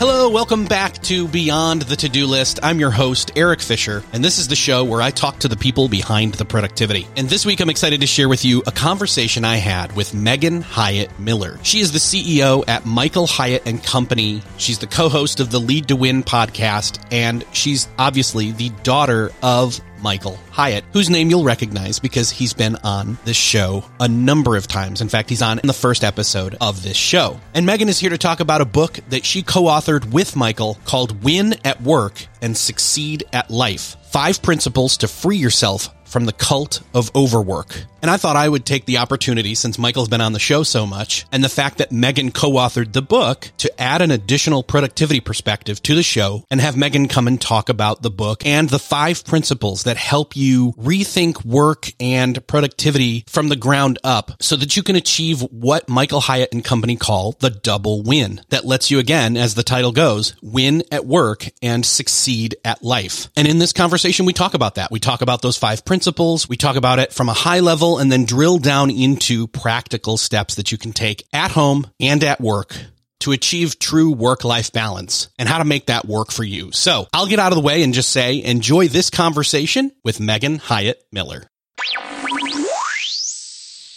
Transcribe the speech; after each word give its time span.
Hello, 0.00 0.30
welcome 0.30 0.64
back 0.64 0.94
to 1.02 1.28
Beyond 1.28 1.82
the 1.82 1.94
To 1.94 2.08
Do 2.08 2.24
List. 2.24 2.58
I'm 2.62 2.80
your 2.80 2.90
host, 2.90 3.32
Eric 3.36 3.60
Fisher, 3.60 4.02
and 4.14 4.24
this 4.24 4.38
is 4.38 4.48
the 4.48 4.56
show 4.56 4.82
where 4.82 5.02
I 5.02 5.10
talk 5.10 5.40
to 5.40 5.48
the 5.48 5.58
people 5.58 5.88
behind 5.88 6.32
the 6.32 6.46
productivity. 6.46 7.06
And 7.18 7.28
this 7.28 7.44
week, 7.44 7.60
I'm 7.60 7.68
excited 7.68 8.00
to 8.00 8.06
share 8.06 8.26
with 8.26 8.42
you 8.42 8.62
a 8.66 8.72
conversation 8.72 9.44
I 9.44 9.56
had 9.56 9.94
with 9.94 10.14
Megan 10.14 10.62
Hyatt 10.62 11.20
Miller. 11.20 11.58
She 11.64 11.80
is 11.80 11.92
the 11.92 11.98
CEO 11.98 12.64
at 12.66 12.86
Michael 12.86 13.26
Hyatt 13.26 13.64
and 13.66 13.84
Company. 13.84 14.40
She's 14.56 14.78
the 14.78 14.86
co-host 14.86 15.38
of 15.38 15.50
the 15.50 15.60
Lead 15.60 15.88
to 15.88 15.96
Win 15.96 16.22
podcast, 16.22 16.98
and 17.12 17.44
she's 17.52 17.86
obviously 17.98 18.52
the 18.52 18.70
daughter 18.82 19.32
of 19.42 19.82
Michael 20.02 20.38
Hyatt, 20.50 20.84
whose 20.92 21.10
name 21.10 21.30
you'll 21.30 21.44
recognize 21.44 21.98
because 21.98 22.30
he's 22.30 22.52
been 22.52 22.76
on 22.76 23.18
this 23.24 23.36
show 23.36 23.84
a 23.98 24.08
number 24.08 24.56
of 24.56 24.66
times. 24.66 25.00
In 25.00 25.08
fact, 25.08 25.28
he's 25.28 25.42
on 25.42 25.58
in 25.58 25.66
the 25.66 25.72
first 25.72 26.04
episode 26.04 26.56
of 26.60 26.82
this 26.82 26.96
show. 26.96 27.40
And 27.54 27.66
Megan 27.66 27.88
is 27.88 27.98
here 27.98 28.10
to 28.10 28.18
talk 28.18 28.40
about 28.40 28.60
a 28.60 28.64
book 28.66 29.00
that 29.10 29.24
she 29.24 29.42
co-authored 29.42 30.12
with 30.12 30.36
Michael 30.36 30.78
called 30.84 31.22
Win 31.22 31.54
at 31.64 31.80
Work 31.82 32.26
and 32.42 32.56
Succeed 32.56 33.24
at 33.32 33.50
Life. 33.50 33.96
Five 34.10 34.42
principles 34.42 34.96
to 34.98 35.08
free 35.08 35.36
yourself 35.36 35.88
from 36.10 36.26
the 36.26 36.32
cult 36.32 36.82
of 36.92 37.14
overwork. 37.14 37.84
And 38.02 38.10
I 38.10 38.16
thought 38.16 38.36
I 38.36 38.48
would 38.48 38.64
take 38.64 38.86
the 38.86 38.98
opportunity, 38.98 39.54
since 39.54 39.78
Michael's 39.78 40.08
been 40.08 40.22
on 40.22 40.32
the 40.32 40.38
show 40.38 40.62
so 40.62 40.86
much, 40.86 41.26
and 41.32 41.44
the 41.44 41.50
fact 41.50 41.78
that 41.78 41.92
Megan 41.92 42.32
co 42.32 42.52
authored 42.52 42.92
the 42.92 43.02
book, 43.02 43.50
to 43.58 43.80
add 43.80 44.00
an 44.00 44.10
additional 44.10 44.62
productivity 44.62 45.20
perspective 45.20 45.82
to 45.82 45.94
the 45.94 46.02
show 46.02 46.44
and 46.50 46.60
have 46.60 46.76
Megan 46.76 47.08
come 47.08 47.26
and 47.26 47.40
talk 47.40 47.68
about 47.68 48.02
the 48.02 48.10
book 48.10 48.44
and 48.46 48.70
the 48.70 48.78
five 48.78 49.24
principles 49.24 49.84
that 49.84 49.98
help 49.98 50.34
you 50.34 50.72
rethink 50.72 51.44
work 51.44 51.92
and 52.00 52.44
productivity 52.46 53.24
from 53.28 53.48
the 53.48 53.56
ground 53.56 53.98
up 54.02 54.32
so 54.40 54.56
that 54.56 54.76
you 54.76 54.82
can 54.82 54.96
achieve 54.96 55.42
what 55.42 55.88
Michael 55.88 56.20
Hyatt 56.20 56.54
and 56.54 56.64
company 56.64 56.96
call 56.96 57.32
the 57.40 57.50
double 57.50 58.02
win 58.02 58.40
that 58.48 58.64
lets 58.64 58.90
you, 58.90 58.98
again, 58.98 59.36
as 59.36 59.54
the 59.54 59.62
title 59.62 59.92
goes, 59.92 60.34
win 60.42 60.82
at 60.90 61.04
work 61.04 61.46
and 61.62 61.84
succeed 61.84 62.56
at 62.64 62.82
life. 62.82 63.28
And 63.36 63.46
in 63.46 63.58
this 63.58 63.74
conversation, 63.74 64.24
we 64.24 64.32
talk 64.32 64.54
about 64.54 64.76
that. 64.76 64.90
We 64.90 65.00
talk 65.00 65.20
about 65.20 65.42
those 65.42 65.58
five 65.58 65.84
principles. 65.84 65.99
We 66.48 66.56
talk 66.56 66.76
about 66.76 66.98
it 66.98 67.12
from 67.12 67.28
a 67.28 67.34
high 67.34 67.60
level 67.60 67.98
and 67.98 68.10
then 68.10 68.24
drill 68.24 68.58
down 68.58 68.90
into 68.90 69.46
practical 69.46 70.16
steps 70.16 70.54
that 70.54 70.72
you 70.72 70.78
can 70.78 70.92
take 70.92 71.26
at 71.32 71.50
home 71.50 71.86
and 72.00 72.24
at 72.24 72.40
work 72.40 72.74
to 73.20 73.32
achieve 73.32 73.78
true 73.78 74.10
work-life 74.10 74.72
balance 74.72 75.28
and 75.38 75.46
how 75.46 75.58
to 75.58 75.64
make 75.64 75.86
that 75.86 76.06
work 76.06 76.32
for 76.32 76.42
you. 76.42 76.72
So 76.72 77.06
I'll 77.12 77.26
get 77.26 77.38
out 77.38 77.52
of 77.52 77.56
the 77.56 77.62
way 77.62 77.82
and 77.82 77.92
just 77.92 78.08
say, 78.08 78.42
enjoy 78.42 78.88
this 78.88 79.10
conversation 79.10 79.92
with 80.02 80.20
Megan 80.20 80.56
Hyatt 80.56 81.02
Miller. 81.12 81.46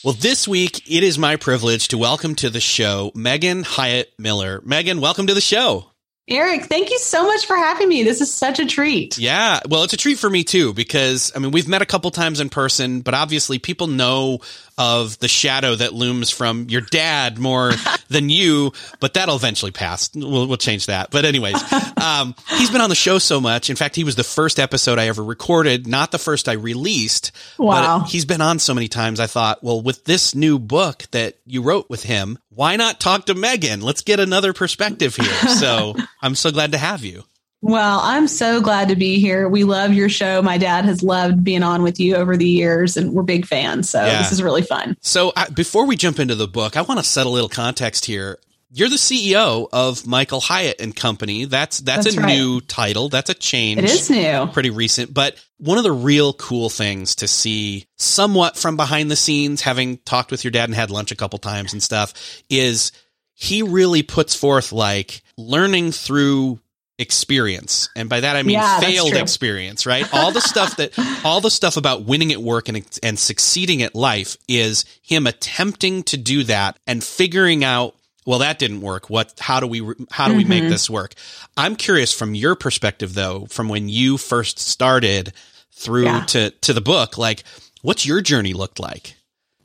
Well, 0.04 0.14
this 0.14 0.46
week 0.46 0.84
it 0.86 1.04
is 1.04 1.18
my 1.18 1.38
privilege 1.38 1.88
to 1.88 1.98
welcome 1.98 2.36
to 2.36 2.50
the 2.50 2.60
show 2.60 3.14
Megan 3.16 3.64
Hyatt 3.64 4.14
Miller. 4.20 4.62
Megan, 4.66 5.00
welcome 5.00 5.28
to 5.28 5.34
the 5.34 5.40
show. 5.40 5.93
Eric, 6.30 6.66
thank 6.66 6.90
you 6.90 7.00
so 7.00 7.26
much 7.26 7.46
for 7.46 7.56
having 7.58 7.90
me. 7.90 8.04
This 8.04 8.22
is 8.22 8.34
such 8.34 8.58
a 8.60 8.66
treat. 8.66 9.18
Yeah, 9.18 9.60
well, 9.68 9.84
it's 9.84 9.92
a 9.92 9.98
treat 9.98 10.18
for 10.18 10.30
me 10.30 10.46
too 10.46 10.74
because 10.74 11.34
I 11.36 11.40
mean, 11.40 11.52
we've 11.52 11.68
met 11.68 11.82
a 11.82 11.86
couple 11.86 12.10
times 12.12 12.40
in 12.40 12.50
person, 12.50 13.02
but 13.02 13.14
obviously 13.14 13.60
people 13.60 13.88
know 13.88 14.40
of 14.78 15.20
the 15.20 15.28
shadow 15.28 15.76
that 15.76 15.94
looms 15.94 16.30
from 16.30 16.68
your 16.70 16.82
dad 16.82 17.38
more 17.38 17.74
than 18.08 18.30
you, 18.30 18.72
but 19.02 19.14
that'll 19.16 19.36
eventually 19.36 19.72
pass. 19.72 20.10
We'll, 20.16 20.48
we'll 20.48 20.58
change 20.58 20.86
that. 20.86 21.12
But 21.12 21.26
anyways, 21.26 21.62
um, 22.02 22.36
he's 22.52 22.72
been 22.72 22.82
on 22.82 22.90
the 22.90 22.96
show 22.96 23.18
so 23.20 23.42
much. 23.42 23.70
In 23.70 23.76
fact, 23.76 23.96
he 23.96 24.06
was 24.06 24.16
the 24.16 24.24
first 24.24 24.60
episode 24.60 25.00
I 25.00 25.08
ever 25.08 25.24
recorded, 25.24 25.88
not 25.88 26.12
the 26.12 26.20
first 26.20 26.48
I 26.48 26.54
released. 26.54 27.34
Wow. 27.58 28.00
But 28.00 28.10
he's 28.10 28.26
been 28.26 28.42
on 28.42 28.60
so 28.60 28.74
many 28.74 28.88
times. 28.88 29.20
I 29.20 29.28
thought, 29.28 29.62
well, 29.62 29.82
with 29.82 30.06
this 30.06 30.34
new 30.34 30.58
book 30.58 31.04
that 31.12 31.36
you 31.46 31.62
wrote 31.62 31.90
with 31.90 32.04
him, 32.04 32.40
why 32.56 32.76
not 32.76 33.00
talk 33.00 33.26
to 33.28 33.34
Megan? 33.36 33.82
Let's 33.82 34.02
get 34.02 34.20
another 34.20 34.54
perspective 34.54 35.16
here. 35.16 35.32
So 35.60 35.96
I'm 36.22 36.36
so 36.36 36.52
glad 36.52 36.72
to 36.74 36.78
have 36.78 37.04
you. 37.04 37.24
Well, 37.62 38.02
I'm 38.04 38.28
so 38.28 38.60
glad 38.60 38.90
to 38.90 38.96
be 38.98 39.20
here. 39.22 39.48
We 39.48 39.64
love 39.64 39.94
your 39.94 40.10
show. 40.10 40.42
My 40.42 40.58
dad 40.58 40.84
has 40.84 41.02
loved 41.02 41.46
being 41.46 41.64
on 41.64 41.82
with 41.82 41.98
you 41.98 42.16
over 42.16 42.36
the 42.36 42.48
years, 42.48 42.98
and 42.98 43.14
we're 43.14 43.24
big 43.24 43.46
fans. 43.46 43.90
So 43.90 44.06
Yeah. 44.06 44.18
this 44.18 44.34
is 44.34 44.44
really 44.44 44.64
fun. 44.64 44.98
So 45.00 45.32
uh, 45.38 45.50
before 45.52 45.86
we 45.86 45.96
jump 45.96 46.20
into 46.20 46.36
the 46.36 46.48
book, 46.48 46.76
I 46.76 46.82
want 46.82 47.00
to 47.00 47.06
set 47.06 47.26
a 47.26 47.30
little 47.30 47.48
context 47.48 48.06
here. 48.06 48.38
You're 48.76 48.90
the 48.90 48.96
CEO 48.96 49.68
of 49.72 50.08
Michael 50.08 50.42
Hyatt 50.42 50.82
and 50.82 50.96
Company. 50.96 51.46
That's 51.46 51.80
that's, 51.80 52.06
That's 52.06 52.18
a 52.18 52.22
right. 52.22 52.36
new 52.36 52.60
title. 52.60 53.08
That's 53.08 53.30
a 53.30 53.36
change. 53.36 53.78
It 53.78 53.86
is 53.86 54.10
new. 54.10 54.48
Pretty 54.48 54.72
recent, 54.72 55.14
but 55.14 55.36
one 55.58 55.78
of 55.78 55.84
the 55.84 55.92
real 55.92 56.34
cool 56.34 56.70
things 56.70 57.16
to 57.18 57.28
see 57.28 57.86
somewhat 57.98 58.58
from 58.58 58.76
behind 58.76 59.12
the 59.12 59.16
scenes, 59.16 59.62
having 59.62 59.98
talked 60.00 60.32
with 60.32 60.44
your 60.44 60.50
dad 60.50 60.70
and 60.70 60.76
had 60.76 60.90
lunch 60.90 61.12
a 61.12 61.16
couple 61.16 61.38
times 61.38 61.74
and 61.74 61.84
stuff, 61.84 62.16
is 62.50 62.92
he 63.36 63.62
really 63.62 64.02
puts 64.02 64.34
forth 64.34 64.72
like 64.72 65.22
learning 65.38 65.92
through 65.92 66.60
experience. 66.98 67.90
And 67.96 68.10
by 68.10 68.22
that 68.22 68.36
I 68.36 68.42
mean 68.44 68.56
Yeah, 68.56 68.80
failed 68.80 69.14
experience, 69.14 69.86
right? 69.86 70.08
All 70.14 70.32
the 70.32 70.42
stuff 70.42 70.78
that 70.78 70.94
all 71.24 71.42
the 71.42 71.52
stuff 71.52 71.78
about 71.78 72.06
winning 72.06 72.32
at 72.32 72.40
work 72.40 72.70
and 72.70 72.84
and 73.04 73.20
succeeding 73.20 73.84
at 73.84 73.94
life 73.94 74.36
is 74.48 74.86
him 75.04 75.28
attempting 75.28 76.04
to 76.04 76.18
do 76.18 76.44
that 76.46 76.80
and 76.88 77.04
figuring 77.04 77.64
out 77.64 77.96
well 78.26 78.40
that 78.40 78.60
didn't 78.60 78.82
work. 78.82 79.10
What 79.10 79.34
how 79.40 79.60
do 79.60 79.68
we 79.68 79.82
how 80.12 80.28
do 80.28 80.36
we 80.36 80.44
make 80.44 80.64
Mhm. 80.64 80.70
this 80.70 80.90
work? 80.90 81.14
I'm 81.58 81.76
curious 81.76 82.14
from 82.14 82.36
your 82.36 82.56
perspective 82.56 83.14
though, 83.14 83.46
from 83.50 83.70
when 83.70 83.90
you 83.90 84.18
first 84.18 84.60
started 84.60 85.34
through 85.72 86.06
Yeah. 86.06 86.24
to 86.26 86.50
to 86.52 86.74
the 86.74 86.82
book, 86.82 87.18
like 87.18 87.44
what's 87.82 88.06
your 88.06 88.22
journey 88.22 88.54
looked 88.54 88.80
like? 88.80 89.16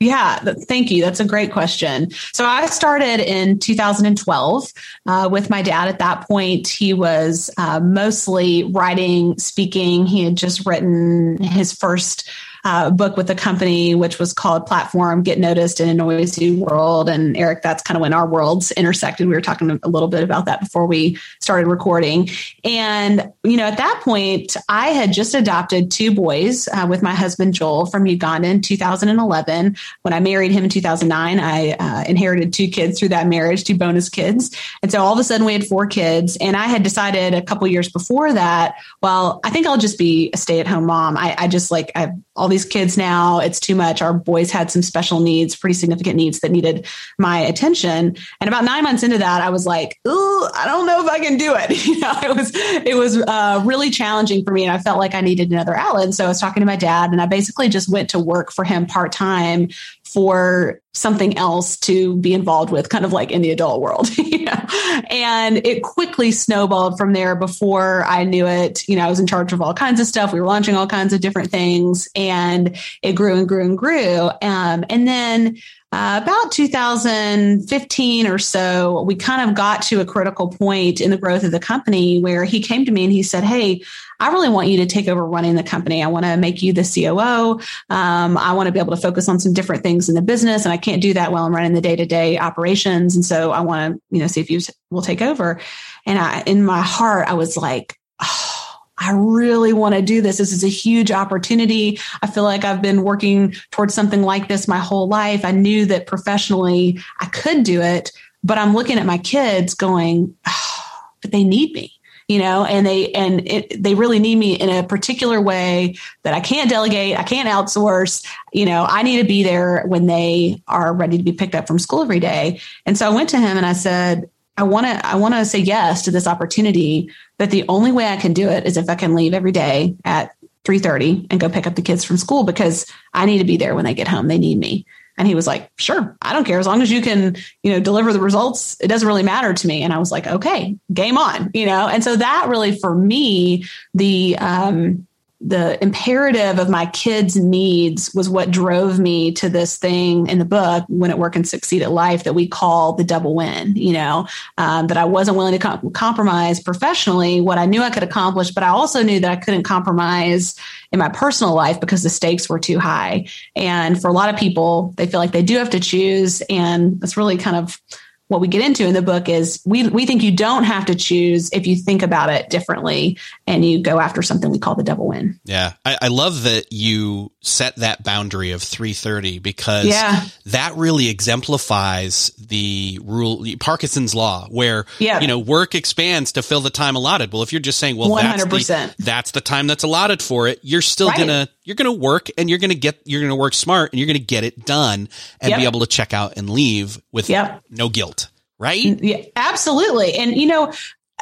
Yeah, 0.00 0.38
thank 0.68 0.92
you. 0.92 1.02
That's 1.02 1.18
a 1.18 1.24
great 1.24 1.50
question. 1.52 2.12
So 2.32 2.44
I 2.46 2.66
started 2.66 3.18
in 3.18 3.58
2012 3.58 4.72
uh, 5.06 5.28
with 5.30 5.50
my 5.50 5.60
dad. 5.60 5.88
At 5.88 5.98
that 5.98 6.24
point, 6.28 6.68
he 6.68 6.92
was 6.94 7.50
uh, 7.58 7.80
mostly 7.80 8.62
writing, 8.62 9.36
speaking. 9.38 10.06
He 10.06 10.22
had 10.22 10.36
just 10.36 10.64
written 10.64 11.42
his 11.42 11.72
first 11.72 12.30
uh, 12.68 12.90
book 12.90 13.16
with 13.16 13.28
the 13.28 13.34
company, 13.34 13.94
which 13.94 14.18
was 14.18 14.34
called 14.34 14.66
Platform 14.66 15.22
Get 15.22 15.38
Noticed 15.38 15.80
in 15.80 15.88
a 15.88 15.94
Noisy 15.94 16.54
World. 16.54 17.08
And 17.08 17.34
Eric, 17.34 17.62
that's 17.62 17.82
kind 17.82 17.96
of 17.96 18.02
when 18.02 18.12
our 18.12 18.26
worlds 18.26 18.72
intersected. 18.72 19.26
We 19.26 19.34
were 19.34 19.40
talking 19.40 19.80
a 19.82 19.88
little 19.88 20.08
bit 20.08 20.22
about 20.22 20.44
that 20.44 20.60
before 20.60 20.84
we 20.84 21.16
started 21.40 21.66
recording. 21.66 22.28
And, 22.64 23.32
you 23.42 23.56
know, 23.56 23.64
at 23.64 23.78
that 23.78 24.02
point, 24.04 24.54
I 24.68 24.88
had 24.88 25.14
just 25.14 25.34
adopted 25.34 25.90
two 25.90 26.14
boys 26.14 26.68
uh, 26.68 26.86
with 26.86 27.02
my 27.02 27.14
husband, 27.14 27.54
Joel, 27.54 27.86
from 27.86 28.04
Uganda 28.04 28.48
in 28.48 28.60
2011. 28.60 29.74
When 30.02 30.12
I 30.12 30.20
married 30.20 30.52
him 30.52 30.64
in 30.64 30.68
2009, 30.68 31.40
I 31.40 31.70
uh, 31.70 32.04
inherited 32.06 32.52
two 32.52 32.68
kids 32.68 32.98
through 32.98 33.08
that 33.08 33.28
marriage, 33.28 33.64
two 33.64 33.78
bonus 33.78 34.10
kids. 34.10 34.54
And 34.82 34.92
so 34.92 35.00
all 35.00 35.14
of 35.14 35.18
a 35.18 35.24
sudden 35.24 35.46
we 35.46 35.54
had 35.54 35.66
four 35.66 35.86
kids. 35.86 36.36
And 36.38 36.54
I 36.54 36.64
had 36.64 36.82
decided 36.82 37.32
a 37.32 37.40
couple 37.40 37.66
years 37.66 37.90
before 37.90 38.30
that, 38.34 38.74
well, 39.00 39.40
I 39.42 39.48
think 39.48 39.66
I'll 39.66 39.78
just 39.78 39.96
be 39.96 40.30
a 40.34 40.36
stay 40.36 40.60
at 40.60 40.66
home 40.66 40.84
mom. 40.84 41.16
I, 41.16 41.34
I 41.38 41.48
just 41.48 41.70
like, 41.70 41.90
I 41.94 42.00
have 42.00 42.14
all 42.38 42.48
these 42.48 42.64
kids 42.64 42.96
now. 42.96 43.40
It's 43.40 43.58
too 43.60 43.74
much. 43.74 44.00
Our 44.00 44.14
boys 44.14 44.50
had 44.50 44.70
some 44.70 44.82
special 44.82 45.20
needs, 45.20 45.56
pretty 45.56 45.74
significant 45.74 46.16
needs 46.16 46.40
that 46.40 46.50
needed 46.50 46.86
my 47.18 47.38
attention. 47.38 48.16
And 48.40 48.48
about 48.48 48.64
nine 48.64 48.84
months 48.84 49.02
into 49.02 49.18
that, 49.18 49.42
I 49.42 49.50
was 49.50 49.66
like, 49.66 49.98
ooh, 50.06 50.48
I 50.54 50.64
don't 50.64 50.86
know 50.86 51.04
if 51.04 51.10
I 51.10 51.18
can 51.18 51.36
do 51.36 51.54
it. 51.56 51.86
You 51.88 52.00
know, 52.00 52.12
it 52.22 52.36
was, 52.36 52.50
it 52.54 52.96
was 52.96 53.16
uh, 53.16 53.62
really 53.64 53.88
challenging 53.88 54.44
for 54.44 54.52
me. 54.52 54.64
And 54.64 54.72
I 54.72 54.78
felt 54.78 54.98
like 54.98 55.14
I 55.14 55.22
needed 55.22 55.50
another 55.50 55.74
outlet. 55.74 56.04
And 56.04 56.14
so 56.14 56.26
I 56.26 56.28
was 56.28 56.38
talking 56.38 56.60
to 56.60 56.66
my 56.66 56.76
dad 56.76 57.12
and 57.12 57.22
I 57.22 57.26
basically 57.26 57.70
just 57.70 57.88
went 57.88 58.10
to 58.10 58.18
work 58.18 58.52
for 58.52 58.62
him 58.62 58.84
part 58.84 59.10
time 59.10 59.68
for 60.12 60.80
something 60.94 61.36
else 61.38 61.76
to 61.76 62.16
be 62.16 62.34
involved 62.34 62.72
with 62.72 62.88
kind 62.88 63.04
of 63.04 63.12
like 63.12 63.30
in 63.30 63.42
the 63.42 63.50
adult 63.50 63.80
world 63.80 64.08
you 64.18 64.44
know? 64.44 64.66
And 65.10 65.64
it 65.66 65.82
quickly 65.82 66.32
snowballed 66.32 66.98
from 66.98 67.12
there. 67.12 67.36
Before 67.36 68.04
i 68.04 68.24
knew 68.24 68.46
it 68.46 68.88
you 68.88 68.96
know 68.96 69.04
i 69.04 69.08
was 69.08 69.20
in 69.20 69.26
charge 69.26 69.52
of 69.52 69.60
all 69.60 69.74
kinds 69.74 70.00
of 70.00 70.06
stuff. 70.06 70.32
We 70.32 70.40
were 70.40 70.46
launching 70.46 70.74
all 70.74 70.86
kinds 70.86 71.12
of 71.12 71.20
different 71.20 71.50
things 71.50 72.08
and 72.14 72.76
it 73.02 73.12
grew 73.12 73.36
and 73.36 73.48
grew 73.48 73.64
and 73.64 73.78
grew. 73.78 74.30
Um, 74.42 74.84
and 74.88 75.06
then 75.06 75.58
uh, 75.90 76.20
about 76.22 76.52
2015 76.52 78.26
or 78.26 78.38
so, 78.38 79.02
we 79.02 79.14
kind 79.14 79.48
of 79.48 79.56
got 79.56 79.80
to 79.80 80.00
a 80.00 80.04
critical 80.04 80.48
point 80.48 81.00
in 81.00 81.10
the 81.10 81.16
growth 81.16 81.44
of 81.44 81.50
the 81.50 81.58
company 81.58 82.20
where 82.20 82.44
he 82.44 82.60
came 82.60 82.84
to 82.84 82.92
me 82.92 83.04
and 83.04 83.12
he 83.12 83.22
said, 83.22 83.42
Hey, 83.42 83.82
I 84.20 84.30
really 84.30 84.50
want 84.50 84.68
you 84.68 84.76
to 84.78 84.86
take 84.86 85.08
over 85.08 85.24
running 85.24 85.54
the 85.54 85.62
company. 85.62 86.02
I 86.02 86.08
want 86.08 86.26
to 86.26 86.36
make 86.36 86.60
you 86.62 86.74
the 86.74 86.82
COO. 86.82 87.58
Um, 87.88 88.36
I 88.36 88.52
want 88.52 88.66
to 88.66 88.72
be 88.72 88.80
able 88.80 88.94
to 88.94 89.00
focus 89.00 89.30
on 89.30 89.40
some 89.40 89.54
different 89.54 89.82
things 89.82 90.10
in 90.10 90.14
the 90.14 90.20
business, 90.20 90.66
and 90.66 90.72
I 90.72 90.76
can't 90.76 91.00
do 91.00 91.14
that 91.14 91.32
while 91.32 91.44
I'm 91.44 91.54
running 91.54 91.72
the 91.72 91.80
day 91.80 91.96
to 91.96 92.04
day 92.04 92.38
operations. 92.38 93.14
And 93.14 93.24
so 93.24 93.52
I 93.52 93.60
want 93.60 93.94
to, 93.94 94.02
you 94.10 94.20
know, 94.20 94.26
see 94.26 94.42
if 94.42 94.50
you 94.50 94.60
will 94.90 95.02
take 95.02 95.22
over. 95.22 95.58
And 96.04 96.18
I, 96.18 96.42
in 96.42 96.66
my 96.66 96.82
heart, 96.82 97.28
I 97.28 97.34
was 97.34 97.56
like, 97.56 97.98
oh, 98.20 98.67
I 98.98 99.12
really 99.12 99.72
want 99.72 99.94
to 99.94 100.02
do 100.02 100.20
this. 100.20 100.38
This 100.38 100.52
is 100.52 100.64
a 100.64 100.68
huge 100.68 101.10
opportunity. 101.10 101.98
I 102.22 102.26
feel 102.26 102.44
like 102.44 102.64
I've 102.64 102.82
been 102.82 103.02
working 103.02 103.54
towards 103.70 103.94
something 103.94 104.22
like 104.22 104.48
this 104.48 104.68
my 104.68 104.78
whole 104.78 105.08
life. 105.08 105.44
I 105.44 105.52
knew 105.52 105.86
that 105.86 106.06
professionally 106.06 106.98
I 107.20 107.26
could 107.26 107.64
do 107.64 107.80
it, 107.80 108.12
but 108.42 108.58
I'm 108.58 108.74
looking 108.74 108.98
at 108.98 109.06
my 109.06 109.18
kids 109.18 109.74
going, 109.74 110.34
oh, 110.46 110.84
but 111.22 111.32
they 111.32 111.44
need 111.44 111.72
me 111.72 111.98
you 112.28 112.38
know 112.38 112.64
and 112.64 112.86
they 112.86 113.10
and 113.12 113.46
it, 113.48 113.82
they 113.82 113.94
really 113.94 114.18
need 114.18 114.36
me 114.36 114.52
in 114.54 114.68
a 114.68 114.86
particular 114.86 115.40
way 115.40 115.96
that 116.22 116.34
i 116.34 116.40
can't 116.40 116.70
delegate 116.70 117.18
i 117.18 117.22
can't 117.22 117.48
outsource 117.48 118.24
you 118.52 118.66
know 118.66 118.86
i 118.88 119.02
need 119.02 119.20
to 119.20 119.26
be 119.26 119.42
there 119.42 119.82
when 119.86 120.06
they 120.06 120.62
are 120.68 120.92
ready 120.92 121.16
to 121.16 121.24
be 121.24 121.32
picked 121.32 121.54
up 121.54 121.66
from 121.66 121.78
school 121.78 122.02
every 122.02 122.20
day 122.20 122.60
and 122.86 122.96
so 122.96 123.06
i 123.06 123.14
went 123.14 123.30
to 123.30 123.38
him 123.38 123.56
and 123.56 123.66
i 123.66 123.72
said 123.72 124.28
I 124.58 124.64
want 124.64 124.86
to 124.86 125.06
I 125.06 125.14
want 125.14 125.34
to 125.34 125.44
say 125.44 125.60
yes 125.60 126.02
to 126.02 126.10
this 126.10 126.26
opportunity, 126.26 127.10
but 127.38 127.50
the 127.50 127.64
only 127.68 127.92
way 127.92 128.08
I 128.08 128.16
can 128.16 128.32
do 128.32 128.48
it 128.48 128.66
is 128.66 128.76
if 128.76 128.90
I 128.90 128.96
can 128.96 129.14
leave 129.14 129.32
every 129.32 129.52
day 129.52 129.96
at 130.04 130.32
3:30 130.64 131.28
and 131.30 131.40
go 131.40 131.48
pick 131.48 131.66
up 131.66 131.76
the 131.76 131.82
kids 131.82 132.04
from 132.04 132.18
school 132.18 132.42
because 132.42 132.84
I 133.14 133.24
need 133.24 133.38
to 133.38 133.44
be 133.44 133.56
there 133.56 133.74
when 133.74 133.84
they 133.84 133.94
get 133.94 134.08
home. 134.08 134.28
They 134.28 134.38
need 134.38 134.58
me. 134.58 134.84
And 135.16 135.26
he 135.26 135.34
was 135.34 135.46
like, 135.46 135.70
"Sure, 135.78 136.16
I 136.22 136.32
don't 136.32 136.44
care 136.44 136.58
as 136.58 136.66
long 136.66 136.82
as 136.82 136.90
you 136.90 137.00
can, 137.00 137.36
you 137.62 137.72
know, 137.72 137.80
deliver 137.80 138.12
the 138.12 138.20
results. 138.20 138.76
It 138.80 138.88
doesn't 138.88 139.08
really 139.08 139.22
matter 139.22 139.54
to 139.54 139.66
me." 139.66 139.82
And 139.82 139.92
I 139.92 139.98
was 139.98 140.12
like, 140.12 140.26
"Okay, 140.26 140.76
game 140.92 141.18
on," 141.18 141.50
you 141.54 141.66
know. 141.66 141.88
And 141.88 142.04
so 142.04 142.16
that 142.16 142.46
really 142.48 142.78
for 142.78 142.94
me 142.94 143.64
the 143.94 144.36
um 144.38 145.07
the 145.40 145.80
imperative 145.82 146.58
of 146.58 146.68
my 146.68 146.86
kids' 146.86 147.36
needs 147.36 148.12
was 148.12 148.28
what 148.28 148.50
drove 148.50 148.98
me 148.98 149.30
to 149.32 149.48
this 149.48 149.76
thing 149.76 150.26
in 150.26 150.40
the 150.40 150.44
book, 150.44 150.84
Win 150.88 151.12
at 151.12 151.18
Work 151.18 151.36
and 151.36 151.46
Succeed 151.46 151.80
at 151.80 151.92
Life, 151.92 152.24
that 152.24 152.34
we 152.34 152.48
call 152.48 152.94
the 152.94 153.04
double 153.04 153.36
win. 153.36 153.76
You 153.76 153.92
know, 153.92 154.26
um, 154.56 154.88
that 154.88 154.96
I 154.96 155.04
wasn't 155.04 155.36
willing 155.36 155.52
to 155.52 155.58
com- 155.60 155.90
compromise 155.92 156.60
professionally 156.60 157.40
what 157.40 157.56
I 157.56 157.66
knew 157.66 157.82
I 157.82 157.90
could 157.90 158.02
accomplish, 158.02 158.50
but 158.50 158.64
I 158.64 158.68
also 158.68 159.02
knew 159.04 159.20
that 159.20 159.30
I 159.30 159.36
couldn't 159.36 159.62
compromise 159.62 160.56
in 160.90 160.98
my 160.98 161.08
personal 161.08 161.54
life 161.54 161.78
because 161.78 162.02
the 162.02 162.10
stakes 162.10 162.48
were 162.48 162.58
too 162.58 162.80
high. 162.80 163.28
And 163.54 164.00
for 164.00 164.08
a 164.08 164.12
lot 164.12 164.32
of 164.32 164.40
people, 164.40 164.92
they 164.96 165.06
feel 165.06 165.20
like 165.20 165.32
they 165.32 165.42
do 165.42 165.56
have 165.58 165.70
to 165.70 165.80
choose. 165.80 166.42
And 166.50 167.00
that's 167.00 167.16
really 167.16 167.36
kind 167.36 167.56
of 167.56 167.80
what 168.28 168.40
we 168.40 168.48
get 168.48 168.62
into 168.62 168.86
in 168.86 168.94
the 168.94 169.02
book 169.02 169.28
is 169.28 169.60
we 169.66 169.88
we 169.88 170.06
think 170.06 170.22
you 170.22 170.30
don't 170.30 170.64
have 170.64 170.86
to 170.86 170.94
choose 170.94 171.50
if 171.52 171.66
you 171.66 171.76
think 171.76 172.02
about 172.02 172.30
it 172.30 172.50
differently 172.50 173.18
and 173.46 173.64
you 173.64 173.82
go 173.82 173.98
after 173.98 174.22
something 174.22 174.50
we 174.50 174.58
call 174.58 174.74
the 174.74 174.82
double 174.82 175.08
win. 175.08 175.40
Yeah, 175.44 175.72
I, 175.84 175.98
I 176.02 176.08
love 176.08 176.44
that 176.44 176.72
you 176.72 177.32
set 177.48 177.76
that 177.76 178.02
boundary 178.02 178.52
of 178.52 178.62
three 178.62 178.92
thirty 178.92 179.38
because 179.38 179.86
yeah. 179.86 180.24
that 180.46 180.74
really 180.76 181.08
exemplifies 181.08 182.28
the 182.38 183.00
rule 183.04 183.44
Parkinson's 183.60 184.14
law, 184.14 184.46
where 184.50 184.86
yeah. 184.98 185.20
you 185.20 185.26
know 185.26 185.38
work 185.38 185.74
expands 185.74 186.32
to 186.32 186.42
fill 186.42 186.60
the 186.60 186.70
time 186.70 186.96
allotted. 186.96 187.32
Well, 187.32 187.42
if 187.42 187.52
you're 187.52 187.60
just 187.60 187.78
saying, 187.78 187.96
well, 187.96 188.10
100%. 188.10 188.50
that's 188.50 188.66
the, 188.66 188.94
that's 189.04 189.30
the 189.32 189.40
time 189.40 189.66
that's 189.66 189.84
allotted 189.84 190.22
for 190.22 190.48
it, 190.48 190.60
you're 190.62 190.82
still 190.82 191.08
right. 191.08 191.18
gonna 191.18 191.48
you're 191.64 191.76
gonna 191.76 191.92
work 191.92 192.28
and 192.36 192.48
you're 192.48 192.58
gonna 192.58 192.74
get 192.74 193.00
you're 193.04 193.22
gonna 193.22 193.36
work 193.36 193.54
smart 193.54 193.92
and 193.92 194.00
you're 194.00 194.06
gonna 194.06 194.18
get 194.18 194.44
it 194.44 194.64
done 194.64 195.08
and 195.40 195.50
yep. 195.50 195.58
be 195.58 195.64
able 195.64 195.80
to 195.80 195.86
check 195.86 196.12
out 196.12 196.34
and 196.36 196.50
leave 196.50 197.00
with 197.12 197.28
yep. 197.28 197.62
no 197.70 197.88
guilt 197.88 198.28
right? 198.58 199.00
Yeah, 199.02 199.24
absolutely. 199.36 200.14
And 200.14 200.36
you 200.36 200.46
know, 200.46 200.72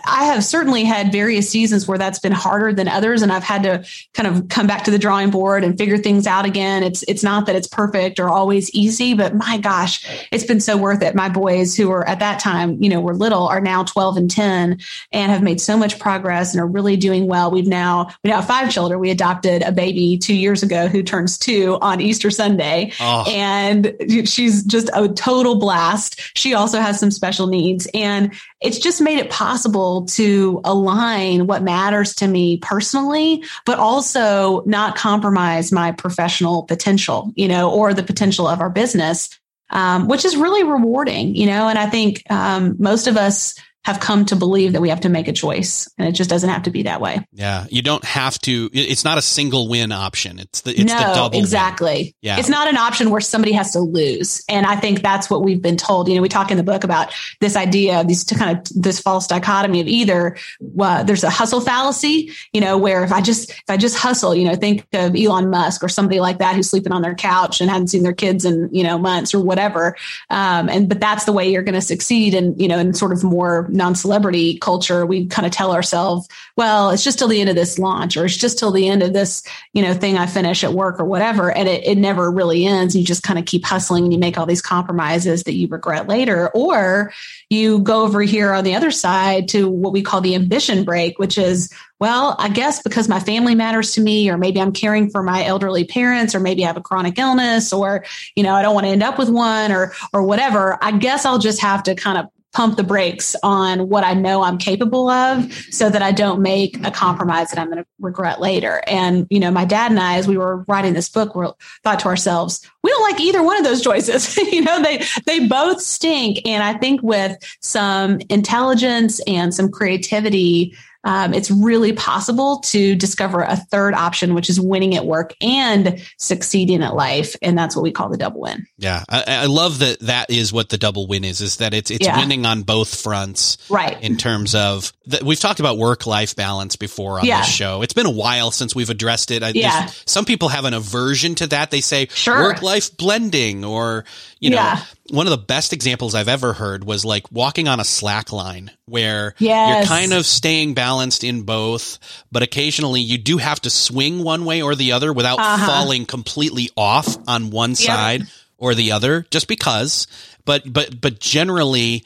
I 0.06 0.24
have 0.24 0.44
certainly 0.44 0.84
had 0.84 1.12
various 1.12 1.50
seasons 1.50 1.86
where 1.86 1.98
that's 1.98 2.18
been 2.18 2.32
harder 2.32 2.72
than 2.72 2.88
others, 2.88 3.22
and 3.22 3.32
I've 3.32 3.42
had 3.42 3.62
to 3.64 3.84
kind 4.14 4.26
of 4.26 4.48
come 4.48 4.66
back 4.66 4.84
to 4.84 4.90
the 4.90 4.98
drawing 4.98 5.30
board 5.30 5.64
and 5.64 5.76
figure 5.76 5.98
things 5.98 6.26
out 6.26 6.44
again. 6.44 6.82
It's 6.82 7.02
it's 7.08 7.22
not 7.22 7.46
that 7.46 7.56
it's 7.56 7.66
perfect 7.66 8.20
or 8.20 8.28
always 8.28 8.70
easy, 8.70 9.14
but 9.14 9.34
my 9.34 9.58
gosh, 9.58 10.06
it's 10.30 10.44
been 10.44 10.60
so 10.60 10.76
worth 10.76 11.02
it. 11.02 11.14
My 11.14 11.28
boys, 11.28 11.76
who 11.76 11.88
were 11.88 12.08
at 12.08 12.20
that 12.20 12.40
time, 12.40 12.82
you 12.82 12.88
know, 12.88 13.00
were 13.00 13.14
little, 13.14 13.48
are 13.48 13.60
now 13.60 13.84
twelve 13.84 14.16
and 14.16 14.30
ten, 14.30 14.78
and 15.12 15.32
have 15.32 15.42
made 15.42 15.60
so 15.60 15.76
much 15.76 15.98
progress 15.98 16.54
and 16.54 16.60
are 16.60 16.66
really 16.66 16.96
doing 16.96 17.26
well. 17.26 17.50
We've 17.50 17.66
now 17.66 18.10
we 18.22 18.30
now 18.30 18.36
have 18.36 18.46
five 18.46 18.70
children. 18.70 19.00
We 19.00 19.10
adopted 19.10 19.62
a 19.62 19.72
baby 19.72 20.18
two 20.18 20.34
years 20.34 20.62
ago 20.62 20.88
who 20.88 21.02
turns 21.02 21.38
two 21.38 21.78
on 21.80 22.00
Easter 22.00 22.30
Sunday, 22.30 22.92
oh. 23.00 23.24
and 23.28 23.94
she's 24.24 24.64
just 24.64 24.90
a 24.94 25.08
total 25.08 25.58
blast. 25.58 26.20
She 26.36 26.54
also 26.54 26.80
has 26.80 27.00
some 27.00 27.10
special 27.10 27.46
needs, 27.46 27.88
and 27.92 28.32
it's 28.60 28.78
just 28.78 29.00
made 29.00 29.18
it 29.18 29.30
possible 29.30 30.06
to 30.06 30.60
align 30.64 31.46
what 31.46 31.62
matters 31.62 32.14
to 32.16 32.26
me 32.26 32.56
personally, 32.58 33.44
but 33.66 33.78
also 33.78 34.62
not 34.64 34.96
compromise 34.96 35.72
my 35.72 35.92
professional 35.92 36.62
potential, 36.62 37.32
you 37.36 37.48
know, 37.48 37.70
or 37.70 37.92
the 37.92 38.02
potential 38.02 38.48
of 38.48 38.60
our 38.60 38.70
business, 38.70 39.28
um, 39.70 40.08
which 40.08 40.24
is 40.24 40.36
really 40.36 40.64
rewarding, 40.64 41.34
you 41.34 41.46
know. 41.46 41.68
And 41.68 41.78
I 41.78 41.88
think 41.90 42.22
um, 42.30 42.76
most 42.78 43.06
of 43.06 43.16
us 43.16 43.54
have 43.86 44.00
come 44.00 44.24
to 44.24 44.34
believe 44.34 44.72
that 44.72 44.80
we 44.80 44.88
have 44.88 45.00
to 45.02 45.08
make 45.08 45.28
a 45.28 45.32
choice 45.32 45.88
and 45.96 46.08
it 46.08 46.12
just 46.12 46.28
doesn't 46.28 46.50
have 46.50 46.64
to 46.64 46.72
be 46.72 46.82
that 46.82 47.00
way. 47.00 47.24
Yeah. 47.30 47.66
You 47.70 47.82
don't 47.82 48.04
have 48.04 48.36
to, 48.40 48.68
it's 48.72 49.04
not 49.04 49.16
a 49.16 49.22
single 49.22 49.68
win 49.68 49.92
option. 49.92 50.40
It's 50.40 50.62
the, 50.62 50.72
it's 50.72 50.92
no, 50.92 50.98
the 50.98 51.14
double. 51.14 51.38
Exactly. 51.38 51.94
Win. 51.94 52.12
Yeah. 52.20 52.38
It's 52.40 52.48
not 52.48 52.66
an 52.66 52.76
option 52.76 53.10
where 53.10 53.20
somebody 53.20 53.52
has 53.52 53.70
to 53.74 53.78
lose. 53.78 54.42
And 54.48 54.66
I 54.66 54.74
think 54.74 55.02
that's 55.02 55.30
what 55.30 55.44
we've 55.44 55.62
been 55.62 55.76
told. 55.76 56.08
You 56.08 56.16
know, 56.16 56.20
we 56.20 56.28
talk 56.28 56.50
in 56.50 56.56
the 56.56 56.64
book 56.64 56.82
about 56.82 57.14
this 57.40 57.54
idea 57.54 58.00
of 58.00 58.08
these 58.08 58.24
kind 58.24 58.58
of 58.58 58.66
this 58.74 58.98
false 58.98 59.28
dichotomy 59.28 59.80
of 59.80 59.86
either 59.86 60.36
uh, 60.80 61.04
there's 61.04 61.22
a 61.22 61.30
hustle 61.30 61.60
fallacy, 61.60 62.32
you 62.52 62.60
know, 62.60 62.76
where 62.76 63.04
if 63.04 63.12
I 63.12 63.20
just, 63.20 63.50
if 63.50 63.64
I 63.68 63.76
just 63.76 63.96
hustle, 63.96 64.34
you 64.34 64.48
know, 64.48 64.56
think 64.56 64.84
of 64.94 65.14
Elon 65.14 65.48
Musk 65.48 65.84
or 65.84 65.88
somebody 65.88 66.18
like 66.18 66.38
that 66.38 66.56
who's 66.56 66.68
sleeping 66.68 66.90
on 66.90 67.02
their 67.02 67.14
couch 67.14 67.60
and 67.60 67.70
hadn't 67.70 67.86
seen 67.86 68.02
their 68.02 68.12
kids 68.12 68.44
in, 68.44 68.68
you 68.72 68.82
know, 68.82 68.98
months 68.98 69.32
or 69.32 69.38
whatever. 69.38 69.94
Um, 70.28 70.68
and, 70.68 70.88
but 70.88 70.98
that's 70.98 71.24
the 71.24 71.32
way 71.32 71.52
you're 71.52 71.62
going 71.62 71.74
to 71.74 71.80
succeed 71.80 72.34
and, 72.34 72.60
you 72.60 72.66
know, 72.66 72.80
in 72.80 72.92
sort 72.92 73.12
of 73.12 73.22
more 73.22 73.68
non-celebrity 73.76 74.58
culture, 74.58 75.06
we 75.06 75.26
kind 75.26 75.46
of 75.46 75.52
tell 75.52 75.72
ourselves, 75.72 76.28
well, 76.56 76.90
it's 76.90 77.04
just 77.04 77.18
till 77.18 77.28
the 77.28 77.40
end 77.40 77.50
of 77.50 77.56
this 77.56 77.78
launch, 77.78 78.16
or 78.16 78.24
it's 78.24 78.36
just 78.36 78.58
till 78.58 78.70
the 78.70 78.88
end 78.88 79.02
of 79.02 79.12
this, 79.12 79.42
you 79.72 79.82
know, 79.82 79.94
thing 79.94 80.16
I 80.16 80.26
finish 80.26 80.64
at 80.64 80.72
work 80.72 80.98
or 80.98 81.04
whatever. 81.04 81.50
And 81.50 81.68
it, 81.68 81.84
it 81.84 81.98
never 81.98 82.30
really 82.30 82.66
ends. 82.66 82.96
You 82.96 83.04
just 83.04 83.22
kind 83.22 83.38
of 83.38 83.44
keep 83.44 83.64
hustling 83.64 84.04
and 84.04 84.12
you 84.12 84.18
make 84.18 84.38
all 84.38 84.46
these 84.46 84.62
compromises 84.62 85.42
that 85.44 85.54
you 85.54 85.68
regret 85.68 86.08
later. 86.08 86.48
Or 86.50 87.12
you 87.50 87.80
go 87.80 88.02
over 88.02 88.22
here 88.22 88.52
on 88.52 88.64
the 88.64 88.74
other 88.74 88.90
side 88.90 89.48
to 89.48 89.68
what 89.68 89.92
we 89.92 90.02
call 90.02 90.20
the 90.20 90.34
ambition 90.34 90.84
brake, 90.84 91.18
which 91.18 91.36
is, 91.38 91.72
well, 92.00 92.36
I 92.38 92.48
guess 92.48 92.82
because 92.82 93.08
my 93.08 93.20
family 93.20 93.54
matters 93.54 93.92
to 93.94 94.00
me, 94.00 94.28
or 94.28 94.36
maybe 94.36 94.60
I'm 94.60 94.72
caring 94.72 95.10
for 95.10 95.22
my 95.22 95.44
elderly 95.44 95.84
parents, 95.84 96.34
or 96.34 96.40
maybe 96.40 96.64
I 96.64 96.66
have 96.66 96.76
a 96.76 96.82
chronic 96.82 97.18
illness, 97.18 97.72
or, 97.72 98.04
you 98.34 98.42
know, 98.42 98.54
I 98.54 98.62
don't 98.62 98.74
want 98.74 98.84
to 98.84 98.90
end 98.90 99.02
up 99.02 99.18
with 99.18 99.30
one 99.30 99.72
or, 99.72 99.92
or 100.12 100.22
whatever. 100.22 100.78
I 100.82 100.92
guess 100.92 101.24
I'll 101.24 101.38
just 101.38 101.60
have 101.60 101.84
to 101.84 101.94
kind 101.94 102.18
of 102.18 102.26
pump 102.56 102.78
the 102.78 102.82
brakes 102.82 103.36
on 103.42 103.90
what 103.90 104.02
I 104.02 104.14
know 104.14 104.40
I'm 104.40 104.56
capable 104.56 105.10
of 105.10 105.52
so 105.70 105.90
that 105.90 106.00
I 106.00 106.10
don't 106.10 106.40
make 106.40 106.82
a 106.86 106.90
compromise 106.90 107.50
that 107.50 107.58
I'm 107.58 107.66
going 107.66 107.84
to 107.84 107.86
regret 108.00 108.40
later. 108.40 108.82
And, 108.86 109.26
you 109.28 109.38
know, 109.38 109.50
my 109.50 109.66
dad 109.66 109.90
and 109.90 110.00
I, 110.00 110.16
as 110.16 110.26
we 110.26 110.38
were 110.38 110.64
writing 110.66 110.94
this 110.94 111.10
book, 111.10 111.34
we 111.34 111.46
thought 111.84 112.00
to 112.00 112.06
ourselves, 112.06 112.66
we 112.82 112.90
don't 112.90 113.12
like 113.12 113.20
either 113.20 113.42
one 113.42 113.58
of 113.58 113.64
those 113.64 113.82
choices. 113.82 114.34
you 114.38 114.62
know, 114.62 114.82
they, 114.82 115.04
they 115.26 115.46
both 115.46 115.82
stink. 115.82 116.48
And 116.48 116.64
I 116.64 116.72
think 116.78 117.02
with 117.02 117.36
some 117.60 118.20
intelligence 118.30 119.20
and 119.26 119.54
some 119.54 119.70
creativity, 119.70 120.74
um, 121.06 121.32
it's 121.32 121.52
really 121.52 121.92
possible 121.92 122.58
to 122.58 122.96
discover 122.96 123.40
a 123.40 123.54
third 123.54 123.94
option, 123.94 124.34
which 124.34 124.50
is 124.50 124.60
winning 124.60 124.96
at 124.96 125.06
work 125.06 125.34
and 125.40 126.04
succeeding 126.18 126.82
at 126.82 126.96
life. 126.96 127.36
And 127.40 127.56
that's 127.56 127.76
what 127.76 127.82
we 127.82 127.92
call 127.92 128.08
the 128.08 128.16
double 128.16 128.40
win. 128.40 128.66
Yeah. 128.76 129.04
I, 129.08 129.22
I 129.28 129.46
love 129.46 129.78
that 129.78 130.00
that 130.00 130.30
is 130.30 130.52
what 130.52 130.68
the 130.68 130.78
double 130.78 131.06
win 131.06 131.22
is, 131.22 131.40
is 131.40 131.58
that 131.58 131.74
it's, 131.74 131.92
it's 131.92 132.04
yeah. 132.04 132.18
winning 132.18 132.44
on 132.44 132.62
both 132.62 133.00
fronts. 133.00 133.56
Right. 133.70 134.02
In 134.02 134.16
terms 134.16 134.56
of 134.56 134.92
that 135.06 135.22
we've 135.22 135.38
talked 135.38 135.60
about 135.60 135.78
work 135.78 136.06
life 136.06 136.34
balance 136.34 136.74
before 136.74 137.20
on 137.20 137.24
yeah. 137.24 137.42
this 137.42 137.54
show. 137.54 137.82
It's 137.82 137.94
been 137.94 138.06
a 138.06 138.10
while 138.10 138.50
since 138.50 138.74
we've 138.74 138.90
addressed 138.90 139.30
it. 139.30 139.44
I, 139.44 139.50
yeah. 139.54 139.86
Some 140.06 140.24
people 140.24 140.48
have 140.48 140.64
an 140.64 140.74
aversion 140.74 141.36
to 141.36 141.46
that. 141.46 141.70
They 141.70 141.82
say 141.82 142.08
sure. 142.08 142.42
work 142.42 142.62
life 142.62 142.96
blending 142.96 143.64
or, 143.64 144.04
you 144.40 144.50
know, 144.50 144.56
yeah 144.56 144.82
one 145.10 145.26
of 145.26 145.30
the 145.30 145.38
best 145.38 145.72
examples 145.72 146.14
I've 146.14 146.28
ever 146.28 146.52
heard 146.52 146.84
was 146.84 147.04
like 147.04 147.30
walking 147.30 147.68
on 147.68 147.80
a 147.80 147.84
slack 147.84 148.32
line 148.32 148.70
where 148.86 149.34
yes. 149.38 149.88
you're 149.88 149.98
kind 149.98 150.12
of 150.12 150.26
staying 150.26 150.74
balanced 150.74 151.24
in 151.24 151.42
both, 151.42 151.98
but 152.32 152.42
occasionally 152.42 153.00
you 153.00 153.18
do 153.18 153.38
have 153.38 153.60
to 153.62 153.70
swing 153.70 154.22
one 154.22 154.44
way 154.44 154.62
or 154.62 154.74
the 154.74 154.92
other 154.92 155.12
without 155.12 155.38
uh-huh. 155.38 155.66
falling 155.66 156.06
completely 156.06 156.70
off 156.76 157.16
on 157.28 157.50
one 157.50 157.70
yep. 157.70 157.78
side 157.78 158.22
or 158.58 158.74
the 158.74 158.92
other 158.92 159.26
just 159.30 159.48
because. 159.48 160.06
But, 160.44 160.70
but, 160.72 161.00
but 161.00 161.18
generally, 161.20 162.04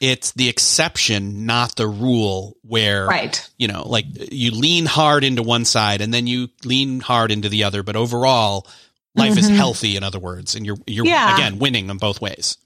it's 0.00 0.32
the 0.32 0.48
exception, 0.48 1.46
not 1.46 1.76
the 1.76 1.86
rule 1.86 2.56
where, 2.62 3.06
right. 3.06 3.50
you 3.56 3.68
know, 3.68 3.86
like 3.86 4.06
you 4.32 4.50
lean 4.50 4.86
hard 4.86 5.24
into 5.24 5.42
one 5.42 5.64
side 5.64 6.00
and 6.00 6.12
then 6.12 6.26
you 6.26 6.48
lean 6.64 7.00
hard 7.00 7.30
into 7.30 7.48
the 7.48 7.64
other. 7.64 7.82
But 7.82 7.96
overall, 7.96 8.66
life 9.14 9.32
mm-hmm. 9.32 9.38
is 9.38 9.48
healthy, 9.48 9.96
in 9.96 10.02
other 10.02 10.18
words, 10.18 10.54
and 10.54 10.64
you're, 10.64 10.78
you're 10.86 11.06
yeah. 11.06 11.34
again 11.34 11.58
winning 11.58 11.90
in 11.90 11.98
both 11.98 12.20
ways. 12.20 12.56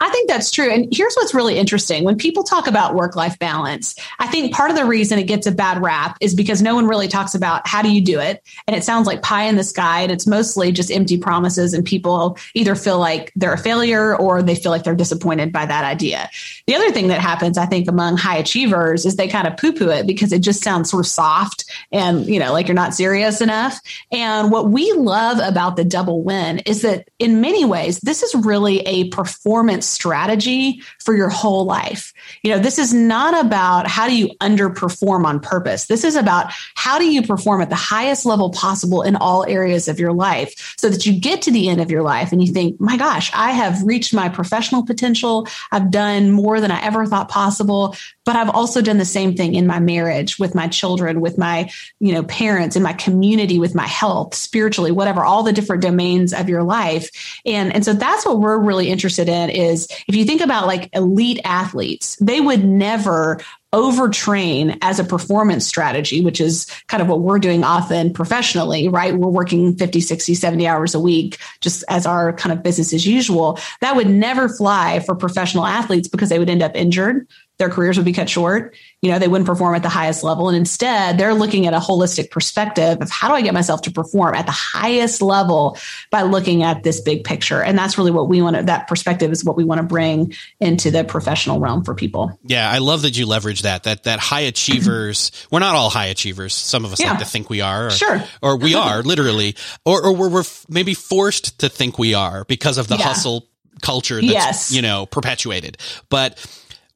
I 0.00 0.10
think 0.10 0.28
that's 0.28 0.50
true. 0.50 0.70
And 0.70 0.88
here's 0.92 1.14
what's 1.14 1.34
really 1.34 1.58
interesting. 1.58 2.04
When 2.04 2.16
people 2.16 2.42
talk 2.42 2.66
about 2.66 2.94
work 2.94 3.16
life 3.16 3.38
balance, 3.38 3.94
I 4.18 4.26
think 4.26 4.52
part 4.54 4.70
of 4.70 4.76
the 4.76 4.84
reason 4.84 5.18
it 5.18 5.24
gets 5.24 5.46
a 5.46 5.52
bad 5.52 5.82
rap 5.82 6.16
is 6.20 6.34
because 6.34 6.62
no 6.62 6.74
one 6.74 6.86
really 6.86 7.08
talks 7.08 7.34
about 7.34 7.66
how 7.66 7.82
do 7.82 7.90
you 7.90 8.02
do 8.02 8.20
it. 8.20 8.42
And 8.66 8.76
it 8.76 8.84
sounds 8.84 9.06
like 9.06 9.22
pie 9.22 9.44
in 9.44 9.56
the 9.56 9.64
sky. 9.64 10.00
And 10.00 10.12
it's 10.12 10.26
mostly 10.26 10.72
just 10.72 10.90
empty 10.90 11.18
promises. 11.18 11.74
And 11.74 11.84
people 11.84 12.38
either 12.54 12.74
feel 12.74 12.98
like 12.98 13.32
they're 13.36 13.52
a 13.52 13.58
failure 13.58 14.16
or 14.16 14.42
they 14.42 14.54
feel 14.54 14.72
like 14.72 14.84
they're 14.84 14.94
disappointed 14.94 15.52
by 15.52 15.66
that 15.66 15.84
idea. 15.84 16.28
The 16.66 16.74
other 16.74 16.90
thing 16.90 17.08
that 17.08 17.20
happens, 17.20 17.58
I 17.58 17.66
think, 17.66 17.88
among 17.88 18.16
high 18.16 18.36
achievers 18.36 19.06
is 19.06 19.16
they 19.16 19.28
kind 19.28 19.46
of 19.46 19.56
poo 19.56 19.72
poo 19.72 19.90
it 19.90 20.06
because 20.06 20.32
it 20.32 20.40
just 20.40 20.62
sounds 20.62 20.90
sort 20.90 21.04
of 21.04 21.10
soft 21.10 21.64
and, 21.92 22.26
you 22.26 22.38
know, 22.38 22.52
like 22.52 22.68
you're 22.68 22.74
not 22.74 22.94
serious 22.94 23.40
enough. 23.40 23.80
And 24.10 24.50
what 24.50 24.68
we 24.68 24.92
love 24.92 25.38
about 25.38 25.76
the 25.76 25.84
double 25.84 26.22
win 26.22 26.60
is 26.60 26.82
that 26.82 27.08
in 27.18 27.40
many 27.40 27.64
ways, 27.64 27.98
this 28.00 28.22
is 28.22 28.34
really 28.34 28.80
a 28.80 29.08
performance 29.10 29.83
strategy 29.88 30.82
for 31.00 31.14
your 31.14 31.28
whole 31.28 31.64
life. 31.64 32.12
You 32.42 32.50
know, 32.52 32.58
this 32.58 32.78
is 32.78 32.92
not 32.92 33.44
about 33.44 33.86
how 33.86 34.08
do 34.08 34.16
you 34.16 34.28
underperform 34.40 35.24
on 35.24 35.40
purpose. 35.40 35.86
This 35.86 36.04
is 36.04 36.16
about 36.16 36.52
how 36.74 36.98
do 36.98 37.04
you 37.04 37.22
perform 37.22 37.60
at 37.60 37.70
the 37.70 37.76
highest 37.76 38.26
level 38.26 38.50
possible 38.50 39.02
in 39.02 39.16
all 39.16 39.44
areas 39.46 39.88
of 39.88 39.98
your 39.98 40.12
life 40.12 40.74
so 40.78 40.88
that 40.88 41.06
you 41.06 41.18
get 41.18 41.42
to 41.42 41.50
the 41.50 41.68
end 41.68 41.80
of 41.80 41.90
your 41.90 42.02
life 42.02 42.32
and 42.32 42.44
you 42.44 42.52
think, 42.52 42.80
my 42.80 42.96
gosh, 42.96 43.30
I 43.34 43.52
have 43.52 43.82
reached 43.82 44.14
my 44.14 44.28
professional 44.28 44.84
potential. 44.84 45.46
I've 45.72 45.90
done 45.90 46.30
more 46.30 46.60
than 46.60 46.70
I 46.70 46.82
ever 46.82 47.06
thought 47.06 47.28
possible 47.28 47.96
but 48.24 48.36
I've 48.36 48.50
also 48.50 48.80
done 48.80 48.98
the 48.98 49.04
same 49.04 49.36
thing 49.36 49.54
in 49.54 49.66
my 49.66 49.78
marriage 49.78 50.38
with 50.38 50.54
my 50.54 50.66
children, 50.66 51.20
with 51.20 51.36
my, 51.36 51.70
you 52.00 52.12
know, 52.12 52.22
parents, 52.22 52.74
in 52.74 52.82
my 52.82 52.94
community, 52.94 53.58
with 53.58 53.74
my 53.74 53.86
health, 53.86 54.34
spiritually, 54.34 54.90
whatever, 54.90 55.24
all 55.24 55.42
the 55.42 55.52
different 55.52 55.82
domains 55.82 56.32
of 56.32 56.48
your 56.48 56.62
life. 56.62 57.10
And, 57.44 57.74
and 57.74 57.84
so 57.84 57.92
that's 57.92 58.24
what 58.24 58.40
we're 58.40 58.58
really 58.58 58.88
interested 58.88 59.28
in 59.28 59.50
is 59.50 59.73
if 60.08 60.14
you 60.14 60.24
think 60.24 60.40
about 60.40 60.66
like 60.66 60.88
elite 60.92 61.40
athletes, 61.44 62.16
they 62.20 62.40
would 62.40 62.64
never 62.64 63.40
overtrain 63.74 64.78
as 64.82 65.00
a 65.00 65.04
performance 65.04 65.66
strategy, 65.66 66.20
which 66.20 66.40
is 66.40 66.66
kind 66.86 67.02
of 67.02 67.08
what 67.08 67.20
we're 67.20 67.40
doing 67.40 67.64
often 67.64 68.12
professionally, 68.12 68.88
right? 68.88 69.16
We're 69.16 69.28
working 69.28 69.74
50, 69.76 70.00
60, 70.00 70.34
70 70.34 70.66
hours 70.66 70.94
a 70.94 71.00
week 71.00 71.38
just 71.60 71.82
as 71.88 72.06
our 72.06 72.32
kind 72.32 72.52
of 72.52 72.62
business 72.62 72.92
as 72.92 73.04
usual. 73.04 73.58
That 73.80 73.96
would 73.96 74.08
never 74.08 74.48
fly 74.48 75.00
for 75.00 75.16
professional 75.16 75.66
athletes 75.66 76.06
because 76.06 76.28
they 76.28 76.38
would 76.38 76.50
end 76.50 76.62
up 76.62 76.76
injured 76.76 77.26
their 77.58 77.68
careers 77.68 77.96
would 77.96 78.04
be 78.04 78.12
cut 78.12 78.28
short. 78.28 78.74
You 79.00 79.10
know, 79.10 79.18
they 79.18 79.28
wouldn't 79.28 79.46
perform 79.46 79.76
at 79.76 79.82
the 79.82 79.88
highest 79.88 80.24
level. 80.24 80.48
And 80.48 80.56
instead, 80.56 81.18
they're 81.18 81.34
looking 81.34 81.66
at 81.66 81.74
a 81.74 81.78
holistic 81.78 82.30
perspective 82.30 83.00
of 83.00 83.10
how 83.10 83.28
do 83.28 83.34
I 83.34 83.42
get 83.42 83.54
myself 83.54 83.82
to 83.82 83.92
perform 83.92 84.34
at 84.34 84.46
the 84.46 84.52
highest 84.52 85.22
level 85.22 85.78
by 86.10 86.22
looking 86.22 86.64
at 86.64 86.82
this 86.82 87.00
big 87.00 87.22
picture. 87.22 87.62
And 87.62 87.78
that's 87.78 87.96
really 87.96 88.10
what 88.10 88.28
we 88.28 88.42
want 88.42 88.56
to, 88.56 88.62
that 88.64 88.88
perspective 88.88 89.30
is 89.30 89.44
what 89.44 89.56
we 89.56 89.62
want 89.62 89.78
to 89.78 89.86
bring 89.86 90.34
into 90.58 90.90
the 90.90 91.04
professional 91.04 91.60
realm 91.60 91.84
for 91.84 91.94
people. 91.94 92.36
Yeah. 92.42 92.68
I 92.68 92.78
love 92.78 93.02
that 93.02 93.16
you 93.16 93.24
leverage 93.26 93.62
that, 93.62 93.84
that, 93.84 94.02
that 94.04 94.18
high 94.18 94.40
achievers, 94.40 95.30
we're 95.52 95.60
not 95.60 95.76
all 95.76 95.90
high 95.90 96.06
achievers. 96.06 96.54
Some 96.54 96.84
of 96.84 96.92
us 96.92 97.00
yeah. 97.00 97.10
like 97.10 97.20
to 97.20 97.24
think 97.24 97.48
we 97.50 97.60
are, 97.60 97.86
or, 97.86 97.90
sure. 97.90 98.24
or 98.42 98.56
we 98.56 98.74
are 98.74 99.02
literally, 99.02 99.54
or, 99.84 100.04
or 100.06 100.16
we're, 100.16 100.28
we're 100.28 100.44
maybe 100.68 100.94
forced 100.94 101.60
to 101.60 101.68
think 101.68 102.00
we 102.00 102.14
are 102.14 102.44
because 102.46 102.78
of 102.78 102.88
the 102.88 102.96
yeah. 102.96 103.04
hustle 103.04 103.46
culture 103.80 104.20
that's, 104.20 104.32
yes. 104.32 104.72
you 104.72 104.82
know, 104.82 105.06
perpetuated. 105.06 105.76
But, 106.08 106.44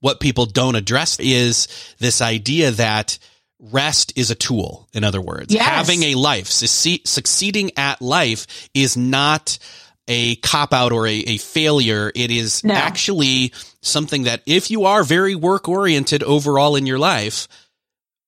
what 0.01 0.21
people 0.21 0.47
don't 0.47 0.77
address 0.77 1.19
is 1.21 1.69
this 1.99 2.21
idea 2.23 2.71
that 2.73 3.19
rest 3.61 4.13
is 4.17 4.31
a 4.31 4.35
tool. 4.35 4.89
In 4.93 5.05
other 5.05 5.21
words, 5.21 5.53
yes. 5.53 5.67
having 5.67 6.03
a 6.05 6.15
life, 6.15 6.47
succeeding 6.47 7.73
at 7.77 8.01
life 8.01 8.69
is 8.75 8.97
not 8.97 9.59
a 10.07 10.37
cop 10.37 10.73
out 10.73 10.93
or 10.93 11.07
a, 11.07 11.15
a 11.15 11.39
failure. 11.39 12.11
It 12.15 12.31
is 12.31 12.65
no. 12.65 12.75
actually 12.75 13.53
something 13.83 14.25
that 14.25 14.43
if 14.47 14.71
you 14.71 14.85
are 14.85 15.03
very 15.05 15.35
work 15.35 15.69
oriented 15.69 16.23
overall 16.23 16.77
in 16.77 16.87
your 16.87 16.99
life, 16.99 17.49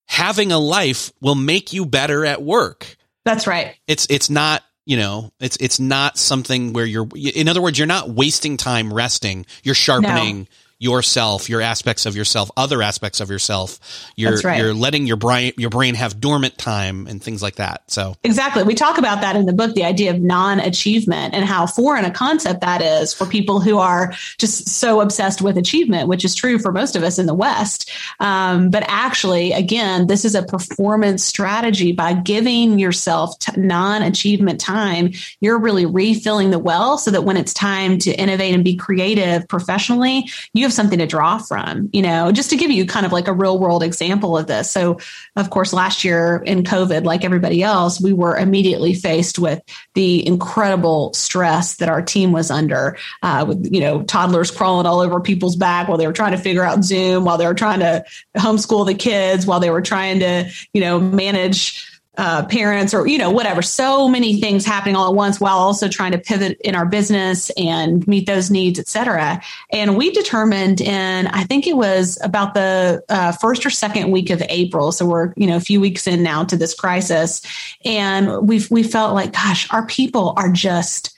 having 0.06 0.52
a 0.52 0.58
life 0.58 1.12
will 1.20 1.36
make 1.36 1.72
you 1.72 1.86
better 1.86 2.26
at 2.26 2.42
work. 2.42 2.96
That's 3.24 3.46
right. 3.46 3.76
It's, 3.86 4.06
it's 4.10 4.28
not, 4.28 4.62
you 4.84 4.96
know, 4.96 5.32
it's, 5.38 5.56
it's 5.58 5.78
not 5.78 6.18
something 6.18 6.72
where 6.72 6.84
you're, 6.84 7.08
in 7.14 7.48
other 7.48 7.62
words, 7.62 7.78
you're 7.78 7.86
not 7.86 8.10
wasting 8.10 8.56
time 8.56 8.92
resting. 8.92 9.46
You're 9.62 9.74
sharpening. 9.74 10.40
No 10.40 10.46
yourself, 10.80 11.50
your 11.50 11.60
aspects 11.60 12.06
of 12.06 12.16
yourself, 12.16 12.50
other 12.56 12.82
aspects 12.82 13.20
of 13.20 13.30
yourself. 13.30 13.78
You're 14.16 14.38
right. 14.38 14.58
you're 14.58 14.72
letting 14.72 15.06
your 15.06 15.18
brain 15.18 15.52
your 15.58 15.68
brain 15.68 15.94
have 15.94 16.20
dormant 16.20 16.56
time 16.56 17.06
and 17.06 17.22
things 17.22 17.42
like 17.42 17.56
that. 17.56 17.82
So 17.90 18.16
Exactly. 18.24 18.62
We 18.62 18.74
talk 18.74 18.96
about 18.96 19.20
that 19.20 19.36
in 19.36 19.44
the 19.44 19.52
book, 19.52 19.74
the 19.74 19.84
idea 19.84 20.10
of 20.10 20.20
non-achievement 20.20 21.34
and 21.34 21.44
how 21.44 21.66
foreign 21.66 22.06
a 22.06 22.10
concept 22.10 22.62
that 22.62 22.80
is 22.80 23.12
for 23.12 23.26
people 23.26 23.60
who 23.60 23.78
are 23.78 24.12
just 24.38 24.70
so 24.70 25.02
obsessed 25.02 25.42
with 25.42 25.58
achievement, 25.58 26.08
which 26.08 26.24
is 26.24 26.34
true 26.34 26.58
for 26.58 26.72
most 26.72 26.96
of 26.96 27.02
us 27.02 27.18
in 27.18 27.26
the 27.26 27.34
West. 27.34 27.90
Um, 28.18 28.70
but 28.70 28.82
actually, 28.88 29.52
again, 29.52 30.06
this 30.06 30.24
is 30.24 30.34
a 30.34 30.42
performance 30.42 31.22
strategy 31.22 31.92
by 31.92 32.14
giving 32.14 32.78
yourself 32.78 33.38
t- 33.38 33.52
non-achievement 33.60 34.58
time. 34.58 35.10
You're 35.40 35.58
really 35.58 35.84
refilling 35.84 36.50
the 36.50 36.58
well 36.58 36.96
so 36.96 37.10
that 37.10 37.24
when 37.24 37.36
it's 37.36 37.52
time 37.52 37.98
to 37.98 38.12
innovate 38.12 38.54
and 38.54 38.64
be 38.64 38.76
creative 38.76 39.46
professionally, 39.46 40.30
you 40.54 40.69
have 40.70 40.74
something 40.74 41.00
to 41.00 41.06
draw 41.06 41.38
from, 41.38 41.90
you 41.92 42.02
know, 42.02 42.30
just 42.32 42.50
to 42.50 42.56
give 42.56 42.70
you 42.70 42.86
kind 42.86 43.04
of 43.04 43.12
like 43.12 43.28
a 43.28 43.32
real 43.32 43.58
world 43.58 43.82
example 43.82 44.38
of 44.38 44.46
this. 44.46 44.70
So, 44.70 44.98
of 45.36 45.50
course, 45.50 45.72
last 45.72 46.04
year 46.04 46.42
in 46.46 46.62
COVID, 46.62 47.04
like 47.04 47.24
everybody 47.24 47.62
else, 47.62 48.00
we 48.00 48.12
were 48.12 48.36
immediately 48.36 48.94
faced 48.94 49.38
with 49.38 49.60
the 49.94 50.26
incredible 50.26 51.12
stress 51.14 51.76
that 51.76 51.88
our 51.88 52.02
team 52.02 52.32
was 52.32 52.50
under, 52.50 52.96
uh, 53.22 53.44
with, 53.48 53.68
you 53.72 53.80
know, 53.80 54.02
toddlers 54.02 54.50
crawling 54.50 54.86
all 54.86 55.00
over 55.00 55.20
people's 55.20 55.56
back 55.56 55.88
while 55.88 55.98
they 55.98 56.06
were 56.06 56.12
trying 56.12 56.32
to 56.32 56.38
figure 56.38 56.64
out 56.64 56.84
Zoom, 56.84 57.24
while 57.24 57.36
they 57.36 57.46
were 57.46 57.54
trying 57.54 57.80
to 57.80 58.04
homeschool 58.36 58.86
the 58.86 58.94
kids, 58.94 59.46
while 59.46 59.60
they 59.60 59.70
were 59.70 59.82
trying 59.82 60.20
to, 60.20 60.50
you 60.72 60.80
know, 60.80 61.00
manage 61.00 61.89
uh, 62.16 62.44
parents 62.46 62.92
or 62.92 63.06
you 63.06 63.18
know 63.18 63.30
whatever. 63.30 63.62
So 63.62 64.08
many 64.08 64.40
things 64.40 64.66
happening 64.66 64.96
all 64.96 65.08
at 65.08 65.14
once 65.14 65.40
while 65.40 65.56
also 65.56 65.88
trying 65.88 66.12
to 66.12 66.18
pivot 66.18 66.60
in 66.60 66.74
our 66.74 66.84
business 66.84 67.50
and 67.50 68.06
meet 68.08 68.26
those 68.26 68.50
needs 68.50 68.78
et 68.78 68.88
cetera. 68.88 69.40
And 69.70 69.96
we 69.96 70.10
determined 70.10 70.80
in 70.80 71.28
i 71.28 71.44
think 71.44 71.66
it 71.66 71.76
was 71.76 72.18
about 72.22 72.54
the 72.54 73.02
uh, 73.08 73.32
first 73.32 73.64
or 73.64 73.70
second 73.70 74.10
week 74.10 74.30
of 74.30 74.42
april. 74.48 74.90
So 74.92 75.06
we're 75.06 75.32
you 75.36 75.46
know 75.46 75.56
a 75.56 75.60
few 75.60 75.80
weeks 75.80 76.06
in 76.06 76.22
now 76.22 76.44
to 76.44 76.56
this 76.56 76.74
crisis. 76.74 77.42
And 77.84 78.48
we've 78.48 78.68
we 78.70 78.82
felt 78.82 79.14
like 79.14 79.32
gosh 79.32 79.72
our 79.72 79.86
people 79.86 80.34
are 80.36 80.50
just 80.50 81.16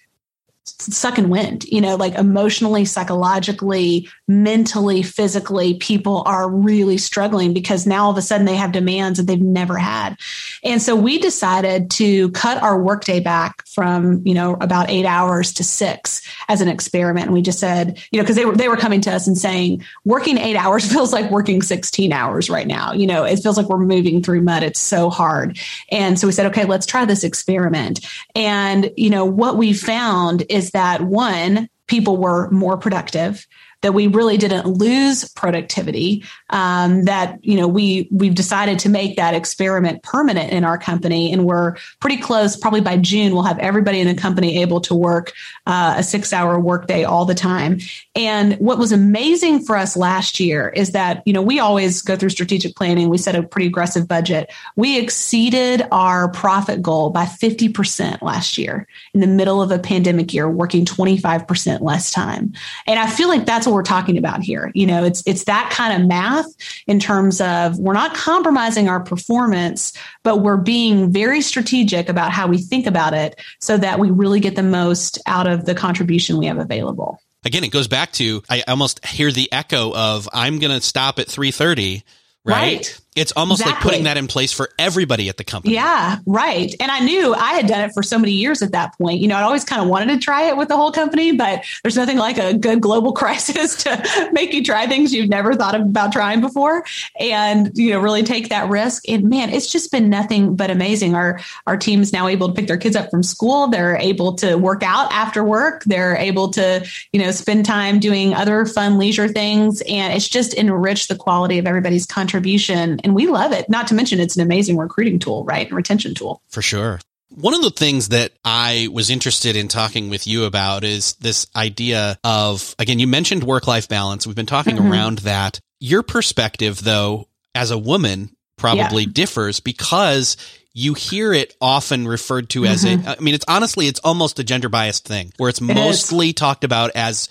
sucking 0.65 1.29
wind, 1.29 1.65
you 1.65 1.81
know, 1.81 1.97
like 1.97 2.15
emotionally, 2.15 2.85
psychologically, 2.85 4.09
mentally, 4.29 5.03
physically, 5.03 5.75
people 5.75 6.23
are 6.27 6.49
really 6.49 6.99
struggling 6.99 7.53
because 7.53 7.87
now 7.87 8.05
all 8.05 8.11
of 8.11 8.17
a 8.17 8.23
sudden 8.23 8.47
they 8.47 8.55
have 8.55 8.73
demands 8.73 9.19
that 9.19 9.27
they've 9.27 9.41
never 9.41 9.77
had. 9.77 10.17
And 10.63 10.81
so 10.81 10.95
we 10.95 11.19
decided 11.19 11.91
to 11.93 12.31
cut 12.31 12.63
our 12.63 12.81
workday 12.81 13.19
back 13.19 13.67
from, 13.67 14.23
you 14.25 14.35
know, 14.35 14.57
about 14.61 14.89
eight 14.89 15.05
hours 15.05 15.53
to 15.55 15.65
six 15.65 16.23
as 16.49 16.61
an 16.61 16.69
experiment. 16.69 17.27
And 17.27 17.35
we 17.35 17.43
just 17.43 17.59
said, 17.59 18.01
you 18.13 18.19
know, 18.19 18.23
because 18.23 18.37
they 18.37 18.45
were 18.45 18.57
they 18.57 18.69
were 18.69 18.77
coming 18.77 19.01
to 19.03 19.13
us 19.13 19.27
and 19.27 19.37
saying, 19.37 19.85
working 20.05 20.39
eight 20.39 20.57
hours 20.57 20.85
feels 20.93 21.13
like 21.13 21.31
working 21.31 21.61
16 21.61 22.13
hours 22.13 22.49
right 22.49 22.67
now. 22.67 22.93
You 22.93 23.09
know, 23.09 23.25
it 23.25 23.41
feels 23.41 23.57
like 23.57 23.69
we're 23.69 23.79
moving 23.79 24.23
through 24.23 24.43
mud. 24.43 24.63
It's 24.63 24.81
so 24.81 25.11
hard. 25.11 25.59
And 25.91 26.19
so 26.19 26.29
we 26.29 26.33
said, 26.33 26.47
okay, 26.47 26.65
let's 26.65 26.87
try 26.87 27.05
this 27.05 27.25
experiment. 27.25 28.07
And, 28.37 28.93
you 28.97 29.11
know, 29.11 29.25
what 29.25 29.57
we 29.57 29.73
found 29.73 30.43
is 30.53 30.71
that 30.71 31.03
one, 31.03 31.69
people 31.87 32.17
were 32.17 32.51
more 32.51 32.77
productive 32.77 33.47
that 33.83 33.93
we 33.93 34.07
really 34.07 34.37
didn't 34.37 34.67
lose 34.67 35.29
productivity 35.31 36.25
um, 36.51 37.05
that 37.05 37.45
you 37.45 37.57
know 37.57 37.69
we 37.69 38.09
we've 38.11 38.35
decided 38.35 38.79
to 38.81 38.89
make 38.89 39.17
that 39.17 39.35
experiment 39.35 40.03
permanent 40.03 40.53
in 40.53 40.65
our 40.65 40.79
company. 40.79 41.33
And 41.33 41.45
we're 41.45 41.77
pretty 42.01 42.17
close. 42.17 42.57
Probably 42.57 42.81
by 42.81 42.97
june 42.97 43.33
we'll 43.33 43.43
have 43.43 43.59
everybody 43.59 44.01
in 44.01 44.07
the 44.07 44.15
company 44.15 44.63
able 44.63 44.81
to 44.83 44.95
work 44.95 45.33
uh, 45.67 45.97
a 45.99 46.03
six 46.03 46.33
hour 46.33 46.59
workday 46.59 47.05
all 47.05 47.25
the 47.25 47.35
time. 47.35 47.79
And 48.15 48.55
what 48.55 48.79
was 48.79 48.93
amazing 48.93 49.65
for 49.65 49.77
us 49.77 49.97
last 49.97 50.41
year 50.41 50.69
is 50.71 50.93
that 50.93 51.23
you 51.27 51.33
know 51.33 51.43
we 51.43 51.59
always 51.59 52.03
go 52.03 52.17
through 52.17 52.31
strategic 52.31 52.77
planning. 52.77 53.09
We 53.09 53.19
set 53.19 53.35
a 53.35 53.43
pretty 53.43 53.67
aggressive 53.67 54.07
budget. 54.07 54.53
We 54.77 54.99
exceeded 54.99 55.87
our 55.91 56.31
profit 56.31 56.83
goal 56.83 57.11
by 57.11 57.25
50% 57.25 58.23
last 58.23 58.59
year 58.59 58.87
in 59.13 59.21
the 59.21 59.27
middle 59.27 59.61
of 59.61 59.71
a 59.71 59.79
pandemic 59.79 60.33
year 60.33 60.49
working 60.49 60.85
25% 60.85 61.81
less 61.81 62.11
time. 62.11 62.53
And 62.87 62.99
i 62.99 63.07
feel 63.07 63.29
like 63.29 63.47
that's 63.47 63.67
what 63.73 63.79
we're 63.79 63.83
talking 63.83 64.19
about 64.19 64.43
here. 64.43 64.71
You 64.75 64.87
know, 64.87 65.05
it's 65.05 65.23
it's 65.27 65.45
that 65.45 65.71
kind 65.71 66.01
of 66.01 66.07
math 66.07 66.47
in 66.87 67.01
terms 67.01 67.41
of 67.41 67.79
we're 67.79 67.95
not 67.95 68.15
compromising 68.15 68.89
our 68.89 69.01
performance, 69.01 69.93
but 70.23 70.39
we're 70.43 70.59
being 70.59 71.11
very 71.11 71.41
strategic 71.41 72.09
about 72.09 72.33
how 72.33 72.47
we 72.47 72.59
think 72.59 72.87
about 72.87 73.15
it 73.15 73.41
so 73.59 73.77
that 73.79 73.99
we 73.99 74.11
really 74.11 74.41
get 74.41 74.55
the 74.55 74.63
most 74.63 75.19
out 75.27 75.47
of 75.47 75.65
the 75.65 75.75
contribution 75.75 76.39
we 76.39 76.47
have 76.47 76.59
available. 76.59 77.19
Again, 77.45 77.65
it 77.65 77.73
goes 77.73 77.89
back 77.89 78.13
to 78.13 78.43
I 78.49 78.63
almost 78.69 79.05
hear 79.05 79.33
the 79.33 79.51
echo 79.53 79.93
of 79.93 80.29
I'm 80.33 80.59
going 80.59 80.79
to 80.79 80.85
stop 80.85 81.19
at 81.19 81.27
3:30 81.27 82.03
right? 82.45 82.77
right? 82.77 83.01
It's 83.15 83.33
almost 83.33 83.61
exactly. 83.61 83.75
like 83.75 83.83
putting 83.83 84.05
that 84.05 84.17
in 84.17 84.27
place 84.27 84.53
for 84.53 84.71
everybody 84.79 85.29
at 85.29 85.37
the 85.37 85.45
company. 85.45 85.75
Yeah, 85.75 86.17
right. 86.25 86.75
And 86.81 86.91
I 86.91 87.01
knew 87.01 87.35
I 87.35 87.53
had 87.53 87.67
done 87.67 87.83
it 87.83 87.93
for 87.93 88.03
so 88.03 88.19
many 88.19 88.33
years 88.33 88.63
at 88.63 88.73
that 88.73 88.97
point. 88.97 89.21
You 89.21 89.29
know, 89.29 89.37
I'd 89.37 89.43
always 89.43 89.65
kind 89.65 89.83
of 89.83 89.89
wanted 89.89 90.15
to 90.15 90.19
try 90.19 90.45
it 90.45 90.57
with 90.57 90.69
the 90.69 90.77
whole 90.77 90.91
company, 90.91 91.33
but 91.33 91.63
there's 91.83 91.97
nothing 91.97 92.17
like 92.17 92.39
a 92.39 92.55
good 92.55 92.81
global 92.81 93.13
crisis 93.23 93.83
to 93.85 94.31
make 94.33 94.55
you 94.55 94.65
try 94.65 94.87
things 94.87 95.13
you've 95.13 95.29
never 95.29 95.53
thought 95.55 95.75
about 95.75 96.13
trying 96.13 96.41
before 96.41 96.85
and, 97.21 97.71
you 97.75 97.91
know, 97.91 98.01
really 98.01 98.23
take 98.23 98.49
that 98.49 98.71
risk. 98.71 99.07
And 99.07 99.29
man, 99.29 99.51
it's 99.51 99.71
just 99.71 99.93
been 99.93 100.09
nothing 100.09 100.57
but 100.57 100.71
amazing. 100.71 101.15
Our 101.15 101.39
our 101.67 101.77
team 101.77 102.01
is 102.01 102.15
now 102.15 102.29
able 102.29 102.49
to 102.49 102.55
pick 102.55 102.67
their 102.67 102.79
kids 102.79 102.97
up 102.97 103.11
from 103.11 103.23
school. 103.23 103.69
They're 103.69 103.97
able 103.97 104.33
to 104.37 104.57
work 104.57 104.83
out 104.83 105.13
after 105.13 105.45
work. 105.45 105.85
They're 105.85 106.17
able 106.17 106.49
to, 106.53 106.87
you 107.13 107.21
know, 107.21 107.31
spend 107.31 107.67
time 107.67 108.01
doing 108.01 108.33
other 108.33 108.65
fun 108.65 108.97
leisure 108.99 109.29
things. 109.29 109.83
And 109.83 110.15
it's 110.15 110.29
just 110.29 110.55
enriched 110.55 111.09
the 111.09 111.17
quality 111.17 111.59
of 111.59 111.67
everybody's 111.67 112.07
contribution 112.07 113.01
and 113.05 113.15
we 113.15 113.27
love 113.27 113.53
it. 113.53 113.69
Not 113.69 113.87
to 113.89 113.95
mention 113.95 114.21
it's 114.21 114.37
an 114.37 114.43
amazing 114.43 114.77
recruiting 114.77 115.19
tool, 115.19 115.45
right? 115.45 115.67
And 115.67 115.77
retention 115.77 116.15
tool. 116.15 116.43
For 116.49 116.63
sure. 116.63 117.01
One 117.31 117.55
of 117.55 117.63
the 117.63 117.71
things 117.71 118.11
that 118.11 118.33
I 118.45 118.89
was 118.93 119.09
interested 119.09 119.57
in 119.57 119.69
talking 119.69 120.11
with 120.11 120.27
you 120.27 120.45
about 120.45 120.85
is 120.85 121.15
this 121.15 121.47
idea 121.57 122.19
of, 122.23 122.75
again, 122.79 122.99
you 122.99 123.07
mentioned 123.07 123.43
work 123.43 123.67
life 123.67 123.89
balance. 123.89 124.27
We've 124.27 124.37
been 124.37 124.45
talking 124.45 124.77
mm-hmm. 124.77 124.93
around 124.93 125.19
that. 125.21 125.59
Your 125.81 126.03
perspective, 126.03 126.83
though, 126.83 127.29
as 127.55 127.71
a 127.71 127.79
woman, 127.79 128.37
probably 128.57 129.05
yeah. 129.05 129.11
differs 129.13 129.61
because 129.61 130.37
you 130.75 130.95
hear 130.95 131.33
it 131.33 131.57
often 131.61 132.07
referred 132.07 132.51
to 132.51 132.65
as 132.65 132.85
mm-hmm. 132.85 133.07
a, 133.07 133.17
I 133.19 133.21
mean, 133.21 133.35
it's 133.35 133.45
honestly, 133.49 133.87
it's 133.87 134.01
almost 134.01 134.39
a 134.39 134.45
gender 134.45 134.69
biased 134.69 135.07
thing 135.07 135.33
where 135.37 135.49
it's 135.49 135.61
it 135.61 135.75
mostly 135.75 136.29
is. 136.29 136.35
talked 136.35 136.65
about 136.65 136.93
as 136.95 137.29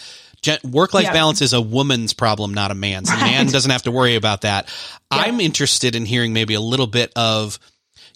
work 0.63 0.93
life 0.93 1.05
yeah. 1.05 1.13
balance 1.13 1.41
is 1.41 1.53
a 1.53 1.61
woman's 1.61 2.13
problem, 2.13 2.53
not 2.53 2.71
a 2.71 2.75
man's. 2.75 3.09
Right. 3.09 3.19
The 3.19 3.25
man 3.25 3.47
doesn't 3.47 3.71
have 3.71 3.83
to 3.83 3.91
worry 3.91 4.15
about 4.15 4.41
that. 4.41 4.65
Yeah. 5.11 5.19
I'm 5.19 5.39
interested 5.39 5.95
in 5.95 6.05
hearing 6.05 6.33
maybe 6.33 6.53
a 6.53 6.61
little 6.61 6.87
bit 6.87 7.11
of, 7.15 7.59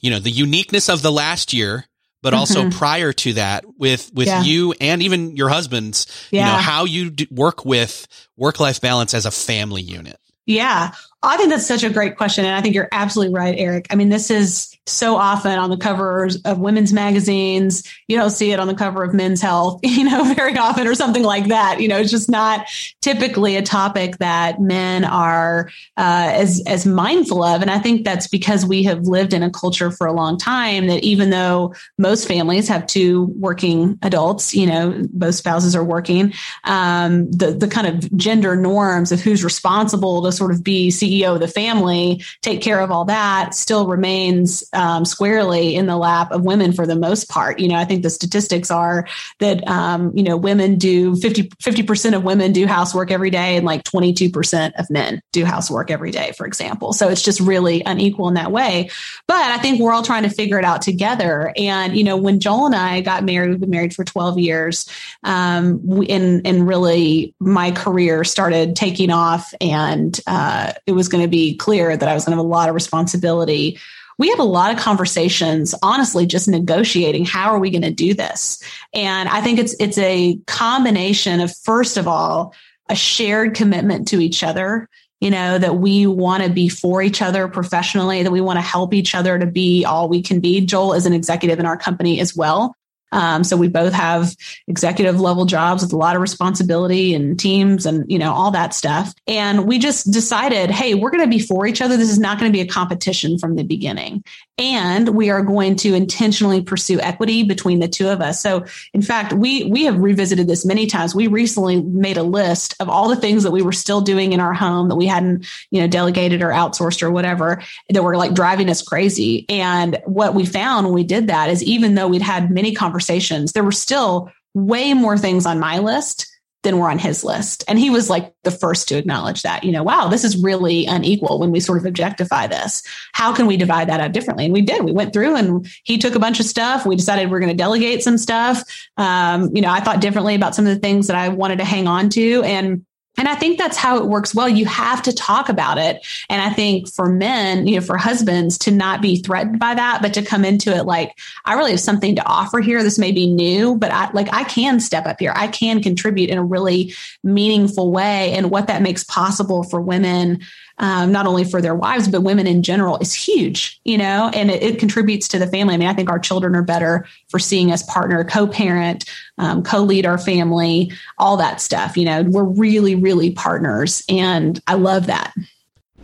you 0.01 0.09
know, 0.09 0.19
the 0.19 0.31
uniqueness 0.31 0.89
of 0.89 1.01
the 1.01 1.11
last 1.11 1.53
year, 1.53 1.85
but 2.21 2.33
mm-hmm. 2.33 2.39
also 2.39 2.69
prior 2.71 3.13
to 3.13 3.33
that 3.33 3.65
with, 3.77 4.11
with 4.13 4.27
yeah. 4.27 4.41
you 4.41 4.73
and 4.81 5.03
even 5.03 5.35
your 5.35 5.49
husband's, 5.49 6.07
you 6.31 6.41
know, 6.41 6.45
how 6.45 6.85
you 6.85 7.13
work 7.31 7.65
with 7.65 8.07
work 8.37 8.59
life 8.59 8.81
balance 8.81 9.13
as 9.13 9.25
a 9.25 9.31
family 9.31 9.81
unit. 9.81 10.19
Yeah. 10.45 10.91
I 11.23 11.37
think 11.37 11.49
that's 11.49 11.65
such 11.65 11.83
a 11.83 11.89
great 11.89 12.17
question. 12.17 12.45
And 12.45 12.55
I 12.55 12.61
think 12.61 12.75
you're 12.75 12.89
absolutely 12.91 13.33
right, 13.33 13.55
Eric. 13.57 13.87
I 13.89 13.95
mean, 13.95 14.09
this 14.09 14.29
is 14.29 14.74
so 14.87 15.15
often 15.15 15.57
on 15.57 15.69
the 15.69 15.77
covers 15.77 16.37
of 16.43 16.59
women's 16.59 16.93
magazines. 16.93 17.83
You 18.07 18.17
don't 18.17 18.29
see 18.29 18.51
it 18.51 18.59
on 18.59 18.67
the 18.67 18.75
cover 18.75 19.03
of 19.03 19.13
Men's 19.13 19.41
Health, 19.41 19.79
you 19.83 20.03
know, 20.03 20.33
very 20.33 20.57
often 20.57 20.87
or 20.87 20.95
something 20.95 21.23
like 21.23 21.47
that. 21.47 21.81
You 21.81 21.87
know, 21.87 21.97
it's 21.97 22.11
just 22.11 22.29
not 22.29 22.67
typically 23.01 23.55
a 23.55 23.61
topic 23.61 24.17
that 24.17 24.61
men 24.61 25.03
are 25.03 25.69
uh, 25.97 26.29
as 26.31 26.61
as 26.67 26.85
mindful 26.85 27.43
of. 27.43 27.61
And 27.61 27.71
I 27.71 27.79
think 27.79 28.05
that's 28.05 28.27
because 28.27 28.65
we 28.65 28.83
have 28.83 29.01
lived 29.01 29.33
in 29.33 29.43
a 29.43 29.49
culture 29.49 29.91
for 29.91 30.07
a 30.07 30.13
long 30.13 30.37
time 30.37 30.87
that 30.87 31.03
even 31.03 31.31
though 31.31 31.73
most 31.97 32.27
families 32.27 32.67
have 32.67 32.85
two 32.85 33.25
working 33.39 33.97
adults, 34.01 34.53
you 34.53 34.67
know, 34.67 35.03
both 35.09 35.35
spouses 35.35 35.75
are 35.75 35.83
working, 35.83 36.33
um, 36.63 37.29
the 37.31 37.51
the 37.51 37.67
kind 37.67 37.87
of 37.87 38.15
gender 38.15 38.55
norms 38.55 39.11
of 39.11 39.21
who's 39.21 39.43
responsible 39.43 40.23
to 40.23 40.31
sort 40.31 40.51
of 40.51 40.63
be 40.63 40.89
CEO 40.89 41.15
CEO 41.15 41.33
of 41.33 41.39
the 41.39 41.47
family, 41.47 42.23
take 42.41 42.61
care 42.61 42.79
of 42.79 42.91
all 42.91 43.05
that, 43.05 43.53
still 43.53 43.87
remains 43.87 44.63
um, 44.75 45.05
squarely 45.05 45.75
in 45.75 45.85
the 45.85 45.97
lap 45.97 46.31
of 46.31 46.43
women 46.43 46.73
for 46.73 46.85
the 46.85 46.95
most 46.95 47.29
part. 47.29 47.59
You 47.59 47.69
know, 47.69 47.75
I 47.75 47.85
think 47.85 48.03
the 48.03 48.09
statistics 48.09 48.69
are 48.69 49.07
that, 49.39 49.67
um, 49.67 50.11
you 50.15 50.23
know, 50.23 50.37
women 50.37 50.77
do 50.77 51.15
50, 51.15 51.49
50% 51.49 52.15
of 52.15 52.23
women 52.23 52.51
do 52.51 52.67
housework 52.67 53.11
every 53.11 53.29
day 53.29 53.57
and 53.57 53.65
like 53.65 53.83
22% 53.83 54.73
of 54.77 54.89
men 54.89 55.21
do 55.31 55.45
housework 55.45 55.89
every 55.89 56.11
day, 56.11 56.33
for 56.37 56.45
example. 56.45 56.93
So 56.93 57.09
it's 57.09 57.21
just 57.21 57.39
really 57.39 57.81
unequal 57.85 58.27
in 58.27 58.35
that 58.35 58.51
way. 58.51 58.89
But 59.27 59.51
I 59.51 59.57
think 59.57 59.79
we're 59.79 59.93
all 59.93 60.03
trying 60.03 60.23
to 60.23 60.29
figure 60.29 60.59
it 60.59 60.65
out 60.65 60.81
together. 60.81 61.53
And, 61.57 61.95
you 61.95 62.03
know, 62.03 62.17
when 62.17 62.39
Joel 62.39 62.67
and 62.67 62.75
I 62.75 63.01
got 63.01 63.23
married, 63.23 63.49
we've 63.49 63.59
been 63.59 63.69
married 63.69 63.95
for 63.95 64.03
12 64.03 64.39
years, 64.39 64.89
um, 65.23 66.03
and, 66.09 66.45
and 66.45 66.67
really 66.67 67.33
my 67.39 67.71
career 67.71 68.23
started 68.23 68.75
taking 68.75 69.11
off 69.11 69.53
and 69.61 70.19
uh, 70.27 70.73
it 70.85 70.91
was 70.91 71.07
going 71.07 71.23
to 71.23 71.29
be 71.29 71.55
clear 71.55 71.95
that 71.95 72.07
I 72.07 72.13
was 72.13 72.25
going 72.25 72.31
to 72.31 72.37
have 72.37 72.45
a 72.45 72.47
lot 72.47 72.69
of 72.69 72.75
responsibility. 72.75 73.79
We 74.17 74.29
have 74.29 74.39
a 74.39 74.43
lot 74.43 74.73
of 74.73 74.79
conversations, 74.79 75.75
honestly, 75.81 76.25
just 76.25 76.47
negotiating 76.47 77.25
how 77.25 77.53
are 77.53 77.59
we 77.59 77.69
going 77.69 77.81
to 77.81 77.91
do 77.91 78.13
this? 78.13 78.61
And 78.93 79.27
I 79.29 79.41
think 79.41 79.59
it's 79.59 79.75
it's 79.79 79.97
a 79.97 80.39
combination 80.47 81.41
of 81.41 81.55
first 81.57 81.97
of 81.97 82.07
all, 82.07 82.53
a 82.89 82.95
shared 82.95 83.55
commitment 83.55 84.07
to 84.09 84.21
each 84.21 84.43
other 84.43 84.89
you 85.21 85.31
know, 85.31 85.57
that 85.57 85.77
we 85.77 86.05
want 86.05 86.43
to 86.43 86.49
be 86.49 86.69
for 86.69 87.01
each 87.01 87.21
other 87.21 87.47
professionally, 87.47 88.21
that 88.21 88.31
we 88.31 88.41
want 88.41 88.57
to 88.57 88.61
help 88.61 88.93
each 88.93 89.15
other 89.15 89.39
to 89.39 89.45
be 89.45 89.85
all 89.85 90.09
we 90.09 90.21
can 90.21 90.39
be. 90.39 90.61
Joel 90.61 90.93
is 90.93 91.05
an 91.05 91.13
executive 91.13 91.59
in 91.59 91.65
our 91.65 91.77
company 91.77 92.19
as 92.19 92.35
well. 92.35 92.75
Um, 93.11 93.43
so 93.43 93.55
we 93.55 93.67
both 93.67 93.93
have 93.93 94.35
executive 94.67 95.19
level 95.21 95.45
jobs 95.45 95.83
with 95.83 95.93
a 95.93 95.97
lot 95.97 96.15
of 96.15 96.21
responsibility 96.21 97.13
and 97.13 97.39
teams 97.39 97.85
and, 97.85 98.09
you 98.11 98.19
know, 98.19 98.33
all 98.33 98.51
that 98.51 98.73
stuff. 98.73 99.13
And 99.27 99.67
we 99.67 99.79
just 99.79 100.11
decided, 100.11 100.69
hey, 100.69 100.95
we're 100.95 101.11
going 101.11 101.23
to 101.23 101.29
be 101.29 101.39
for 101.39 101.65
each 101.65 101.81
other. 101.81 101.95
This 101.97 102.09
is 102.09 102.19
not 102.19 102.39
going 102.39 102.51
to 102.51 102.55
be 102.55 102.61
a 102.61 102.67
competition 102.67 103.39
from 103.39 103.55
the 103.55 103.63
beginning. 103.63 104.23
And 104.57 105.09
we 105.09 105.29
are 105.29 105.41
going 105.41 105.75
to 105.77 105.93
intentionally 105.93 106.61
pursue 106.61 106.99
equity 106.99 107.43
between 107.43 107.79
the 107.79 107.87
two 107.87 108.09
of 108.09 108.21
us. 108.21 108.41
So 108.41 108.65
in 108.93 109.01
fact, 109.01 109.33
we, 109.33 109.65
we 109.65 109.83
have 109.85 109.97
revisited 109.97 110.47
this 110.47 110.65
many 110.65 110.87
times. 110.87 111.13
We 111.13 111.27
recently 111.27 111.81
made 111.81 112.17
a 112.17 112.23
list 112.23 112.75
of 112.79 112.89
all 112.89 113.09
the 113.09 113.17
things 113.17 113.43
that 113.43 113.51
we 113.51 113.61
were 113.61 113.73
still 113.73 114.01
doing 114.01 114.33
in 114.33 114.39
our 114.39 114.53
home 114.53 114.89
that 114.89 114.95
we 114.95 115.07
hadn't, 115.07 115.45
you 115.71 115.81
know, 115.81 115.87
delegated 115.87 116.41
or 116.41 116.49
outsourced 116.49 117.03
or 117.03 117.11
whatever 117.11 117.61
that 117.89 118.03
were 118.03 118.17
like 118.17 118.33
driving 118.33 118.69
us 118.69 118.81
crazy. 118.81 119.45
And 119.49 120.01
what 120.05 120.33
we 120.33 120.45
found 120.45 120.85
when 120.85 120.95
we 120.95 121.03
did 121.03 121.27
that 121.27 121.49
is 121.49 121.63
even 121.63 121.95
though 121.95 122.07
we'd 122.07 122.21
had 122.21 122.49
many 122.49 122.73
conversations 122.73 122.94
conversations, 122.95 123.51
there 123.51 123.63
were 123.63 123.73
still 123.73 124.31
way 124.53 124.93
more 124.93 125.17
things 125.17 125.45
on 125.45 125.59
my 125.59 125.79
list 125.79 126.31
than 126.63 126.79
were 126.79 126.89
on 126.89 126.97
his 126.97 127.25
list. 127.25 127.63
And 127.67 127.77
he 127.77 127.89
was 127.89 128.09
like 128.09 128.33
the 128.43 128.51
first 128.51 128.87
to 128.87 128.97
acknowledge 128.97 129.41
that, 129.43 129.65
you 129.65 129.71
know, 129.71 129.83
wow, 129.83 130.07
this 130.07 130.23
is 130.23 130.41
really 130.41 130.85
unequal 130.85 131.37
when 131.39 131.51
we 131.51 131.59
sort 131.59 131.77
of 131.77 131.85
objectify 131.85 132.47
this. 132.47 132.81
How 133.11 133.35
can 133.35 133.47
we 133.47 133.57
divide 133.57 133.89
that 133.89 133.99
up 133.99 134.13
differently? 134.13 134.45
And 134.45 134.53
we 134.53 134.61
did. 134.61 134.83
We 134.85 134.93
went 134.93 135.11
through 135.11 135.35
and 135.35 135.67
he 135.83 135.97
took 135.97 136.15
a 136.15 136.19
bunch 136.19 136.39
of 136.39 136.45
stuff. 136.45 136.85
We 136.85 136.95
decided 136.95 137.29
we 137.29 137.35
are 137.35 137.41
going 137.41 137.51
to 137.51 137.57
delegate 137.57 138.01
some 138.01 138.17
stuff. 138.17 138.63
Um, 138.95 139.53
you 139.53 139.61
know, 139.61 139.69
I 139.69 139.81
thought 139.81 139.99
differently 139.99 140.35
about 140.35 140.55
some 140.55 140.65
of 140.65 140.73
the 140.73 140.79
things 140.79 141.07
that 141.07 141.17
I 141.17 141.27
wanted 141.27 141.59
to 141.59 141.65
hang 141.65 141.85
on 141.85 142.09
to. 142.11 142.43
And 142.43 142.85
and 143.17 143.27
I 143.27 143.35
think 143.35 143.57
that's 143.57 143.77
how 143.77 143.97
it 143.97 144.07
works 144.07 144.35
well. 144.35 144.49
You 144.49 144.65
have 144.65 145.01
to 145.03 145.13
talk 145.13 145.49
about 145.49 145.77
it. 145.77 146.05
And 146.29 146.41
I 146.41 146.49
think 146.49 146.89
for 146.89 147.07
men, 147.07 147.67
you 147.67 147.75
know, 147.75 147.85
for 147.85 147.97
husbands 147.97 148.57
to 148.59 148.71
not 148.71 149.01
be 149.01 149.17
threatened 149.17 149.59
by 149.59 149.75
that, 149.75 150.01
but 150.01 150.13
to 150.15 150.21
come 150.23 150.43
into 150.43 150.75
it 150.75 150.85
like, 150.85 151.17
I 151.45 151.53
really 151.53 151.71
have 151.71 151.79
something 151.79 152.15
to 152.15 152.25
offer 152.25 152.59
here. 152.59 152.83
This 152.83 152.99
may 152.99 153.11
be 153.11 153.27
new, 153.27 153.75
but 153.75 153.91
I 153.91 154.11
like, 154.11 154.33
I 154.33 154.43
can 154.43 154.79
step 154.79 155.05
up 155.05 155.19
here. 155.19 155.33
I 155.35 155.47
can 155.47 155.81
contribute 155.81 156.29
in 156.29 156.37
a 156.37 156.43
really 156.43 156.93
meaningful 157.23 157.91
way. 157.91 158.33
And 158.33 158.51
what 158.51 158.67
that 158.67 158.81
makes 158.81 159.03
possible 159.03 159.63
for 159.63 159.79
women 159.79 160.41
um, 160.77 161.11
not 161.11 161.25
only 161.25 161.43
for 161.43 161.61
their 161.61 161.75
wives, 161.75 162.07
but 162.07 162.21
women 162.21 162.47
in 162.47 162.61
general 162.61 162.97
is 162.97 163.13
huge, 163.13 163.79
you 163.85 163.97
know, 163.97 164.29
and 164.33 164.51
it, 164.51 164.61
it, 164.61 164.79
contributes 164.79 165.27
to 165.29 165.39
the 165.39 165.47
family. 165.47 165.73
I 165.73 165.77
mean, 165.77 165.87
I 165.87 165.93
think 165.93 166.09
our 166.09 166.19
children 166.19 166.55
are 166.55 166.61
better 166.61 167.07
for 167.29 167.39
seeing 167.39 167.71
us 167.71 167.83
partner, 167.83 168.23
co 168.23 168.45
parent, 168.45 169.05
um, 169.37 169.63
co 169.63 169.81
lead 169.83 170.05
our 170.05 170.17
family, 170.17 170.91
all 171.17 171.37
that 171.37 171.61
stuff. 171.61 171.95
You 171.95 172.05
know, 172.05 172.23
we're 172.23 172.43
really, 172.43 172.95
really 172.95 173.31
partners. 173.31 174.03
And 174.09 174.61
I 174.67 174.73
love 174.73 175.07
that. 175.07 175.33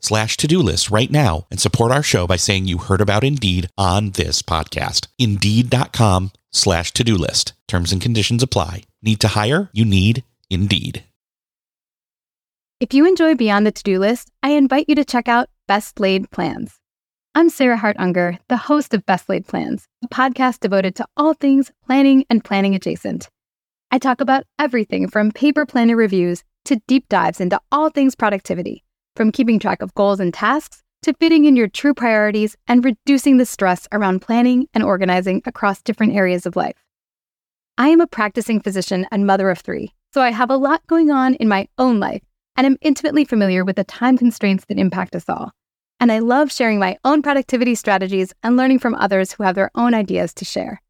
slash 0.00 0.36
to-do 0.36 0.58
list 0.58 0.90
right 0.90 1.10
now 1.10 1.46
and 1.50 1.58
support 1.58 1.90
our 1.90 2.02
show 2.02 2.26
by 2.26 2.36
saying 2.36 2.66
you 2.66 2.78
heard 2.78 3.00
about 3.00 3.24
Indeed 3.24 3.68
on 3.76 4.10
this 4.10 4.42
podcast. 4.42 5.08
Indeed.com 5.18 6.30
slash 6.52 6.92
to 6.92 7.02
do 7.02 7.16
list. 7.16 7.54
Terms 7.66 7.90
and 7.92 8.00
conditions 8.00 8.42
apply. 8.42 8.82
Need 9.02 9.20
to 9.20 9.28
hire? 9.28 9.70
You 9.72 9.84
need 9.84 10.24
Indeed. 10.50 11.04
If 12.80 12.92
you 12.92 13.06
enjoy 13.06 13.34
Beyond 13.34 13.66
the 13.66 13.72
To 13.72 13.82
Do 13.82 13.98
List, 13.98 14.30
I 14.42 14.50
invite 14.50 14.86
you 14.88 14.94
to 14.96 15.04
check 15.04 15.26
out 15.26 15.48
Best 15.66 16.00
Laid 16.00 16.30
Plans. 16.30 16.78
I'm 17.34 17.48
Sarah 17.48 17.78
Hart 17.78 17.96
Unger, 17.98 18.38
the 18.48 18.56
host 18.58 18.92
of 18.92 19.06
Best 19.06 19.28
Laid 19.28 19.46
Plans, 19.46 19.88
a 20.04 20.08
podcast 20.08 20.60
devoted 20.60 20.94
to 20.96 21.06
all 21.16 21.34
things 21.34 21.72
planning 21.86 22.26
and 22.28 22.44
planning 22.44 22.74
adjacent. 22.74 23.28
I 23.90 23.98
talk 23.98 24.20
about 24.20 24.44
everything 24.58 25.08
from 25.08 25.32
paper 25.32 25.64
planner 25.64 25.96
reviews 25.96 26.44
to 26.66 26.82
deep 26.86 27.08
dives 27.08 27.40
into 27.40 27.60
all 27.72 27.88
things 27.90 28.14
productivity, 28.14 28.84
from 29.16 29.32
keeping 29.32 29.58
track 29.58 29.82
of 29.82 29.94
goals 29.94 30.20
and 30.20 30.32
tasks 30.32 30.82
to 31.02 31.14
fitting 31.14 31.44
in 31.44 31.56
your 31.56 31.68
true 31.68 31.94
priorities 31.94 32.56
and 32.66 32.84
reducing 32.84 33.36
the 33.36 33.46
stress 33.46 33.86
around 33.92 34.20
planning 34.20 34.66
and 34.72 34.82
organizing 34.82 35.42
across 35.44 35.82
different 35.82 36.14
areas 36.14 36.46
of 36.46 36.56
life. 36.56 36.82
I 37.76 37.88
am 37.88 38.00
a 38.00 38.06
practicing 38.06 38.60
physician 38.60 39.06
and 39.10 39.26
mother 39.26 39.50
of 39.50 39.58
three, 39.58 39.92
so 40.12 40.22
I 40.22 40.30
have 40.30 40.50
a 40.50 40.56
lot 40.56 40.86
going 40.86 41.10
on 41.10 41.34
in 41.34 41.48
my 41.48 41.68
own 41.76 42.00
life 42.00 42.22
and 42.56 42.66
am 42.66 42.78
intimately 42.80 43.24
familiar 43.24 43.64
with 43.64 43.76
the 43.76 43.84
time 43.84 44.16
constraints 44.16 44.64
that 44.66 44.78
impact 44.78 45.14
us 45.16 45.28
all. 45.28 45.52
And 46.00 46.10
I 46.10 46.20
love 46.20 46.52
sharing 46.52 46.78
my 46.78 46.96
own 47.04 47.22
productivity 47.22 47.74
strategies 47.74 48.32
and 48.42 48.56
learning 48.56 48.78
from 48.78 48.94
others 48.94 49.32
who 49.32 49.42
have 49.42 49.54
their 49.54 49.70
own 49.74 49.94
ideas 49.94 50.32
to 50.34 50.44
share. 50.44 50.80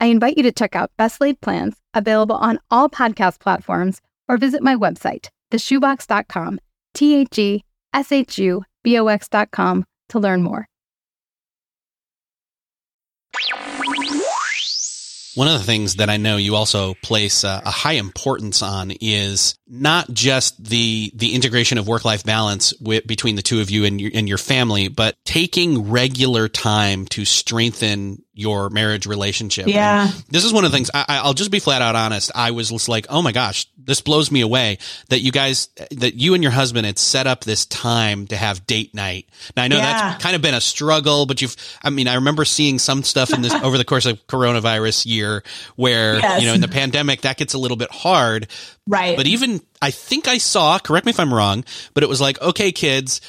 I 0.00 0.06
invite 0.06 0.36
you 0.36 0.42
to 0.42 0.52
check 0.52 0.74
out 0.74 0.90
Best 0.96 1.20
Laid 1.20 1.40
Plans, 1.40 1.76
available 1.94 2.36
on 2.36 2.58
all 2.70 2.88
podcast 2.88 3.38
platforms, 3.40 4.00
or 4.28 4.36
visit 4.36 4.62
my 4.62 4.74
website, 4.74 5.28
theshubox.com, 5.52 6.58
T 6.94 7.16
H 7.16 7.62
S 7.92 8.12
H 8.12 8.38
U 8.38 8.64
B 8.82 8.98
O 8.98 9.18
com 9.50 9.84
to 10.08 10.18
learn 10.18 10.42
more. 10.42 10.66
One 15.34 15.48
of 15.48 15.54
the 15.54 15.64
things 15.64 15.96
that 15.96 16.10
I 16.10 16.18
know 16.18 16.36
you 16.36 16.56
also 16.56 16.92
place 17.02 17.42
a, 17.42 17.62
a 17.64 17.70
high 17.70 17.92
importance 17.92 18.60
on 18.60 18.90
is 19.00 19.54
not 19.66 20.12
just 20.12 20.62
the 20.62 21.10
the 21.14 21.34
integration 21.34 21.78
of 21.78 21.88
work 21.88 22.04
life 22.04 22.22
balance 22.22 22.74
with, 22.80 23.06
between 23.06 23.36
the 23.36 23.42
two 23.42 23.62
of 23.62 23.70
you 23.70 23.86
and 23.86 23.98
your, 23.98 24.10
and 24.12 24.28
your 24.28 24.36
family, 24.36 24.88
but 24.88 25.16
taking 25.24 25.88
regular 25.90 26.48
time 26.48 27.06
to 27.06 27.24
strengthen 27.24 28.22
your 28.34 28.70
marriage 28.70 29.04
relationship. 29.06 29.66
Yeah. 29.66 30.06
And 30.10 30.24
this 30.30 30.44
is 30.44 30.52
one 30.54 30.64
of 30.64 30.70
the 30.70 30.76
things 30.76 30.90
I, 30.94 31.04
I'll 31.08 31.34
just 31.34 31.50
be 31.50 31.58
flat 31.58 31.82
out 31.82 31.94
honest. 31.94 32.30
I 32.34 32.52
was 32.52 32.70
just 32.70 32.88
like, 32.88 33.06
oh 33.10 33.20
my 33.20 33.32
gosh, 33.32 33.66
this 33.76 34.00
blows 34.00 34.30
me 34.30 34.40
away 34.40 34.78
that 35.10 35.20
you 35.20 35.30
guys, 35.30 35.68
that 35.90 36.14
you 36.14 36.32
and 36.32 36.42
your 36.42 36.52
husband 36.52 36.86
had 36.86 36.98
set 36.98 37.26
up 37.26 37.44
this 37.44 37.66
time 37.66 38.26
to 38.28 38.36
have 38.36 38.66
date 38.66 38.94
night. 38.94 39.28
Now 39.54 39.64
I 39.64 39.68
know 39.68 39.76
Yeah. 39.76 39.82
that's 40.12 40.22
kind 40.22 40.34
of 40.34 40.40
been 40.40 40.54
a 40.54 40.62
struggle, 40.62 41.26
but 41.26 41.42
you've, 41.42 41.54
I 41.82 41.90
mean, 41.90 42.08
I 42.08 42.14
remember 42.14 42.46
seeing 42.46 42.78
some 42.78 43.02
stuff 43.02 43.34
in 43.34 43.42
this 43.42 43.52
over 43.62 43.76
the 43.76 43.84
course 43.84 44.06
of 44.06 44.26
coronavirus 44.28 45.04
year 45.04 45.42
where, 45.76 46.18
Yes. 46.18 46.40
you 46.40 46.46
know, 46.46 46.54
in 46.54 46.62
the 46.62 46.68
pandemic, 46.68 47.22
that 47.22 47.36
gets 47.36 47.52
a 47.52 47.58
little 47.58 47.76
bit 47.76 47.90
hard. 47.90 48.46
Right. 48.86 49.14
But 49.16 49.26
even, 49.26 49.60
I 49.82 49.90
think 49.90 50.26
I 50.26 50.38
saw, 50.38 50.78
correct 50.78 51.04
me 51.04 51.10
if 51.10 51.20
I'm 51.20 51.34
wrong, 51.34 51.64
but 51.92 52.02
it 52.02 52.08
was 52.08 52.20
like, 52.20 52.40
okay, 52.40 52.72
kids, 52.72 53.20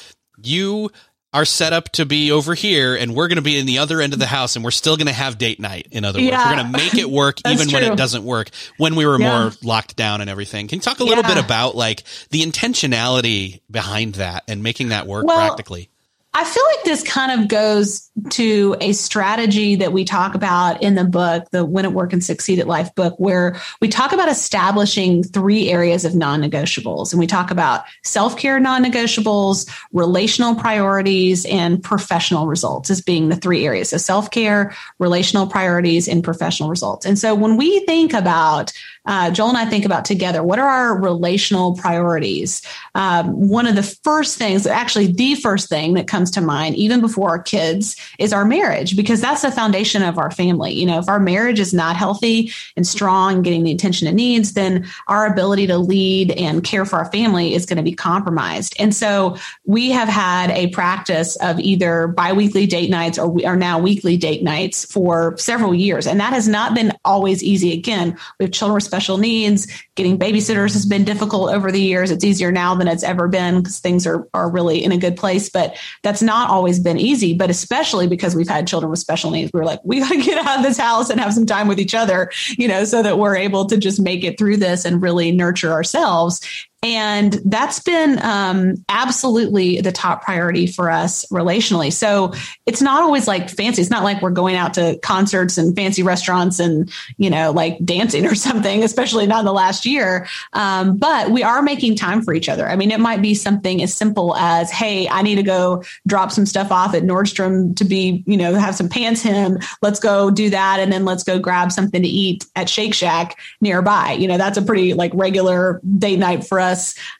you 0.42 0.90
are 1.34 1.44
set 1.44 1.72
up 1.72 1.90
to 1.90 2.06
be 2.06 2.30
over 2.30 2.54
here 2.54 2.94
and 2.94 3.14
we're 3.14 3.26
going 3.28 3.36
to 3.36 3.42
be 3.42 3.58
in 3.58 3.66
the 3.66 3.78
other 3.78 4.00
end 4.00 4.12
of 4.12 4.18
the 4.20 4.26
house 4.26 4.54
and 4.56 4.64
we're 4.64 4.70
still 4.70 4.96
going 4.96 5.08
to 5.08 5.12
have 5.12 5.36
date 5.36 5.58
night. 5.60 5.88
In 5.90 6.04
other 6.04 6.20
words, 6.20 6.30
Yeah. 6.30 6.48
we're 6.48 6.56
going 6.56 6.72
to 6.72 6.78
make 6.78 6.94
it 6.94 7.10
work 7.10 7.38
even 7.46 7.70
when 7.72 7.82
it 7.82 7.96
doesn't 7.96 8.24
work 8.24 8.50
when 8.78 8.94
we 8.94 9.04
were 9.04 9.20
Yeah. 9.20 9.40
more 9.42 9.52
locked 9.62 9.96
down 9.96 10.20
and 10.20 10.30
everything. 10.30 10.68
Can 10.68 10.76
you 10.76 10.82
talk 10.82 11.00
a 11.00 11.04
little 11.04 11.24
Yeah. 11.24 11.34
bit 11.34 11.44
about 11.44 11.74
like 11.76 12.04
the 12.30 12.42
intentionality 12.42 13.60
behind 13.70 14.14
that 14.14 14.44
and 14.48 14.62
making 14.62 14.90
that 14.90 15.06
work 15.06 15.26
Well, 15.26 15.36
practically? 15.36 15.88
I 16.36 16.42
feel 16.42 16.64
like 16.74 16.84
this 16.84 17.04
kind 17.04 17.40
of 17.40 17.46
goes 17.46 18.10
to 18.30 18.76
a 18.80 18.92
strategy 18.92 19.76
that 19.76 19.92
we 19.92 20.04
talk 20.04 20.34
about 20.34 20.82
in 20.82 20.96
the 20.96 21.04
book, 21.04 21.48
the 21.52 21.64
Win 21.64 21.84
at 21.84 21.92
Work 21.92 22.12
and 22.12 22.24
Succeed 22.24 22.58
at 22.58 22.66
Life 22.66 22.92
book, 22.96 23.14
where 23.18 23.56
we 23.80 23.86
talk 23.86 24.12
about 24.12 24.28
establishing 24.28 25.22
three 25.22 25.70
areas 25.70 26.04
of 26.04 26.16
non 26.16 26.42
negotiables. 26.42 27.12
And 27.12 27.20
we 27.20 27.28
talk 27.28 27.52
about 27.52 27.84
self 28.02 28.36
care 28.36 28.58
non 28.58 28.84
negotiables, 28.84 29.70
relational 29.92 30.56
priorities, 30.56 31.46
and 31.46 31.80
professional 31.80 32.48
results 32.48 32.90
as 32.90 33.00
being 33.00 33.28
the 33.28 33.36
three 33.36 33.64
areas. 33.64 33.90
So 33.90 33.98
self 33.98 34.32
care, 34.32 34.74
relational 34.98 35.46
priorities, 35.46 36.08
and 36.08 36.24
professional 36.24 36.68
results. 36.68 37.06
And 37.06 37.16
so 37.16 37.36
when 37.36 37.56
we 37.56 37.78
think 37.86 38.12
about, 38.12 38.72
uh, 39.06 39.30
Joel 39.30 39.50
and 39.50 39.58
I 39.58 39.66
think 39.66 39.84
about 39.84 40.04
together, 40.04 40.42
what 40.42 40.58
are 40.58 40.68
our 40.68 41.00
relational 41.00 41.76
priorities? 41.76 42.62
Um, 42.94 43.48
one 43.48 43.66
of 43.66 43.74
the 43.74 43.82
first 43.82 44.38
things, 44.38 44.66
actually, 44.66 45.12
the 45.12 45.34
first 45.34 45.68
thing 45.68 45.94
that 45.94 46.06
comes 46.06 46.30
to 46.32 46.40
mind, 46.40 46.76
even 46.76 47.00
before 47.00 47.30
our 47.30 47.42
kids, 47.42 47.96
is 48.18 48.32
our 48.32 48.44
marriage, 48.44 48.96
because 48.96 49.20
that's 49.20 49.42
the 49.42 49.50
foundation 49.50 50.02
of 50.02 50.18
our 50.18 50.30
family. 50.30 50.72
You 50.72 50.86
know, 50.86 50.98
if 50.98 51.08
our 51.08 51.20
marriage 51.20 51.60
is 51.60 51.74
not 51.74 51.96
healthy 51.96 52.52
and 52.76 52.86
strong, 52.86 53.42
getting 53.42 53.64
the 53.64 53.72
attention 53.72 54.08
it 54.08 54.14
needs, 54.14 54.54
then 54.54 54.86
our 55.06 55.26
ability 55.26 55.66
to 55.66 55.78
lead 55.78 56.30
and 56.30 56.64
care 56.64 56.86
for 56.86 56.96
our 56.96 57.10
family 57.10 57.54
is 57.54 57.66
going 57.66 57.76
to 57.76 57.82
be 57.82 57.94
compromised. 57.94 58.74
And 58.78 58.94
so 58.94 59.36
we 59.66 59.90
have 59.90 60.08
had 60.08 60.50
a 60.50 60.68
practice 60.68 61.36
of 61.36 61.60
either 61.60 62.06
biweekly 62.08 62.66
date 62.66 62.90
nights 62.90 63.18
or 63.18 63.28
we 63.28 63.44
are 63.44 63.56
now 63.56 63.78
weekly 63.78 64.16
date 64.16 64.42
nights 64.42 64.84
for 64.90 65.36
several 65.36 65.74
years. 65.74 66.06
And 66.06 66.20
that 66.20 66.32
has 66.32 66.48
not 66.48 66.74
been 66.74 66.92
always 67.04 67.42
easy. 67.42 67.72
Again, 67.72 68.16
we 68.38 68.44
have 68.44 68.52
children 68.52 68.80
special 68.94 69.18
needs. 69.18 69.66
Getting 69.96 70.16
babysitters 70.16 70.72
has 70.72 70.86
been 70.86 71.02
difficult 71.02 71.50
over 71.50 71.72
the 71.72 71.80
years. 71.80 72.12
It's 72.12 72.22
easier 72.22 72.52
now 72.52 72.76
than 72.76 72.86
it's 72.86 73.02
ever 73.02 73.26
been 73.26 73.56
because 73.56 73.80
things 73.80 74.06
are, 74.06 74.28
are 74.32 74.48
really 74.48 74.84
in 74.84 74.92
a 74.92 74.96
good 74.96 75.16
place. 75.16 75.48
But 75.48 75.76
that's 76.04 76.22
not 76.22 76.48
always 76.48 76.78
been 76.78 76.96
easy, 76.96 77.34
but 77.34 77.50
especially 77.50 78.06
because 78.06 78.36
we've 78.36 78.48
had 78.48 78.68
children 78.68 78.90
with 78.90 79.00
special 79.00 79.32
needs. 79.32 79.50
We 79.52 79.58
were 79.58 79.66
like, 79.66 79.80
we 79.82 79.98
got 79.98 80.10
to 80.10 80.22
get 80.22 80.46
out 80.46 80.58
of 80.58 80.62
this 80.62 80.78
house 80.78 81.10
and 81.10 81.18
have 81.20 81.34
some 81.34 81.44
time 81.44 81.66
with 81.66 81.80
each 81.80 81.94
other, 81.94 82.30
you 82.56 82.68
know, 82.68 82.84
so 82.84 83.02
that 83.02 83.18
we're 83.18 83.34
able 83.34 83.66
to 83.66 83.76
just 83.76 84.00
make 84.00 84.22
it 84.22 84.38
through 84.38 84.58
this 84.58 84.84
and 84.84 85.02
really 85.02 85.32
nurture 85.32 85.72
ourselves. 85.72 86.40
And 86.84 87.40
that's 87.46 87.80
been 87.80 88.22
um, 88.22 88.84
absolutely 88.90 89.80
the 89.80 89.90
top 89.90 90.22
priority 90.22 90.66
for 90.66 90.90
us 90.90 91.24
relationally. 91.32 91.90
So 91.90 92.34
it's 92.66 92.82
not 92.82 93.02
always 93.02 93.26
like 93.26 93.48
fancy. 93.48 93.80
It's 93.80 93.90
not 93.90 94.04
like 94.04 94.20
we're 94.20 94.28
going 94.28 94.54
out 94.54 94.74
to 94.74 94.98
concerts 94.98 95.56
and 95.56 95.74
fancy 95.74 96.02
restaurants 96.02 96.60
and, 96.60 96.92
you 97.16 97.30
know, 97.30 97.52
like 97.52 97.82
dancing 97.82 98.26
or 98.26 98.34
something, 98.34 98.84
especially 98.84 99.26
not 99.26 99.38
in 99.40 99.44
the 99.46 99.52
last 99.52 99.86
year. 99.86 100.26
Um, 100.52 100.98
but 100.98 101.30
we 101.30 101.42
are 101.42 101.62
making 101.62 101.96
time 101.96 102.20
for 102.20 102.34
each 102.34 102.50
other. 102.50 102.68
I 102.68 102.76
mean, 102.76 102.90
it 102.90 103.00
might 103.00 103.22
be 103.22 103.32
something 103.32 103.82
as 103.82 103.94
simple 103.94 104.36
as, 104.36 104.70
hey, 104.70 105.08
I 105.08 105.22
need 105.22 105.36
to 105.36 105.42
go 105.42 105.84
drop 106.06 106.32
some 106.32 106.44
stuff 106.44 106.70
off 106.70 106.94
at 106.94 107.02
Nordstrom 107.02 107.74
to 107.76 107.84
be, 107.86 108.22
you 108.26 108.36
know, 108.36 108.56
have 108.56 108.74
some 108.74 108.90
pants 108.90 109.22
hem. 109.22 109.58
Let's 109.80 110.00
go 110.00 110.30
do 110.30 110.50
that. 110.50 110.80
And 110.80 110.92
then 110.92 111.06
let's 111.06 111.22
go 111.22 111.38
grab 111.38 111.72
something 111.72 112.02
to 112.02 112.08
eat 112.08 112.44
at 112.54 112.68
Shake 112.68 112.92
Shack 112.92 113.38
nearby. 113.62 114.12
You 114.12 114.28
know, 114.28 114.36
that's 114.36 114.58
a 114.58 114.62
pretty 114.62 114.92
like 114.92 115.12
regular 115.14 115.80
date 115.98 116.18
night 116.18 116.44
for 116.44 116.60
us 116.60 116.73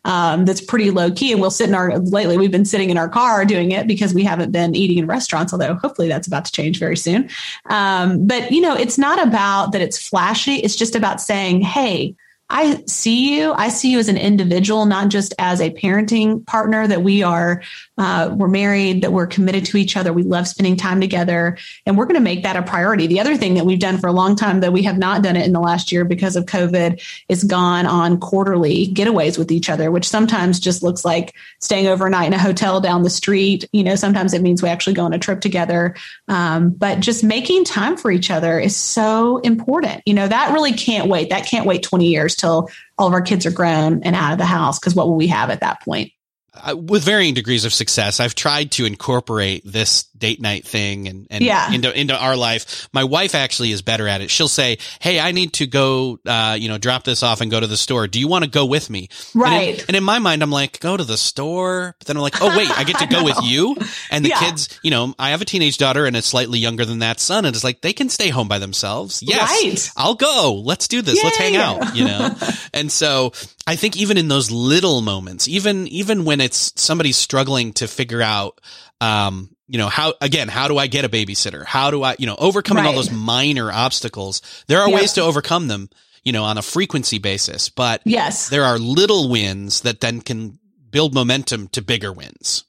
um, 0.04 0.44
that's 0.44 0.60
pretty 0.60 0.90
low 0.90 1.10
key. 1.10 1.32
And 1.32 1.40
we'll 1.40 1.50
sit 1.50 1.68
in 1.68 1.74
our, 1.74 1.98
lately, 1.98 2.36
we've 2.38 2.50
been 2.50 2.64
sitting 2.64 2.90
in 2.90 2.98
our 2.98 3.08
car 3.08 3.44
doing 3.44 3.72
it 3.72 3.86
because 3.86 4.14
we 4.14 4.24
haven't 4.24 4.52
been 4.52 4.74
eating 4.74 4.98
in 4.98 5.06
restaurants, 5.06 5.52
although 5.52 5.74
hopefully 5.74 6.08
that's 6.08 6.26
about 6.26 6.44
to 6.44 6.52
change 6.52 6.78
very 6.78 6.96
soon. 6.96 7.28
Um, 7.70 8.26
but, 8.26 8.50
you 8.50 8.60
know, 8.60 8.74
it's 8.74 8.98
not 8.98 9.18
about 9.22 9.72
that 9.72 9.80
it's 9.80 10.08
flashy. 10.08 10.56
It's 10.56 10.76
just 10.76 10.96
about 10.96 11.20
saying, 11.20 11.62
hey, 11.62 12.14
I 12.50 12.84
see 12.86 13.36
you. 13.36 13.52
I 13.54 13.70
see 13.70 13.90
you 13.90 13.98
as 13.98 14.08
an 14.08 14.18
individual, 14.18 14.84
not 14.84 15.08
just 15.08 15.32
as 15.38 15.60
a 15.60 15.70
parenting 15.70 16.46
partner. 16.46 16.86
That 16.86 17.02
we 17.02 17.22
are, 17.22 17.62
uh, 17.96 18.34
we're 18.36 18.48
married. 18.48 19.02
That 19.02 19.12
we're 19.12 19.26
committed 19.26 19.64
to 19.66 19.78
each 19.78 19.96
other. 19.96 20.12
We 20.12 20.24
love 20.24 20.46
spending 20.46 20.76
time 20.76 21.00
together, 21.00 21.56
and 21.86 21.96
we're 21.96 22.04
going 22.04 22.16
to 22.16 22.20
make 22.20 22.42
that 22.42 22.56
a 22.56 22.62
priority. 22.62 23.06
The 23.06 23.20
other 23.20 23.36
thing 23.36 23.54
that 23.54 23.64
we've 23.64 23.78
done 23.78 23.96
for 23.96 24.08
a 24.08 24.12
long 24.12 24.36
time, 24.36 24.60
though 24.60 24.70
we 24.70 24.82
have 24.82 24.98
not 24.98 25.22
done 25.22 25.36
it 25.36 25.46
in 25.46 25.54
the 25.54 25.60
last 25.60 25.90
year 25.90 26.04
because 26.04 26.36
of 26.36 26.44
COVID, 26.44 27.02
is 27.30 27.44
gone 27.44 27.86
on 27.86 28.20
quarterly 28.20 28.88
getaways 28.88 29.38
with 29.38 29.50
each 29.50 29.70
other, 29.70 29.90
which 29.90 30.08
sometimes 30.08 30.60
just 30.60 30.82
looks 30.82 31.02
like 31.02 31.34
staying 31.60 31.86
overnight 31.86 32.26
in 32.26 32.34
a 32.34 32.38
hotel 32.38 32.78
down 32.78 33.04
the 33.04 33.10
street. 33.10 33.64
You 33.72 33.84
know, 33.84 33.96
sometimes 33.96 34.34
it 34.34 34.42
means 34.42 34.62
we 34.62 34.68
actually 34.68 34.94
go 34.94 35.04
on 35.04 35.14
a 35.14 35.18
trip 35.18 35.40
together. 35.40 35.94
Um, 36.28 36.70
but 36.70 37.00
just 37.00 37.24
making 37.24 37.64
time 37.64 37.96
for 37.96 38.10
each 38.10 38.30
other 38.30 38.60
is 38.60 38.76
so 38.76 39.38
important. 39.38 40.02
You 40.04 40.12
know, 40.12 40.28
that 40.28 40.52
really 40.52 40.72
can't 40.72 41.08
wait. 41.08 41.30
That 41.30 41.46
can't 41.46 41.66
wait 41.66 41.82
20 41.82 42.06
years 42.06 42.33
till 42.36 42.68
all 42.98 43.06
of 43.06 43.12
our 43.12 43.22
kids 43.22 43.46
are 43.46 43.50
grown 43.50 44.02
and 44.02 44.16
out 44.16 44.32
of 44.32 44.38
the 44.38 44.44
house 44.44 44.78
because 44.78 44.94
what 44.94 45.08
will 45.08 45.16
we 45.16 45.26
have 45.28 45.50
at 45.50 45.60
that 45.60 45.82
point? 45.82 46.12
Uh, 46.54 46.76
with 46.76 47.04
varying 47.04 47.34
degrees 47.34 47.64
of 47.64 47.72
success, 47.72 48.20
I've 48.20 48.34
tried 48.34 48.70
to 48.72 48.84
incorporate 48.84 49.62
this 49.64 50.04
date 50.16 50.40
night 50.40 50.64
thing 50.66 51.08
and, 51.08 51.26
and 51.30 51.42
Yeah. 51.44 51.72
into 51.72 51.92
into 51.98 52.16
our 52.16 52.36
life. 52.36 52.88
My 52.92 53.04
wife 53.04 53.34
actually 53.34 53.72
is 53.72 53.82
better 53.82 54.06
at 54.08 54.20
it. 54.20 54.30
She'll 54.30 54.48
say, 54.48 54.78
"Hey, 55.00 55.18
I 55.20 55.32
need 55.32 55.52
to 55.54 55.66
go, 55.66 56.18
uh, 56.24 56.56
you 56.58 56.68
know, 56.68 56.78
drop 56.78 57.04
this 57.04 57.22
off 57.22 57.40
and 57.40 57.50
go 57.50 57.58
to 57.60 57.66
the 57.66 57.76
store. 57.76 58.06
Do 58.06 58.20
you 58.20 58.28
want 58.28 58.44
to 58.44 58.50
go 58.50 58.64
with 58.64 58.88
me?" 58.88 59.08
And 59.34 59.36
in- 59.36 59.40
Right. 59.42 59.84
And 59.88 59.96
in, 59.96 60.04
my 60.04 60.18
mind, 60.20 60.42
I'm 60.42 60.50
like, 60.52 60.80
"Go 60.80 60.96
to 60.96 61.04
the 61.04 61.16
store," 61.18 61.96
but 61.98 62.06
then 62.06 62.16
I'm 62.16 62.22
like, 62.22 62.40
"Oh 62.40 62.56
wait, 62.56 62.70
I 62.70 62.84
get 62.84 62.98
to 63.00 63.06
go 63.06 63.24
with 63.24 63.38
you." 63.42 63.76
And 64.10 64.24
the 64.24 64.30
Yeah. 64.30 64.38
kids, 64.40 64.68
you 64.82 64.90
know, 64.90 65.14
I 65.18 65.30
have 65.30 65.42
a 65.42 65.44
teenage 65.44 65.76
daughter 65.78 66.06
and 66.06 66.16
a 66.16 66.22
slightly 66.22 66.58
younger 66.58 66.84
than 66.84 67.00
that 67.00 67.20
son, 67.20 67.44
and 67.44 67.54
it's 67.54 67.64
like 67.64 67.80
they 67.82 67.92
can 67.92 68.08
stay 68.08 68.28
home 68.28 68.48
by 68.48 68.58
themselves. 68.58 69.22
Yes, 69.22 69.50
Right. 69.50 69.90
I'll 69.96 70.14
go. 70.14 70.62
Let's 70.64 70.88
do 70.88 71.02
this. 71.02 71.22
Let's 71.22 71.36
hang 71.36 71.56
out. 71.56 71.96
You 71.96 72.04
know, 72.04 72.34
and 72.72 72.90
so 72.90 73.32
I 73.66 73.76
think 73.76 73.96
even 73.96 74.18
in 74.18 74.28
those 74.28 74.50
little 74.50 75.00
moments, 75.00 75.48
even 75.48 75.88
even 75.88 76.24
when 76.24 76.40
it's 76.40 76.72
somebody 76.76 77.12
struggling 77.12 77.72
to 77.74 77.88
figure 77.88 78.22
out, 78.22 78.60
um, 79.00 79.54
you 79.68 79.78
know, 79.78 79.88
how, 79.88 80.14
again, 80.20 80.48
how 80.48 80.68
do 80.68 80.76
I 80.76 80.86
get 80.86 81.04
a 81.04 81.08
babysitter? 81.08 81.64
How 81.64 81.90
do 81.90 82.02
I, 82.02 82.16
you 82.18 82.26
know, 82.26 82.36
overcoming 82.38 82.84
right. 82.84 82.90
all 82.90 82.96
those 82.96 83.10
minor 83.10 83.72
obstacles? 83.72 84.42
There 84.66 84.80
are 84.80 84.88
yep. 84.88 85.00
ways 85.00 85.12
to 85.14 85.22
overcome 85.22 85.68
them, 85.68 85.88
you 86.22 86.32
know, 86.32 86.44
on 86.44 86.58
a 86.58 86.62
frequency 86.62 87.18
basis, 87.18 87.70
but 87.70 88.02
yes, 88.04 88.50
there 88.50 88.64
are 88.64 88.78
little 88.78 89.30
wins 89.30 89.80
that 89.82 90.00
then 90.00 90.20
can 90.20 90.58
build 90.90 91.14
momentum 91.14 91.68
to 91.68 91.82
bigger 91.82 92.12
wins. 92.12 92.64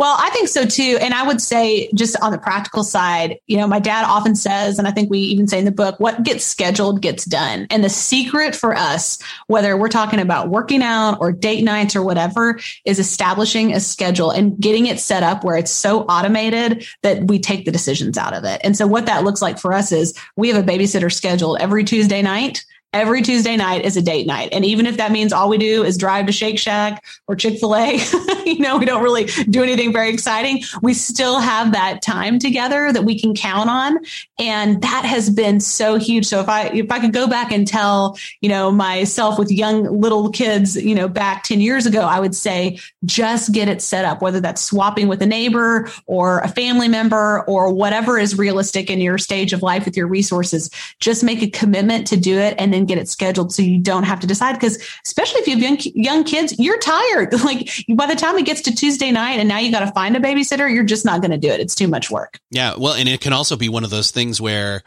Well, 0.00 0.16
I 0.18 0.30
think 0.30 0.48
so 0.48 0.64
too. 0.64 0.96
And 0.98 1.12
I 1.12 1.26
would 1.26 1.42
say, 1.42 1.90
just 1.92 2.18
on 2.22 2.32
the 2.32 2.38
practical 2.38 2.82
side, 2.82 3.38
you 3.48 3.58
know, 3.58 3.66
my 3.66 3.80
dad 3.80 4.06
often 4.06 4.34
says, 4.34 4.78
and 4.78 4.88
I 4.88 4.92
think 4.92 5.10
we 5.10 5.18
even 5.18 5.46
say 5.46 5.58
in 5.58 5.66
the 5.66 5.70
book, 5.70 6.00
what 6.00 6.22
gets 6.22 6.42
scheduled 6.42 7.02
gets 7.02 7.26
done. 7.26 7.66
And 7.68 7.84
the 7.84 7.90
secret 7.90 8.56
for 8.56 8.74
us, 8.74 9.18
whether 9.48 9.76
we're 9.76 9.90
talking 9.90 10.18
about 10.18 10.48
working 10.48 10.82
out 10.82 11.18
or 11.20 11.32
date 11.32 11.62
nights 11.62 11.94
or 11.94 12.02
whatever, 12.02 12.58
is 12.86 12.98
establishing 12.98 13.74
a 13.74 13.80
schedule 13.80 14.30
and 14.30 14.58
getting 14.58 14.86
it 14.86 14.98
set 14.98 15.22
up 15.22 15.44
where 15.44 15.58
it's 15.58 15.70
so 15.70 16.04
automated 16.04 16.86
that 17.02 17.24
we 17.24 17.38
take 17.38 17.66
the 17.66 17.70
decisions 17.70 18.16
out 18.16 18.32
of 18.32 18.44
it. 18.44 18.58
And 18.64 18.78
so, 18.78 18.86
what 18.86 19.04
that 19.04 19.22
looks 19.22 19.42
like 19.42 19.58
for 19.58 19.74
us 19.74 19.92
is 19.92 20.18
we 20.34 20.48
have 20.48 20.56
a 20.56 20.66
babysitter 20.66 21.12
scheduled 21.12 21.58
every 21.60 21.84
Tuesday 21.84 22.22
night 22.22 22.64
every 22.92 23.22
Tuesday 23.22 23.56
night 23.56 23.84
is 23.84 23.96
a 23.96 24.02
date 24.02 24.26
night. 24.26 24.48
And 24.52 24.64
even 24.64 24.86
if 24.86 24.96
that 24.96 25.12
means 25.12 25.32
all 25.32 25.48
we 25.48 25.58
do 25.58 25.84
is 25.84 25.96
drive 25.96 26.26
to 26.26 26.32
Shake 26.32 26.58
Shack 26.58 27.04
or 27.28 27.36
Chick 27.36 27.58
fil 27.58 27.76
A, 27.76 27.94
you 28.44 28.58
know, 28.58 28.78
we 28.78 28.84
don't 28.84 29.02
really 29.02 29.26
do 29.48 29.62
anything 29.62 29.92
very 29.92 30.10
exciting. 30.10 30.64
We 30.82 30.94
still 30.94 31.38
have 31.38 31.72
that 31.72 32.02
time 32.02 32.38
together 32.38 32.92
that 32.92 33.04
we 33.04 33.18
can 33.18 33.34
count 33.34 33.70
on. 33.70 33.98
And 34.38 34.82
that 34.82 35.04
has 35.04 35.30
been 35.30 35.60
so 35.60 35.96
huge. 35.96 36.26
So 36.26 36.40
if 36.40 36.48
I, 36.48 36.64
if 36.68 36.90
I 36.90 36.98
could 36.98 37.12
go 37.12 37.28
back 37.28 37.52
and 37.52 37.66
tell, 37.66 38.18
you 38.40 38.48
know, 38.48 38.72
myself 38.72 39.38
with 39.38 39.52
young 39.52 40.00
little 40.00 40.30
kids, 40.30 40.74
you 40.74 40.94
know, 40.94 41.06
back 41.06 41.44
10 41.44 41.60
years 41.60 41.86
ago, 41.86 42.00
I 42.00 42.18
would 42.18 42.34
say 42.34 42.80
just 43.04 43.52
get 43.52 43.68
it 43.68 43.82
set 43.82 44.04
up, 44.04 44.20
whether 44.20 44.40
that's 44.40 44.62
swapping 44.62 45.06
with 45.06 45.22
a 45.22 45.26
neighbor 45.26 45.88
or 46.06 46.40
a 46.40 46.48
family 46.48 46.88
member 46.88 47.44
or 47.46 47.72
whatever 47.72 48.18
is 48.18 48.36
realistic 48.36 48.90
in 48.90 49.00
your 49.00 49.18
stage 49.18 49.52
of 49.52 49.62
life 49.62 49.84
with 49.84 49.96
your 49.96 50.08
resources. 50.08 50.70
Just 50.98 51.22
make 51.22 51.42
a 51.42 51.50
commitment 51.50 52.06
to 52.08 52.16
do 52.16 52.36
it 52.36 52.56
and 52.58 52.72
then 52.72 52.79
get 52.86 52.98
it 52.98 53.08
scheduled 53.08 53.52
so 53.52 53.62
you 53.62 53.78
don't 53.78 54.04
have 54.04 54.20
to 54.20 54.26
decide. 54.26 54.54
Because 54.54 54.82
especially 55.04 55.40
if 55.40 55.46
you 55.46 55.54
have 55.54 55.62
young, 55.62 55.78
young 55.94 56.24
kids, 56.24 56.58
you're 56.58 56.78
tired. 56.78 57.34
Like 57.50 57.70
by 57.88 58.06
the 58.06 58.14
time 58.14 58.36
it 58.38 58.44
gets 58.44 58.60
to 58.62 58.74
Tuesday 58.74 59.10
night 59.10 59.40
and 59.40 59.48
now 59.48 59.58
you 59.58 59.72
got 59.72 59.80
to 59.80 59.90
find 59.92 60.14
a 60.16 60.20
babysitter, 60.20 60.72
you're 60.72 60.84
just 60.84 61.04
not 61.04 61.20
going 61.20 61.32
to 61.32 61.38
do 61.38 61.48
it. 61.48 61.58
It's 61.58 61.74
too 61.74 61.88
much 61.88 62.10
work. 62.10 62.38
Yeah. 62.50 62.74
Well, 62.76 62.94
and 62.94 63.08
it 63.08 63.20
can 63.20 63.32
also 63.32 63.56
be 63.56 63.68
one 63.68 63.82
of 63.82 63.90
those 63.90 64.10
things 64.10 64.40
where 64.40 64.82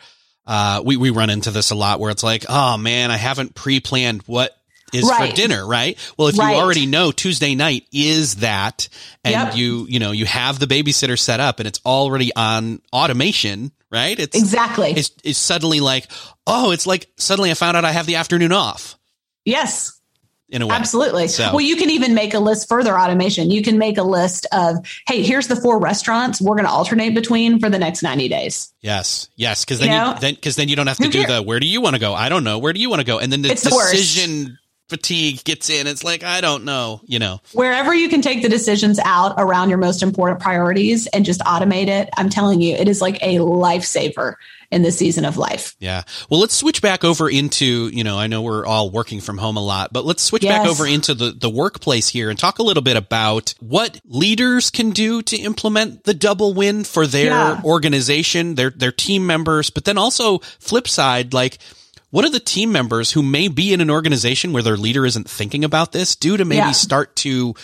uh, 0.46 0.82
we, 0.86 0.96
we 0.96 1.10
run 1.10 1.30
into 1.30 1.52
this 1.52 1.72
a 1.72 1.76
lot 1.76 2.00
where 2.00 2.12
it's 2.12 2.24
like, 2.24 2.46
oh 2.48 2.78
man, 2.78 3.12
I 3.12 3.18
haven't 3.18 3.56
pre 3.56 3.80
planned 3.80 4.22
what 4.28 4.56
is 4.94 5.08
right. 5.10 5.30
for 5.30 5.36
dinner, 5.36 5.66
right? 5.66 5.98
Well, 6.18 6.28
if 6.28 6.38
right. 6.38 6.52
you 6.52 6.62
already 6.62 6.86
know 6.86 7.12
Tuesday 7.12 7.56
night 7.56 7.88
is 7.92 8.36
that 8.36 8.88
and 9.24 9.34
yep. 9.34 9.56
you, 9.56 9.86
you 9.90 10.00
know, 10.00 10.12
you 10.12 10.26
have 10.26 10.60
the 10.60 10.68
babysitter 10.68 11.18
set 11.18 11.40
up 11.40 11.60
and 11.60 11.68
it's 11.68 11.80
already 11.86 12.32
on 12.36 12.82
automation, 12.92 13.72
right? 13.92 14.18
It's 14.20 14.38
exactly. 14.38 14.92
It's, 14.92 15.12
it's 15.24 15.40
suddenly 15.40 15.80
like, 15.80 16.08
oh, 16.48 16.72
it's 16.72 16.86
like 16.88 17.10
suddenly 17.18 17.52
I 17.52 17.54
found 17.54 17.78
out 17.78 17.86
I 17.86 17.92
have 17.92 18.06
the 18.06 18.16
afternoon 18.16 18.52
off. 18.52 18.98
Yes. 19.46 20.00
In 20.50 20.62
a 20.62 20.68
way. 20.68 20.76
Absolutely. 20.76 21.28
So. 21.30 21.50
Well, 21.52 21.62
you 21.62 21.76
can 21.76 21.90
even 21.90 22.14
make 22.14 22.36
a 22.36 22.40
list 22.40 22.70
further 22.70 22.98
automation. 22.98 23.50
You 23.50 23.64
can 23.64 23.80
make 23.80 23.98
a 23.98 24.04
list 24.04 24.46
of, 24.52 24.86
hey, 25.08 25.24
here's 25.24 25.48
the 25.48 25.56
four 25.56 25.80
restaurants 25.80 26.40
we're 26.40 26.56
going 26.56 26.66
to 26.66 26.72
alternate 26.72 27.16
between 27.16 27.60
for 27.60 27.72
the 27.72 27.80
next 27.80 28.04
90 28.04 28.30
days. 28.30 28.72
Yes. 28.80 29.30
Yes. 29.36 29.66
Cause 29.66 29.80
then 29.80 29.90
you, 29.90 30.14
you 30.14 30.20
then, 30.20 30.36
cause 30.36 30.56
then 30.56 30.68
you 30.68 30.76
don't 30.76 30.86
have 30.86 30.98
to 30.98 31.10
do 31.10 31.26
the, 31.26 31.42
where 31.42 31.60
do 31.60 31.66
you 31.66 31.82
want 31.82 31.96
to 31.96 32.00
go? 32.00 32.14
I 32.14 32.30
don't 32.30 32.44
know. 32.44 32.60
Where 32.60 32.72
do 32.72 32.80
you 32.80 32.90
want 32.90 33.00
to 33.00 33.06
go? 33.06 33.18
And 33.18 33.32
then 33.32 33.42
the 33.42 33.50
it's 33.50 33.64
decision 33.64 34.60
fatigue 34.94 35.44
gets 35.44 35.72
in. 35.72 35.88
It's 35.88 36.04
like, 36.04 36.24
I 36.24 36.40
don't 36.40 36.66
know, 36.66 37.02
you 37.06 37.18
know. 37.18 37.42
Wherever 37.52 37.96
you 37.96 38.10
can 38.10 38.22
take 38.22 38.44
the 38.44 38.48
decisions 38.48 39.00
out 39.04 39.34
around 39.40 39.70
your 39.70 39.80
most 39.80 40.04
important 40.04 40.40
priorities 40.40 41.08
and 41.08 41.26
just 41.26 41.40
automate 41.40 41.88
it, 41.88 42.12
I'm 42.16 42.30
telling 42.30 42.62
you, 42.62 42.76
it 42.76 42.88
is 42.88 43.02
like 43.02 43.16
a 43.24 43.38
lifesaver 43.38 44.36
in 44.70 44.84
this 44.84 44.96
season 44.96 45.26
of 45.26 45.36
life. 45.36 45.76
Yeah. 45.80 46.04
Well, 46.30 46.40
let's 46.40 46.54
switch 46.54 46.80
back 46.80 47.04
over 47.04 47.28
into, 47.28 47.88
you 47.88 48.04
know, 48.04 48.20
I 48.20 48.28
know 48.28 48.44
we're 48.44 48.68
all 48.68 48.92
working 48.92 49.20
from 49.20 49.40
home 49.40 49.58
a 49.58 49.64
lot, 49.64 49.92
but 49.92 50.06
let's 50.06 50.22
switch 50.22 50.44
yes. 50.44 50.60
back 50.60 50.68
over 50.68 50.86
into 50.86 51.16
the, 51.16 51.32
the 51.32 51.50
workplace 51.50 52.08
here 52.10 52.30
and 52.30 52.38
talk 52.38 52.60
a 52.60 52.64
little 52.64 52.84
bit 52.84 52.96
about 52.96 53.56
what 53.60 54.00
leaders 54.06 54.70
can 54.70 54.92
do 54.92 55.24
to 55.24 55.38
implement 55.38 56.04
the 56.04 56.14
double 56.14 56.54
win 56.54 56.84
for 56.84 57.08
their 57.08 57.32
yeah. 57.32 57.62
organization, 57.64 58.54
their, 58.54 58.70
their 58.70 58.92
team 58.92 59.26
members, 59.26 59.72
but 59.72 59.86
then 59.86 59.98
also 59.98 60.38
flip 60.60 60.88
side, 60.88 61.34
like, 61.34 61.58
what 62.14 62.24
are 62.26 62.30
the 62.30 62.40
team 62.40 62.72
members 62.72 63.14
who 63.14 63.24
may 63.24 63.48
be 63.48 63.74
in 63.74 63.82
an 63.82 63.90
organization 63.90 64.54
where 64.54 64.62
their 64.62 64.78
leader 64.78 65.04
isn't 65.04 65.28
thinking 65.28 65.64
about 65.64 65.94
this 65.94 66.16
do 66.16 66.38
to 66.38 66.46
maybe 66.46 66.60
yeah. 66.60 66.72
start 66.72 67.16
to, 67.16 67.56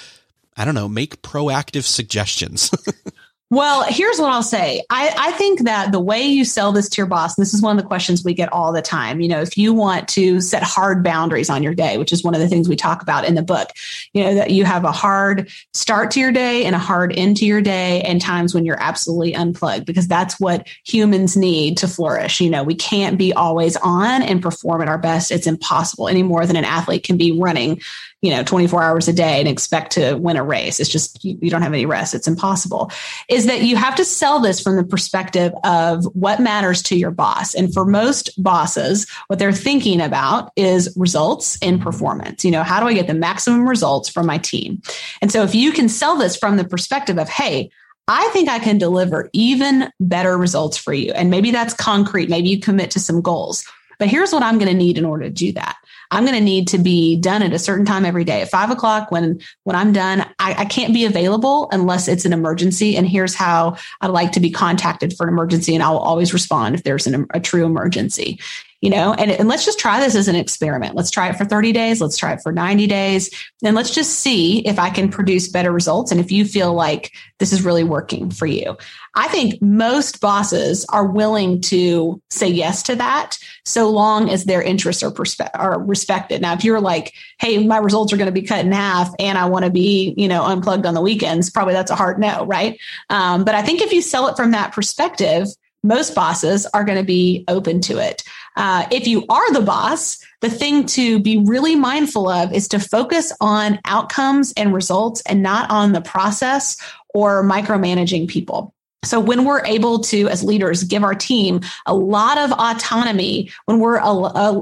I 0.58 0.66
don't 0.66 0.74
know, 0.74 0.90
make 0.90 1.22
proactive 1.22 1.84
suggestions? 1.84 2.72
Well, 3.52 3.84
here's 3.88 4.20
what 4.20 4.30
I'll 4.30 4.44
say. 4.44 4.84
I, 4.92 5.12
I, 5.18 5.32
think 5.32 5.64
that 5.64 5.92
the 5.92 6.00
way 6.00 6.22
you 6.22 6.46
sell 6.46 6.72
this 6.72 6.88
to 6.90 6.98
your 6.98 7.08
boss, 7.08 7.36
this 7.36 7.52
is 7.52 7.64
one 7.64 7.76
of 7.76 7.82
the 7.82 7.88
questions 7.88 8.24
we 8.24 8.36
get 8.36 8.54
all 8.54 8.72
the 8.72 8.82
time. 8.82 9.22
You 9.22 9.28
know, 9.28 9.42
if 9.42 9.58
you 9.58 9.74
want 9.74 10.08
to 10.10 10.40
set 10.40 10.62
hard 10.62 11.04
boundaries 11.04 11.50
on 11.50 11.64
your 11.64 11.74
day, 11.74 11.98
which 11.98 12.14
is 12.14 12.24
one 12.24 12.36
of 12.36 12.42
the 12.42 12.48
things 12.48 12.70
we 12.70 12.76
talk 12.76 13.02
about 13.02 13.26
in 13.26 13.34
the 13.34 13.42
book, 13.42 13.70
you 14.14 14.24
know, 14.24 14.36
that 14.36 14.52
you 14.52 14.66
have 14.66 14.86
a 14.86 14.92
hard 14.92 15.50
start 15.74 16.12
to 16.12 16.20
your 16.20 16.32
day 16.32 16.64
and 16.66 16.76
a 16.76 16.80
hard 16.80 17.12
end 17.18 17.38
to 17.38 17.46
your 17.46 17.60
day 17.62 18.02
and 18.04 18.22
times 18.22 18.54
when 18.54 18.68
you're 18.68 18.80
absolutely 18.80 19.34
unplugged, 19.34 19.88
because 19.88 20.08
that's 20.08 20.40
what 20.40 20.68
humans 20.86 21.36
need 21.36 21.76
to 21.78 21.88
flourish. 21.88 22.42
You 22.42 22.52
know, 22.52 22.62
we 22.62 22.76
can't 22.76 23.18
be 23.18 23.34
always 23.34 23.76
on 23.78 24.22
and 24.22 24.44
perform 24.44 24.84
at 24.84 24.90
our 24.90 25.00
best. 25.00 25.32
It's 25.32 25.48
impossible 25.48 26.08
any 26.08 26.22
more 26.22 26.46
than 26.46 26.56
an 26.56 26.66
athlete 26.66 27.04
can 27.04 27.18
be 27.18 27.32
running 27.32 27.82
you 28.22 28.32
know 28.32 28.44
24 28.44 28.84
hours 28.84 29.08
a 29.08 29.14
day 29.14 29.40
and 29.40 29.48
expect 29.48 29.94
to 29.94 30.16
win 30.16 30.38
a 30.38 30.44
race 30.44 30.80
it's 30.80 30.90
just 30.90 31.24
you, 31.24 31.38
you, 31.42 31.50
don't 31.50 31.62
have 31.62 31.74
any 31.74 31.86
rest 31.86 32.14
it's 32.14 32.28
impossible 32.28 32.92
is 33.30 33.46
that 33.46 33.62
you 33.62 33.76
have 33.76 33.96
to 33.96 34.06
sell 34.06 34.40
this 34.40 34.60
from 34.60 34.76
the 34.76 34.84
perspective 34.84 35.54
of 35.64 36.04
what 36.14 36.40
matters 36.40 36.82
to 36.84 36.98
your 36.98 37.12
boss 37.12 37.54
and 37.54 37.74
for 37.74 37.86
most 37.86 38.32
bosses 38.42 39.10
what 39.28 39.40
they're 39.40 39.52
thinking 39.52 40.02
about 40.02 40.52
is 40.56 40.94
results 40.98 41.58
in 41.62 41.80
performance 41.80 42.44
you 42.44 42.52
know 42.52 42.64
how 42.64 42.80
do 42.80 42.88
i 42.88 42.94
get 42.94 43.08
the 43.08 43.14
maximum 43.14 43.68
results 43.68 44.10
from 44.10 44.26
my 44.26 44.38
team 44.38 44.82
and 45.22 45.32
so 45.32 45.44
if 45.44 45.56
you 45.56 45.72
can 45.72 45.88
sell 45.88 46.18
this 46.18 46.36
from 46.36 46.58
the 46.58 46.66
perspective 46.66 47.18
of 47.18 47.30
hey 47.30 47.70
I 48.12 48.28
think 48.30 48.50
I 48.50 48.58
can 48.58 48.80
deliver 48.80 49.30
even 49.34 49.92
better 50.00 50.36
results 50.36 50.78
for 50.78 50.94
you. 50.94 51.12
And 51.12 51.30
maybe 51.30 51.52
that's 51.52 51.76
concrete. 51.76 52.28
Maybe 52.28 52.50
you 52.50 52.60
commit 52.60 52.90
to 52.92 53.00
some 53.00 53.22
goals. 53.22 53.64
But 54.00 54.08
here's 54.08 54.32
what 54.32 54.44
I'm 54.44 54.58
going 54.58 54.72
to 54.72 54.78
need 54.78 54.98
in 54.98 55.06
order 55.06 55.26
to 55.26 55.30
do 55.30 55.52
that. 55.54 55.78
I'm 56.12 56.26
going 56.26 56.38
to 56.38 56.44
need 56.44 56.70
to 56.70 56.80
be 56.80 57.18
done 57.18 57.44
at 57.44 57.54
a 57.54 57.60
certain 57.60 57.86
time 57.86 58.06
every 58.06 58.24
day. 58.24 58.42
At 58.42 58.50
five 58.50 58.72
o'clock, 58.72 59.12
when 59.12 59.40
when 59.66 59.76
I'm 59.76 59.94
done, 59.94 60.22
I, 60.40 60.56
I 60.60 60.66
can't 60.66 60.94
be 60.94 61.06
available 61.06 61.70
unless 61.72 62.08
it's 62.08 62.26
an 62.26 62.34
emergency. 62.34 62.98
And 62.98 63.08
here's 63.08 63.36
how 63.36 63.78
I'd 64.02 64.08
like 64.08 64.32
to 64.32 64.40
be 64.40 64.50
contacted 64.50 65.16
for 65.16 65.28
an 65.28 65.34
emergency, 65.34 65.76
and 65.76 65.84
I 65.84 65.90
will 65.92 66.00
always 66.00 66.34
respond 66.34 66.76
if 66.76 66.84
there's 66.84 67.06
an, 67.06 67.28
a 67.34 67.40
true 67.40 67.66
emergency 67.66 68.40
you 68.82 68.90
know 68.90 69.14
and, 69.14 69.32
and 69.32 69.48
let's 69.48 69.66
just 69.66 69.80
try 69.80 70.00
this 70.00 70.16
as 70.16 70.28
an 70.28 70.36
experiment 70.36 70.96
let's 70.96 71.12
try 71.12 71.30
it 71.30 71.36
for 71.36 71.46
30 71.46 71.72
days 71.72 72.02
let's 72.02 72.18
try 72.18 72.34
it 72.34 72.42
for 72.42 72.52
90 72.52 72.88
days 72.88 73.30
and 73.64 73.76
let's 73.76 73.94
just 73.94 74.20
see 74.20 74.60
if 74.68 74.80
i 74.80 74.90
can 74.90 75.10
produce 75.10 75.48
better 75.48 75.72
results 75.72 76.12
and 76.12 76.20
if 76.20 76.32
you 76.32 76.46
feel 76.46 76.74
like 76.74 77.12
this 77.40 77.54
is 77.54 77.64
really 77.64 77.84
working 77.84 78.30
for 78.30 78.46
you 78.46 78.78
I 79.16 79.28
think 79.28 79.62
most 79.62 80.22
bosses 80.22 80.86
are 80.90 81.06
willing 81.06 81.62
to 81.62 82.22
say 82.30 82.48
yes 82.48 82.84
to 82.84 82.96
that 82.96 83.38
so 83.66 83.90
long 83.90 84.30
as 84.30 84.46
their 84.46 84.62
interests 84.62 85.04
are, 85.04 85.12
perspe- 85.12 85.50
are 85.54 85.82
respected. 85.82 86.42
Now, 86.42 86.54
if 86.54 86.64
you're 86.64 86.80
like, 86.80 87.14
hey, 87.40 87.66
my 87.66 87.78
results 87.78 88.14
are 88.14 88.18
going 88.18 88.28
to 88.28 88.32
be 88.32 88.44
cut 88.44 88.64
in 88.64 88.72
half 88.72 89.12
and 89.20 89.38
I 89.38 89.46
want 89.46 89.66
to 89.66 89.72
be, 89.72 90.14
you 90.16 90.28
know, 90.28 90.46
unplugged 90.46 90.86
on 90.86 90.94
the 90.94 91.02
weekends, 91.02 91.50
probably 91.50 91.74
that's 91.74 91.92
a 91.92 91.96
hard 91.96 92.20
no, 92.20 92.46
right? 92.46 92.80
Um, 93.10 93.44
but 93.44 93.56
I 93.56 93.62
think 93.62 93.82
if 93.82 93.92
you 93.92 94.02
sell 94.02 94.28
it 94.28 94.38
from 94.38 94.52
that 94.52 94.74
perspective, 94.74 95.48
most 95.84 96.14
bosses 96.14 96.66
are 96.68 96.84
going 96.84 96.98
to 96.98 97.06
be 97.06 97.46
open 97.48 97.82
to 97.82 97.98
it. 97.98 98.24
Uh, 98.60 98.86
if 98.92 99.08
you 99.08 99.26
are 99.30 99.54
the 99.54 99.62
boss, 99.62 100.20
the 100.42 100.50
thing 100.50 100.86
to 100.86 101.18
be 101.20 101.38
really 101.38 101.78
mindful 101.78 102.28
of 102.28 102.52
is 102.52 102.68
to 102.68 102.78
focus 102.78 103.32
on 103.40 103.80
outcomes 103.86 104.52
and 104.58 104.74
results 104.74 105.22
and 105.22 105.42
not 105.42 105.72
on 105.72 105.94
the 105.94 106.02
process 106.02 106.76
or 107.14 107.42
micromanaging 107.42 108.28
people. 108.28 108.74
So 109.06 109.18
when 109.22 109.46
we're 109.46 109.66
able 109.66 110.00
to, 110.00 110.28
as 110.28 110.44
leaders, 110.44 110.84
give 110.84 111.06
our 111.06 111.16
team 111.16 111.62
a 111.86 111.96
lot 111.96 112.38
of 112.38 112.52
autonomy, 112.52 113.50
when 113.64 113.80
we're 113.80 113.98
uh, 113.98 114.62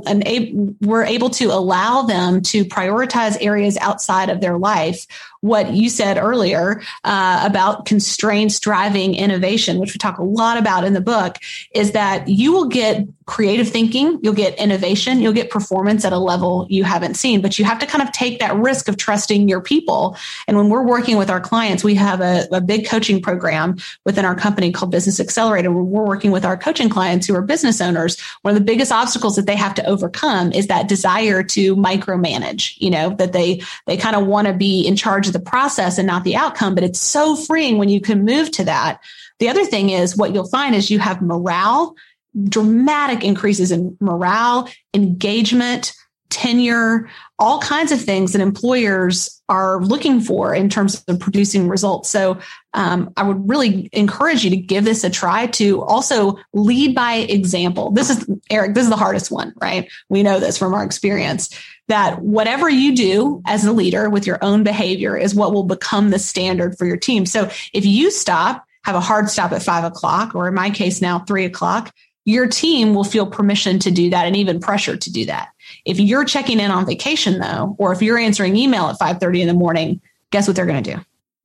we're 0.80 1.04
able 1.04 1.32
to 1.32 1.46
allow 1.46 2.04
them 2.04 2.42
to 2.44 2.64
prioritize 2.66 3.36
areas 3.42 3.78
outside 3.78 4.30
of 4.30 4.40
their 4.40 4.60
life, 4.60 5.08
what 5.42 5.74
you 5.74 5.90
said 5.90 6.18
earlier 6.18 6.82
uh, 7.04 7.44
about 7.46 7.86
constraints 7.86 8.60
driving 8.60 9.16
innovation, 9.16 9.80
which 9.80 9.94
we 9.94 9.98
talk 9.98 10.18
a 10.18 10.24
lot 10.24 10.58
about 10.58 10.84
in 10.84 10.94
the 10.94 11.02
book, 11.02 11.38
is 11.74 11.92
that 11.92 12.28
you 12.28 12.52
will 12.52 12.68
get 12.68 13.06
creative 13.26 13.68
thinking, 13.68 14.20
you'll 14.24 14.34
get 14.34 14.58
innovation, 14.58 15.20
you'll 15.20 15.34
get 15.34 15.50
performance 15.50 16.06
at 16.06 16.14
a 16.14 16.18
level 16.18 16.66
you 16.70 16.86
haven't 16.86 17.16
seen, 17.16 17.42
but 17.42 17.60
you 17.60 17.66
have 17.66 17.78
to 17.78 17.86
kind 17.86 18.02
of 18.02 18.12
take 18.14 18.40
that 18.40 18.56
risk 18.56 18.88
of 18.88 18.96
trusting 18.96 19.50
your 19.50 19.62
people. 19.62 20.18
And 20.48 20.56
when 20.56 20.70
we're 20.70 20.86
working 20.86 21.18
with 21.18 21.30
our 21.30 21.42
clients, 21.42 21.84
we 21.84 21.94
have 21.96 22.22
a, 22.22 22.48
a 22.52 22.62
big 22.62 22.88
coaching 22.88 23.22
program 23.22 23.78
within 24.06 24.24
our 24.24 24.34
company 24.36 24.72
called 24.72 24.92
Business 24.92 25.20
Accelerator, 25.20 25.72
where 25.72 25.84
we're 25.84 26.06
working 26.06 26.32
with 26.32 26.46
our 26.46 26.56
coaching 26.56 26.88
clients 26.88 27.28
who 27.28 27.36
are 27.36 27.42
business 27.42 27.82
owners. 27.82 28.20
One 28.44 28.54
of 28.54 28.60
the 28.60 28.66
biggest 28.66 28.92
obstacles 28.94 29.36
that 29.36 29.46
they 29.46 29.58
have 29.58 29.76
to 29.76 29.86
overcome 29.86 30.54
is 30.54 30.68
that 30.68 30.88
desire 30.88 31.44
to 31.44 31.76
micromanage, 31.76 32.76
you 32.78 32.90
know, 32.90 33.10
that 33.16 33.34
they, 33.34 33.62
they 33.88 33.98
kind 33.98 34.16
of 34.16 34.26
want 34.26 34.48
to 34.48 34.54
be 34.54 34.88
in 34.88 34.96
charge 34.96 35.27
of 35.28 35.34
the 35.34 35.40
process 35.40 35.98
and 35.98 36.08
not 36.08 36.24
the 36.24 36.36
outcome. 36.36 36.76
But 36.76 36.84
it's 36.84 37.00
so 37.00 37.36
freeing 37.36 37.78
when 37.78 37.90
you 37.90 38.02
can 38.02 38.26
move 38.26 38.52
to 38.52 38.66
that 38.66 39.00
The 39.40 39.50
other 39.50 39.66
thing 39.66 39.90
is 39.90 40.18
what 40.18 40.34
you'll 40.34 40.48
find 40.48 40.76
is 40.76 40.90
you 40.90 41.00
have 41.00 41.22
morale, 41.22 41.96
dramatic 42.44 43.24
increases 43.24 43.72
in 43.72 43.98
morale, 44.00 44.70
engagement, 44.94 45.94
tenure, 46.30 47.10
all 47.40 47.62
kinds 47.62 47.92
of 47.92 48.02
things 48.02 48.34
that 48.34 48.42
employers 48.42 49.42
are 49.48 49.82
looking 49.82 50.20
for 50.20 50.54
in 50.54 50.70
terms 50.70 51.02
of 51.08 51.20
producing 51.20 51.70
results. 51.70 52.10
So 52.10 52.40
um, 52.74 53.14
I 53.16 53.24
would 53.24 53.48
really 53.48 53.90
encourage 53.94 54.44
you 54.44 54.50
to 54.50 54.58
give 54.58 54.84
this 54.84 55.06
a 55.06 55.10
try 55.10 55.48
to 55.48 55.82
also 55.84 56.38
lead 56.54 56.94
by 56.94 57.16
example. 57.16 57.92
This 57.92 58.10
is, 58.10 58.30
Eric, 58.50 58.74
this 58.74 58.84
is 58.84 58.90
the 58.90 58.98
hardest 58.98 59.32
one, 59.32 59.54
right? 59.62 59.90
We 60.10 60.22
know 60.22 60.40
this 60.40 60.58
from 60.58 60.74
our 60.74 60.84
experience 60.84 61.50
that 61.88 62.22
whatever 62.22 62.70
you 62.70 62.96
do 62.96 63.42
as 63.46 63.66
a 63.66 63.72
leader 63.72 64.10
with 64.10 64.28
your 64.28 64.40
own 64.42 64.64
behavior 64.64 65.16
is 65.18 65.34
what 65.34 65.54
will 65.54 65.64
become 65.64 66.10
the 66.10 66.20
standard 66.20 66.78
for 66.78 66.86
your 66.86 66.98
team. 66.98 67.26
So 67.26 67.50
if 67.74 67.86
you 67.86 68.12
stop, 68.12 68.66
have 68.84 68.96
a 68.96 69.02
hard 69.02 69.30
stop 69.30 69.52
at 69.52 69.64
five 69.64 69.84
o'clock, 69.84 70.36
or 70.36 70.48
in 70.48 70.54
my 70.54 70.70
case 70.70 71.02
now, 71.02 71.20
three 71.20 71.46
o'clock, 71.46 71.94
your 72.26 72.48
team 72.48 72.94
will 72.94 73.06
feel 73.06 73.26
permission 73.26 73.80
to 73.80 73.92
do 73.92 74.10
that 74.10 74.26
and 74.26 74.36
even 74.36 74.60
pressure 74.60 74.98
to 74.98 75.12
do 75.12 75.26
that. 75.26 75.50
If 75.86 76.00
you're 76.00 76.26
checking 76.26 76.60
in 76.60 76.72
on 76.72 76.86
vacation 76.86 77.40
though, 77.40 77.76
or 77.80 77.94
if 77.94 78.02
you're 78.02 78.18
answering 78.18 78.56
email 78.58 78.88
at 78.88 79.00
5:30 79.00 79.42
in 79.42 79.48
the 79.48 79.54
morning, 79.54 80.02
guess 80.32 80.48
what 80.48 80.56
they're 80.56 80.66
going 80.66 80.84
to 80.84 80.96
do? 80.96 81.02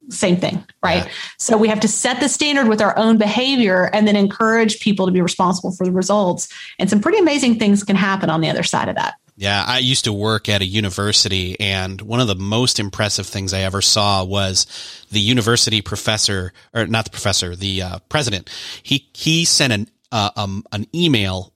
Same 0.09 0.37
thing, 0.37 0.65
right? 0.83 1.05
Yeah. 1.05 1.13
So 1.39 1.57
we 1.57 1.69
have 1.69 1.79
to 1.81 1.89
set 1.89 2.19
the 2.19 2.29
standard 2.29 2.67
with 2.67 2.81
our 2.81 2.99
own 2.99 3.17
behavior 3.17 3.91
and 3.93 4.09
then 4.09 4.17
encourage 4.17 4.81
people 4.81 5.07
to 5.07 5.13
be 5.13 5.21
responsible 5.21 5.71
for 5.71 5.85
the 5.85 5.93
results. 5.93 6.49
And 6.81 6.91
some 6.91 7.01
pretty 7.01 7.19
amazing 7.19 7.61
things 7.61 7.85
can 7.85 7.95
happen 7.95 8.29
on 8.29 8.41
the 8.41 8.51
other 8.51 8.65
side 8.65 8.89
of 8.89 8.97
that. 8.97 9.15
Yeah, 9.35 9.65
I 9.67 9.79
used 9.79 10.05
to 10.05 10.13
work 10.13 10.49
at 10.49 10.61
a 10.61 10.67
university, 10.67 11.59
and 11.59 12.01
one 12.03 12.21
of 12.21 12.29
the 12.29 12.35
most 12.35 12.79
impressive 12.79 13.27
things 13.27 13.55
I 13.55 13.61
ever 13.61 13.81
saw 13.81 14.25
was 14.25 14.67
the 15.11 15.21
university 15.21 15.81
professor, 15.81 16.53
or 16.75 16.87
not 16.87 17.07
the 17.07 17.11
professor, 17.11 17.57
the 17.57 17.83
uh, 17.83 17.99
president. 18.09 18.51
He 18.83 19.09
he 19.15 19.45
sent 19.47 19.73
an 19.73 19.89
uh, 20.13 20.31
um, 20.37 20.65
an 20.71 20.87
email 20.95 21.53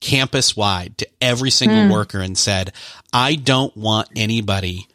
campus 0.00 0.56
wide 0.56 0.96
to 0.98 1.08
every 1.20 1.50
single 1.50 1.78
mm. 1.78 1.92
worker 1.92 2.20
and 2.20 2.38
said, 2.38 2.72
I 3.12 3.34
don't 3.34 3.76
want 3.76 4.08
anybody 4.14 4.86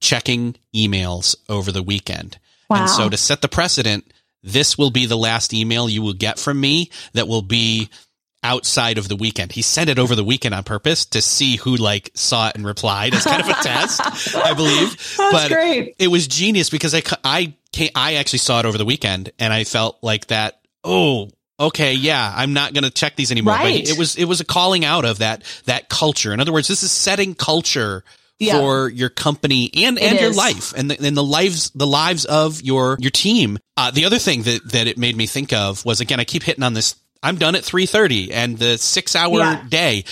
checking 0.00 0.56
emails 0.74 1.36
over 1.48 1.70
the 1.70 1.82
weekend. 1.82 2.38
Wow. 2.70 2.82
And 2.82 2.90
so 2.90 3.08
to 3.08 3.16
set 3.16 3.42
the 3.42 3.48
precedent, 3.48 4.10
this 4.42 4.78
will 4.78 4.90
be 4.90 5.06
the 5.06 5.16
last 5.16 5.52
email 5.52 5.88
you 5.88 6.02
will 6.02 6.14
get 6.14 6.38
from 6.38 6.60
me 6.60 6.90
that 7.12 7.28
will 7.28 7.42
be 7.42 7.90
outside 8.44 8.98
of 8.98 9.08
the 9.08 9.16
weekend. 9.16 9.52
He 9.52 9.62
sent 9.62 9.90
it 9.90 9.98
over 9.98 10.14
the 10.14 10.22
weekend 10.22 10.54
on 10.54 10.62
purpose 10.62 11.06
to 11.06 11.22
see 11.22 11.56
who 11.56 11.76
like 11.76 12.10
saw 12.14 12.48
it 12.48 12.54
and 12.54 12.64
replied 12.64 13.14
as 13.14 13.24
kind 13.24 13.42
of 13.42 13.48
a 13.48 13.54
test, 13.62 14.36
I 14.36 14.54
believe. 14.54 14.90
That's 15.16 15.32
but 15.32 15.50
great. 15.50 15.96
It 15.98 16.08
was 16.08 16.28
genius 16.28 16.70
because 16.70 16.94
I, 16.94 17.02
I, 17.24 17.54
I 17.94 18.14
actually 18.14 18.38
saw 18.40 18.60
it 18.60 18.66
over 18.66 18.78
the 18.78 18.84
weekend 18.84 19.32
and 19.38 19.52
I 19.52 19.64
felt 19.64 19.98
like 20.02 20.26
that. 20.28 20.60
Oh, 20.84 21.30
okay, 21.58 21.94
yeah, 21.94 22.32
I'm 22.36 22.52
not 22.52 22.74
going 22.74 22.84
to 22.84 22.90
check 22.90 23.16
these 23.16 23.32
anymore. 23.32 23.54
Right. 23.54 23.82
But 23.82 23.90
it 23.90 23.98
was 23.98 24.16
it 24.16 24.26
was 24.26 24.40
a 24.40 24.44
calling 24.44 24.84
out 24.84 25.04
of 25.04 25.18
that 25.18 25.42
that 25.64 25.88
culture. 25.88 26.32
In 26.32 26.40
other 26.40 26.52
words, 26.52 26.68
this 26.68 26.82
is 26.82 26.92
setting 26.92 27.34
culture 27.34 28.04
yeah. 28.38 28.58
for 28.58 28.88
your 28.88 29.08
company 29.08 29.70
and 29.74 29.98
and 29.98 30.20
your 30.20 30.32
life 30.32 30.72
and 30.76 30.90
the, 30.90 31.06
and 31.06 31.16
the 31.16 31.22
lives 31.22 31.70
the 31.70 31.86
lives 31.86 32.24
of 32.24 32.62
your 32.62 32.96
your 33.00 33.10
team. 33.10 33.58
Uh, 33.76 33.90
the 33.90 34.04
other 34.04 34.18
thing 34.18 34.42
that 34.42 34.72
that 34.72 34.86
it 34.86 34.98
made 34.98 35.16
me 35.16 35.26
think 35.26 35.52
of 35.52 35.84
was 35.84 36.00
again, 36.00 36.20
I 36.20 36.24
keep 36.24 36.42
hitting 36.42 36.64
on 36.64 36.74
this. 36.74 36.96
I'm 37.24 37.36
done 37.36 37.56
at 37.56 37.64
three 37.64 37.86
thirty 37.86 38.32
and 38.32 38.58
the 38.58 38.78
six 38.78 39.16
hour 39.16 39.38
yeah. 39.38 39.64
day. 39.68 40.04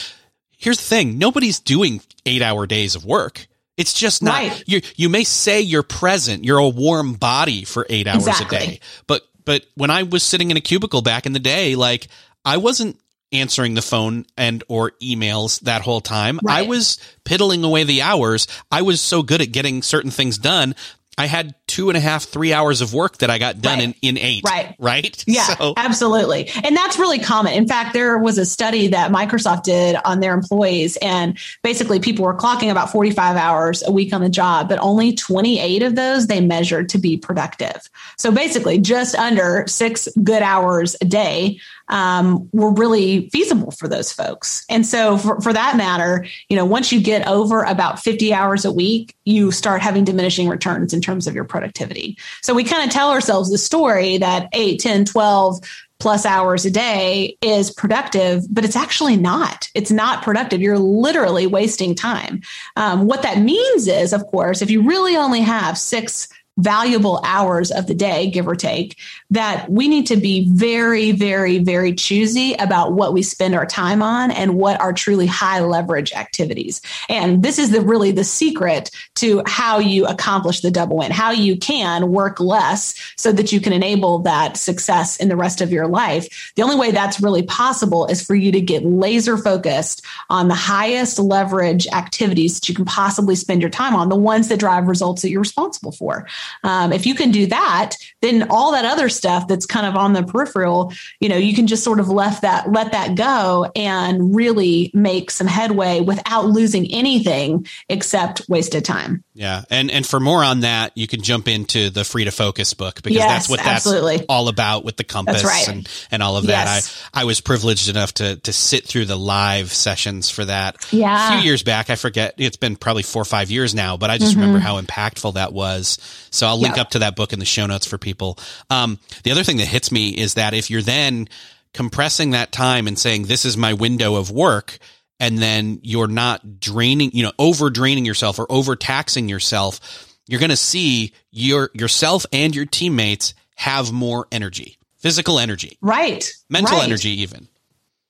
Here's 0.56 0.78
the 0.78 0.84
thing: 0.84 1.18
nobody's 1.18 1.60
doing 1.60 2.00
eight 2.26 2.42
hour 2.42 2.66
days 2.66 2.96
of 2.96 3.04
work. 3.04 3.46
It's 3.76 3.92
just 3.92 4.22
not 4.22 4.34
right. 4.34 4.64
you. 4.66 4.80
You 4.96 5.08
may 5.08 5.24
say 5.24 5.60
you're 5.60 5.82
present. 5.82 6.44
You're 6.44 6.58
a 6.58 6.68
warm 6.68 7.14
body 7.14 7.64
for 7.64 7.86
eight 7.88 8.06
hours 8.06 8.26
exactly. 8.26 8.56
a 8.56 8.60
day, 8.60 8.80
but 9.06 9.22
but 9.44 9.66
when 9.74 9.90
I 9.90 10.04
was 10.04 10.22
sitting 10.22 10.50
in 10.50 10.56
a 10.56 10.60
cubicle 10.60 11.02
back 11.02 11.26
in 11.26 11.32
the 11.32 11.38
day, 11.38 11.76
like 11.76 12.08
I 12.44 12.56
wasn't 12.56 12.98
answering 13.32 13.74
the 13.74 13.82
phone 13.82 14.26
and 14.36 14.62
or 14.68 14.92
emails 15.02 15.60
that 15.60 15.82
whole 15.82 16.00
time. 16.00 16.38
Right. 16.42 16.64
I 16.64 16.68
was 16.68 16.98
piddling 17.24 17.64
away 17.64 17.84
the 17.84 18.02
hours. 18.02 18.46
I 18.70 18.82
was 18.82 19.00
so 19.00 19.22
good 19.22 19.40
at 19.40 19.52
getting 19.52 19.82
certain 19.82 20.10
things 20.10 20.38
done 20.38 20.74
I 21.18 21.26
had 21.26 21.54
two 21.66 21.90
and 21.90 21.96
a 21.96 22.00
half, 22.00 22.24
three 22.24 22.54
hours 22.54 22.80
of 22.80 22.94
work 22.94 23.18
that 23.18 23.28
I 23.28 23.38
got 23.38 23.60
done 23.60 23.78
right. 23.78 23.94
in, 24.02 24.16
in 24.16 24.18
eight. 24.18 24.44
Right. 24.44 24.74
Right. 24.78 25.24
Yeah, 25.26 25.44
so. 25.44 25.74
absolutely. 25.76 26.50
And 26.64 26.76
that's 26.76 26.98
really 26.98 27.18
common. 27.18 27.52
In 27.52 27.68
fact, 27.68 27.92
there 27.92 28.18
was 28.18 28.38
a 28.38 28.46
study 28.46 28.88
that 28.88 29.10
Microsoft 29.10 29.64
did 29.64 29.96
on 30.04 30.20
their 30.20 30.34
employees 30.34 30.96
and 31.02 31.38
basically 31.62 32.00
people 32.00 32.24
were 32.24 32.36
clocking 32.36 32.70
about 32.70 32.90
45 32.90 33.36
hours 33.36 33.82
a 33.86 33.92
week 33.92 34.12
on 34.12 34.22
the 34.22 34.30
job, 34.30 34.68
but 34.68 34.78
only 34.80 35.14
28 35.14 35.82
of 35.82 35.96
those 35.96 36.26
they 36.26 36.40
measured 36.40 36.88
to 36.90 36.98
be 36.98 37.16
productive. 37.16 37.88
So 38.16 38.32
basically 38.32 38.78
just 38.78 39.14
under 39.14 39.66
six 39.66 40.08
good 40.24 40.42
hours 40.42 40.96
a 41.00 41.04
day 41.04 41.60
um, 41.92 42.48
were 42.52 42.72
really 42.72 43.28
feasible 43.28 43.70
for 43.70 43.86
those 43.86 44.10
folks. 44.10 44.64
And 44.68 44.84
so, 44.84 45.18
for, 45.18 45.40
for 45.40 45.52
that 45.52 45.76
matter, 45.76 46.26
you 46.48 46.56
know, 46.56 46.64
once 46.64 46.90
you 46.90 47.00
get 47.00 47.28
over 47.28 47.62
about 47.62 48.00
50 48.00 48.32
hours 48.32 48.64
a 48.64 48.72
week, 48.72 49.14
you 49.24 49.52
start 49.52 49.82
having 49.82 50.02
diminishing 50.02 50.48
returns 50.48 50.94
in 50.94 51.02
terms 51.02 51.26
of 51.26 51.34
your 51.34 51.44
productivity. 51.44 52.16
So, 52.40 52.54
we 52.54 52.64
kind 52.64 52.82
of 52.82 52.90
tell 52.90 53.10
ourselves 53.10 53.50
the 53.50 53.58
story 53.58 54.16
that 54.18 54.48
8, 54.52 54.80
10, 54.80 55.04
12, 55.04 55.60
plus 56.00 56.26
hours 56.26 56.64
a 56.64 56.70
day 56.70 57.36
is 57.42 57.70
productive, 57.70 58.42
but 58.50 58.64
it's 58.64 58.74
actually 58.74 59.16
not. 59.16 59.68
It's 59.72 59.92
not 59.92 60.24
productive. 60.24 60.60
You're 60.60 60.76
literally 60.76 61.46
wasting 61.46 61.94
time. 61.94 62.42
Um, 62.74 63.06
what 63.06 63.22
that 63.22 63.38
means 63.38 63.86
is, 63.86 64.12
of 64.12 64.26
course, 64.26 64.62
if 64.62 64.70
you 64.70 64.82
really 64.82 65.16
only 65.16 65.42
have 65.42 65.78
six 65.78 66.26
valuable 66.58 67.20
hours 67.24 67.70
of 67.70 67.86
the 67.86 67.94
day, 67.94 68.30
give 68.30 68.46
or 68.46 68.54
take, 68.54 68.98
that 69.30 69.70
we 69.70 69.88
need 69.88 70.06
to 70.06 70.16
be 70.16 70.48
very, 70.50 71.12
very, 71.12 71.58
very 71.58 71.94
choosy 71.94 72.54
about 72.54 72.92
what 72.92 73.12
we 73.12 73.22
spend 73.22 73.54
our 73.54 73.64
time 73.66 74.02
on 74.02 74.30
and 74.30 74.54
what 74.54 74.80
are 74.80 74.92
truly 74.92 75.26
high 75.26 75.60
leverage 75.60 76.12
activities. 76.12 76.82
And 77.08 77.42
this 77.42 77.58
is 77.58 77.70
the 77.70 77.80
really 77.80 78.10
the 78.10 78.24
secret 78.24 78.90
to 79.16 79.42
how 79.46 79.78
you 79.78 80.06
accomplish 80.06 80.60
the 80.60 80.70
double 80.70 80.98
win, 80.98 81.10
how 81.10 81.30
you 81.30 81.56
can 81.56 82.10
work 82.10 82.38
less 82.38 82.94
so 83.16 83.32
that 83.32 83.50
you 83.50 83.60
can 83.60 83.72
enable 83.72 84.18
that 84.20 84.56
success 84.56 85.16
in 85.16 85.28
the 85.28 85.36
rest 85.36 85.62
of 85.62 85.72
your 85.72 85.86
life. 85.86 86.52
The 86.56 86.62
only 86.62 86.76
way 86.76 86.90
that's 86.90 87.20
really 87.20 87.42
possible 87.42 88.06
is 88.06 88.24
for 88.24 88.34
you 88.34 88.52
to 88.52 88.60
get 88.60 88.84
laser 88.84 89.38
focused 89.38 90.04
on 90.28 90.48
the 90.48 90.54
highest 90.54 91.18
leverage 91.18 91.86
activities 91.88 92.60
that 92.60 92.68
you 92.68 92.74
can 92.74 92.84
possibly 92.84 93.36
spend 93.36 93.62
your 93.62 93.70
time 93.70 93.94
on, 93.94 94.10
the 94.10 94.16
ones 94.16 94.48
that 94.48 94.60
drive 94.60 94.86
results 94.86 95.22
that 95.22 95.30
you're 95.30 95.40
responsible 95.40 95.92
for. 95.92 96.26
Um, 96.62 96.92
if 96.92 97.06
you 97.06 97.14
can 97.14 97.30
do 97.30 97.46
that, 97.46 97.96
then 98.20 98.48
all 98.50 98.72
that 98.72 98.84
other 98.84 99.08
stuff 99.08 99.48
that's 99.48 99.66
kind 99.66 99.86
of 99.86 99.96
on 99.96 100.12
the 100.12 100.22
peripheral, 100.22 100.92
you 101.20 101.28
know, 101.28 101.36
you 101.36 101.54
can 101.54 101.66
just 101.66 101.84
sort 101.84 102.00
of 102.00 102.08
left 102.08 102.42
that, 102.42 102.70
let 102.70 102.92
that 102.92 103.16
go 103.16 103.70
and 103.74 104.34
really 104.34 104.90
make 104.94 105.30
some 105.30 105.46
headway 105.46 106.00
without 106.00 106.46
losing 106.46 106.92
anything 106.92 107.66
except 107.88 108.42
wasted 108.48 108.84
time. 108.84 109.24
Yeah. 109.34 109.64
And, 109.70 109.90
and 109.90 110.06
for 110.06 110.20
more 110.20 110.44
on 110.44 110.60
that, 110.60 110.92
you 110.94 111.08
can 111.08 111.22
jump 111.22 111.48
into 111.48 111.90
the 111.90 112.04
free 112.04 112.24
to 112.24 112.30
focus 112.30 112.74
book 112.74 113.02
because 113.02 113.16
yes, 113.16 113.30
that's 113.30 113.48
what 113.48 113.58
that's 113.58 113.86
absolutely. 113.86 114.26
all 114.28 114.48
about 114.48 114.84
with 114.84 114.96
the 114.96 115.04
compass 115.04 115.42
right. 115.42 115.68
and, 115.68 115.88
and 116.10 116.22
all 116.22 116.36
of 116.36 116.46
that. 116.46 116.66
Yes. 116.66 117.02
I, 117.14 117.22
I 117.22 117.24
was 117.24 117.40
privileged 117.40 117.88
enough 117.88 118.12
to, 118.14 118.36
to 118.36 118.52
sit 118.52 118.86
through 118.86 119.06
the 119.06 119.16
live 119.16 119.72
sessions 119.72 120.28
for 120.28 120.44
that 120.44 120.76
yeah. 120.92 121.28
a 121.28 121.40
few 121.40 121.48
years 121.48 121.62
back. 121.62 121.88
I 121.88 121.96
forget. 121.96 122.34
It's 122.36 122.56
been 122.58 122.76
probably 122.76 123.02
four 123.02 123.22
or 123.22 123.26
five 123.26 123.50
years 123.50 123.74
now, 123.74 123.96
but 123.96 124.10
I 124.10 124.18
just 124.18 124.32
mm-hmm. 124.32 124.40
remember 124.40 124.58
how 124.60 124.80
impactful 124.80 125.34
that 125.34 125.52
was. 125.52 125.98
So 126.32 126.46
I'll 126.46 126.58
link 126.58 126.76
yep. 126.76 126.86
up 126.86 126.90
to 126.92 127.00
that 127.00 127.16
book 127.16 127.32
in 127.32 127.38
the 127.38 127.44
show 127.44 127.66
notes 127.66 127.86
for 127.86 127.98
people. 127.98 128.38
Um, 128.70 128.98
the 129.22 129.30
other 129.30 129.44
thing 129.44 129.58
that 129.58 129.68
hits 129.68 129.92
me 129.92 130.10
is 130.10 130.34
that 130.34 130.54
if 130.54 130.70
you're 130.70 130.82
then 130.82 131.28
compressing 131.74 132.30
that 132.30 132.52
time 132.52 132.86
and 132.86 132.98
saying, 132.98 133.24
this 133.24 133.44
is 133.44 133.56
my 133.56 133.72
window 133.72 134.16
of 134.16 134.30
work, 134.30 134.78
and 135.20 135.38
then 135.38 135.78
you're 135.82 136.08
not 136.08 136.58
draining, 136.58 137.12
you 137.12 137.22
know, 137.22 137.32
over 137.38 137.70
draining 137.70 138.04
yourself 138.04 138.38
or 138.38 138.46
overtaxing 138.50 139.28
yourself, 139.28 140.08
you're 140.26 140.40
going 140.40 140.50
to 140.50 140.56
see 140.56 141.12
your 141.30 141.70
yourself 141.74 142.26
and 142.32 142.54
your 142.54 142.66
teammates 142.66 143.34
have 143.54 143.92
more 143.92 144.26
energy, 144.32 144.78
physical 144.98 145.38
energy, 145.38 145.78
right, 145.80 146.28
mental 146.50 146.78
right. 146.78 146.86
energy, 146.86 147.10
even. 147.22 147.48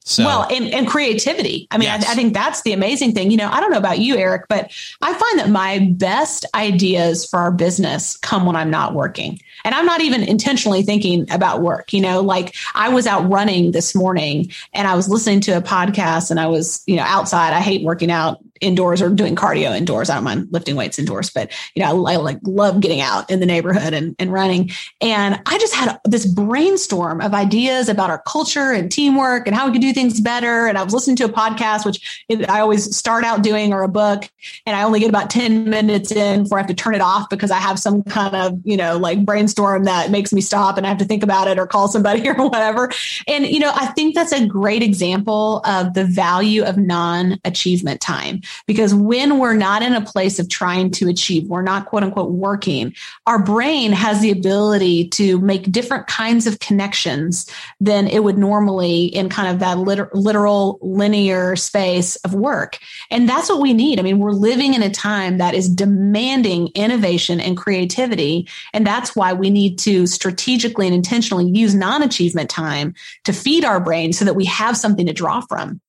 So. 0.04 0.24
Well, 0.24 0.48
and, 0.50 0.72
and 0.74 0.88
creativity. 0.88 1.68
I 1.70 1.78
mean, 1.78 1.86
yes. 1.86 2.08
I, 2.08 2.12
I, 2.12 2.14
think 2.16 2.34
that's 2.34 2.62
the 2.62 2.72
amazing 2.72 3.12
thing. 3.12 3.30
You 3.30 3.36
know, 3.36 3.48
I 3.48 3.60
don't 3.60 3.70
know 3.70 3.78
about 3.78 4.00
you, 4.00 4.16
Eric, 4.16 4.46
but 4.48 4.72
I 5.00 5.14
find 5.14 5.38
that 5.38 5.48
my 5.48 5.78
best 5.92 6.44
ideas 6.54 7.24
for 7.24 7.38
our 7.38 7.52
business 7.52 8.16
come 8.16 8.44
when 8.44 8.56
I'm 8.56 8.70
not 8.70 8.94
working. 8.94 9.40
And 9.64 9.74
I'm 9.76 9.86
not 9.86 10.00
even 10.00 10.24
intentionally 10.24 10.82
thinking 10.82 11.30
about 11.30 11.62
work. 11.62 11.92
You 11.92 12.00
know, 12.00 12.20
like 12.20 12.56
I 12.74 12.88
was 12.88 13.06
out 13.06 13.30
running 13.30 13.70
this 13.70 13.94
morning 13.94 14.50
and 14.72 14.88
I 14.88 14.96
was 14.96 15.08
listening 15.08 15.40
to 15.42 15.52
a 15.52 15.62
podcast 15.62 16.32
and 16.32 16.40
I 16.40 16.48
was, 16.48 16.82
you 16.86 16.96
know, 16.96 17.04
outside. 17.04 17.52
I 17.52 17.60
hate 17.60 17.84
working 17.84 18.10
out 18.10 18.40
indoors 18.62 19.02
or 19.02 19.10
doing 19.10 19.34
cardio 19.34 19.76
indoors. 19.76 20.08
I 20.08 20.14
don't 20.14 20.24
mind 20.24 20.48
lifting 20.50 20.76
weights 20.76 20.98
indoors, 20.98 21.30
but 21.30 21.50
you 21.74 21.82
know, 21.82 22.06
I, 22.06 22.12
I, 22.12 22.16
like 22.16 22.38
love 22.44 22.80
getting 22.80 23.00
out 23.00 23.28
in 23.30 23.40
the 23.40 23.46
neighborhood 23.46 23.92
and, 23.92 24.14
and 24.18 24.32
running. 24.32 24.70
And 25.00 25.40
I 25.46 25.58
just 25.58 25.74
had 25.74 25.98
this 26.04 26.24
brainstorm 26.24 27.20
of 27.20 27.34
ideas 27.34 27.88
about 27.88 28.10
our 28.10 28.22
culture 28.26 28.72
and 28.72 28.90
teamwork 28.90 29.46
and 29.46 29.56
how 29.56 29.66
we 29.66 29.72
could 29.72 29.80
do 29.80 29.92
things 29.92 30.20
better. 30.20 30.66
And 30.66 30.78
I 30.78 30.84
was 30.84 30.94
listening 30.94 31.16
to 31.16 31.24
a 31.24 31.28
podcast, 31.28 31.84
which 31.84 32.24
I 32.48 32.60
always 32.60 32.96
start 32.96 33.24
out 33.24 33.42
doing 33.42 33.72
or 33.72 33.82
a 33.82 33.88
book, 33.88 34.30
and 34.64 34.76
I 34.76 34.84
only 34.84 35.00
get 35.00 35.08
about 35.08 35.30
10 35.30 35.68
minutes 35.68 36.12
in 36.12 36.44
before 36.44 36.58
I 36.58 36.60
have 36.60 36.68
to 36.68 36.74
turn 36.74 36.94
it 36.94 37.00
off 37.00 37.28
because 37.28 37.50
I 37.50 37.58
have 37.58 37.78
some 37.78 38.04
kind 38.04 38.36
of, 38.36 38.60
you 38.64 38.76
know, 38.76 38.96
like 38.96 39.24
brainstorm 39.24 39.84
that 39.84 40.10
makes 40.10 40.32
me 40.32 40.40
stop 40.40 40.76
and 40.76 40.86
I 40.86 40.88
have 40.88 40.98
to 40.98 41.04
think 41.04 41.24
about 41.24 41.48
it 41.48 41.58
or 41.58 41.66
call 41.66 41.88
somebody 41.88 42.28
or 42.28 42.34
whatever. 42.34 42.90
And, 43.26 43.46
you 43.46 43.58
know, 43.58 43.72
I 43.74 43.86
think 43.86 44.14
that's 44.14 44.32
a 44.32 44.46
great 44.46 44.82
example 44.82 45.60
of 45.64 45.94
the 45.94 46.04
value 46.04 46.62
of 46.62 46.76
non 46.76 47.40
achievement 47.44 48.00
time 48.00 48.42
because 48.66 48.94
when 48.94 49.38
we're 49.38 49.54
not 49.54 49.82
in 49.82 49.94
a 49.94 50.00
place 50.00 50.38
of 50.38 50.48
trying 50.48 50.90
to 50.92 51.08
achieve, 51.08 51.48
we're 51.48 51.62
not 51.62 51.86
quote 51.86 52.02
unquote 52.02 52.32
working, 52.32 52.94
our 53.26 53.42
brain 53.42 53.92
has 53.92 54.20
the 54.20 54.30
ability 54.30 55.08
to 55.08 55.38
make 55.40 55.70
different 55.70 56.06
kinds 56.06 56.46
of 56.46 56.58
connections 56.58 57.46
than 57.80 58.06
it 58.06 58.24
would 58.24 58.38
normally 58.38 59.04
in 59.04 59.28
kind 59.28 59.48
of 59.48 59.60
that 59.60 59.78
liter- 59.78 60.10
literal 60.12 60.78
linear 60.82 61.56
space 61.56 62.16
of 62.16 62.34
work. 62.34 62.78
And 63.10 63.28
that's 63.28 63.48
what 63.48 63.60
we 63.60 63.72
need. 63.72 63.98
I 63.98 64.02
mean, 64.02 64.18
we're 64.18 64.32
living 64.32 64.74
in 64.74 64.82
a 64.82 64.90
time 64.90 65.38
that 65.38 65.54
is 65.54 65.68
demanding 65.68 66.68
innovation 66.74 67.40
and 67.40 67.56
creativity. 67.56 68.48
And 68.72 68.86
that's 68.86 69.14
why 69.14 69.32
we 69.32 69.50
need 69.50 69.78
to 69.80 70.06
strategically 70.06 70.86
and 70.86 70.94
intentionally 70.94 71.48
use 71.48 71.74
non 71.74 72.02
achievement 72.02 72.50
time 72.50 72.94
to 73.24 73.32
feed 73.32 73.64
our 73.64 73.80
brain 73.80 74.12
so 74.12 74.24
that 74.24 74.34
we 74.34 74.44
have 74.46 74.76
something 74.76 75.06
to 75.06 75.12
draw 75.12 75.40
from. 75.40 75.80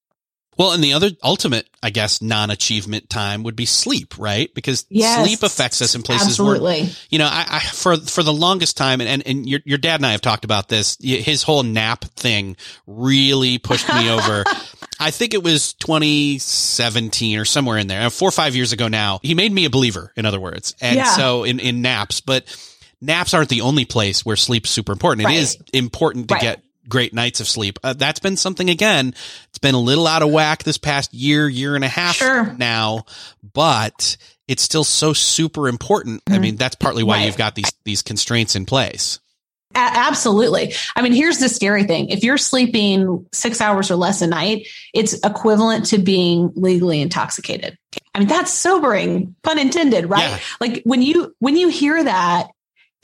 Well, 0.58 0.72
and 0.72 0.84
the 0.84 0.94
other 0.94 1.12
ultimate, 1.24 1.68
I 1.82 1.90
guess, 1.90 2.22
non-achievement 2.22 3.10
time 3.10 3.44
would 3.44 3.56
be 3.56 3.66
sleep, 3.66 4.18
right? 4.18 4.54
Because 4.54 4.86
yes, 4.90 5.26
sleep 5.26 5.44
affects 5.44 5.82
us 5.82 5.96
in 5.96 6.04
places 6.04 6.28
absolutely. 6.30 6.84
where, 6.84 6.92
you 7.10 7.20
know, 7.20 7.28
I, 7.28 7.46
I, 7.50 7.60
for, 7.60 7.98
for 7.98 8.24
the 8.24 8.34
longest 8.34 8.78
time, 8.78 9.02
and, 9.02 9.10
and, 9.10 9.28
and 9.28 9.50
your, 9.50 9.62
your 9.66 9.78
dad 9.78 10.00
and 10.00 10.06
I 10.06 10.12
have 10.12 10.22
talked 10.22 10.46
about 10.46 10.70
this, 10.70 10.98
his 11.02 11.44
whole 11.44 11.64
nap 11.64 12.06
thing 12.16 12.56
really 12.86 13.58
pushed 13.58 13.88
me 13.88 14.10
over. 14.12 14.44
I 15.00 15.12
think 15.12 15.34
it 15.34 15.44
was 15.44 15.74
2017 15.74 17.40
or 17.40 17.46
somewhere 17.46 17.78
in 17.78 17.88
there, 17.88 18.06
uh, 18.06 18.10
four 18.10 18.30
or 18.30 18.32
five 18.32 18.56
years 18.56 18.72
ago 18.72 18.88
now. 18.88 19.20
He 19.24 19.34
made 19.34 19.52
me 19.52 19.66
a 19.66 19.70
believer, 19.70 20.14
in 20.16 20.26
other 20.26 20.40
words. 20.40 20.76
And 20.82 20.98
yeah. 20.98 21.16
so 21.16 21.44
in, 21.44 21.60
in 21.60 21.82
naps, 21.82 22.22
but 22.22 22.46
naps 23.02 23.34
aren't 23.34 23.50
the 23.50 23.62
only 23.62 23.86
place 23.86 24.26
where 24.26 24.36
sleep's 24.36 24.70
super 24.70 24.92
important. 24.92 25.26
Right. 25.26 25.36
It 25.36 25.40
is 25.40 25.58
important 25.74 26.30
to 26.30 26.36
right. 26.36 26.42
get 26.42 26.64
great 26.88 27.14
nights 27.14 27.40
of 27.40 27.48
sleep. 27.48 27.80
Uh, 27.84 27.94
that's 27.94 28.20
been 28.20 28.38
something 28.38 28.70
again. 28.70 29.14
It's 29.50 29.60
been 29.60 29.76
a 29.76 29.80
little 29.80 30.08
out 30.08 30.22
of 30.22 30.32
whack 30.32 30.64
this 30.64 30.78
past 30.78 31.14
year, 31.14 31.48
year 31.48 31.76
and 31.76 31.84
a 31.84 31.90
half 31.90 32.16
sure. 32.16 32.54
now, 32.54 33.06
but 33.54 34.18
it's 34.48 34.64
still 34.64 34.84
so 34.84 35.14
super 35.14 35.68
important. 35.68 36.24
Mm-hmm. 36.26 36.34
I 36.34 36.40
mean, 36.40 36.56
that's 36.56 36.76
partly 36.76 37.04
why 37.04 37.18
right. 37.18 37.26
you've 37.26 37.38
got 37.38 37.56
these 37.56 37.72
these 37.84 38.02
constraints 38.02 38.56
in 38.56 38.66
place. 38.66 39.20
A- 39.76 39.80
absolutely. 39.80 40.74
I 40.96 41.02
mean, 41.02 41.14
here's 41.14 41.40
the 41.40 41.50
scary 41.50 41.86
thing. 41.86 42.10
If 42.10 42.24
you're 42.24 42.38
sleeping 42.38 43.26
6 43.32 43.62
hours 43.62 43.90
or 43.90 43.96
less 43.96 44.22
a 44.22 44.28
night, 44.28 44.68
it's 44.94 45.14
equivalent 45.14 45.88
to 45.88 45.98
being 45.98 46.52
legally 46.56 47.02
intoxicated. 47.02 47.78
I 48.14 48.20
mean, 48.20 48.28
that's 48.28 48.52
sobering, 48.52 49.36
pun 49.42 49.58
intended, 49.58 50.10
right? 50.10 50.30
Yeah. 50.30 50.40
Like 50.60 50.84
when 50.84 51.02
you 51.02 51.36
when 51.40 51.58
you 51.58 51.70
hear 51.70 52.04
that, 52.04 52.50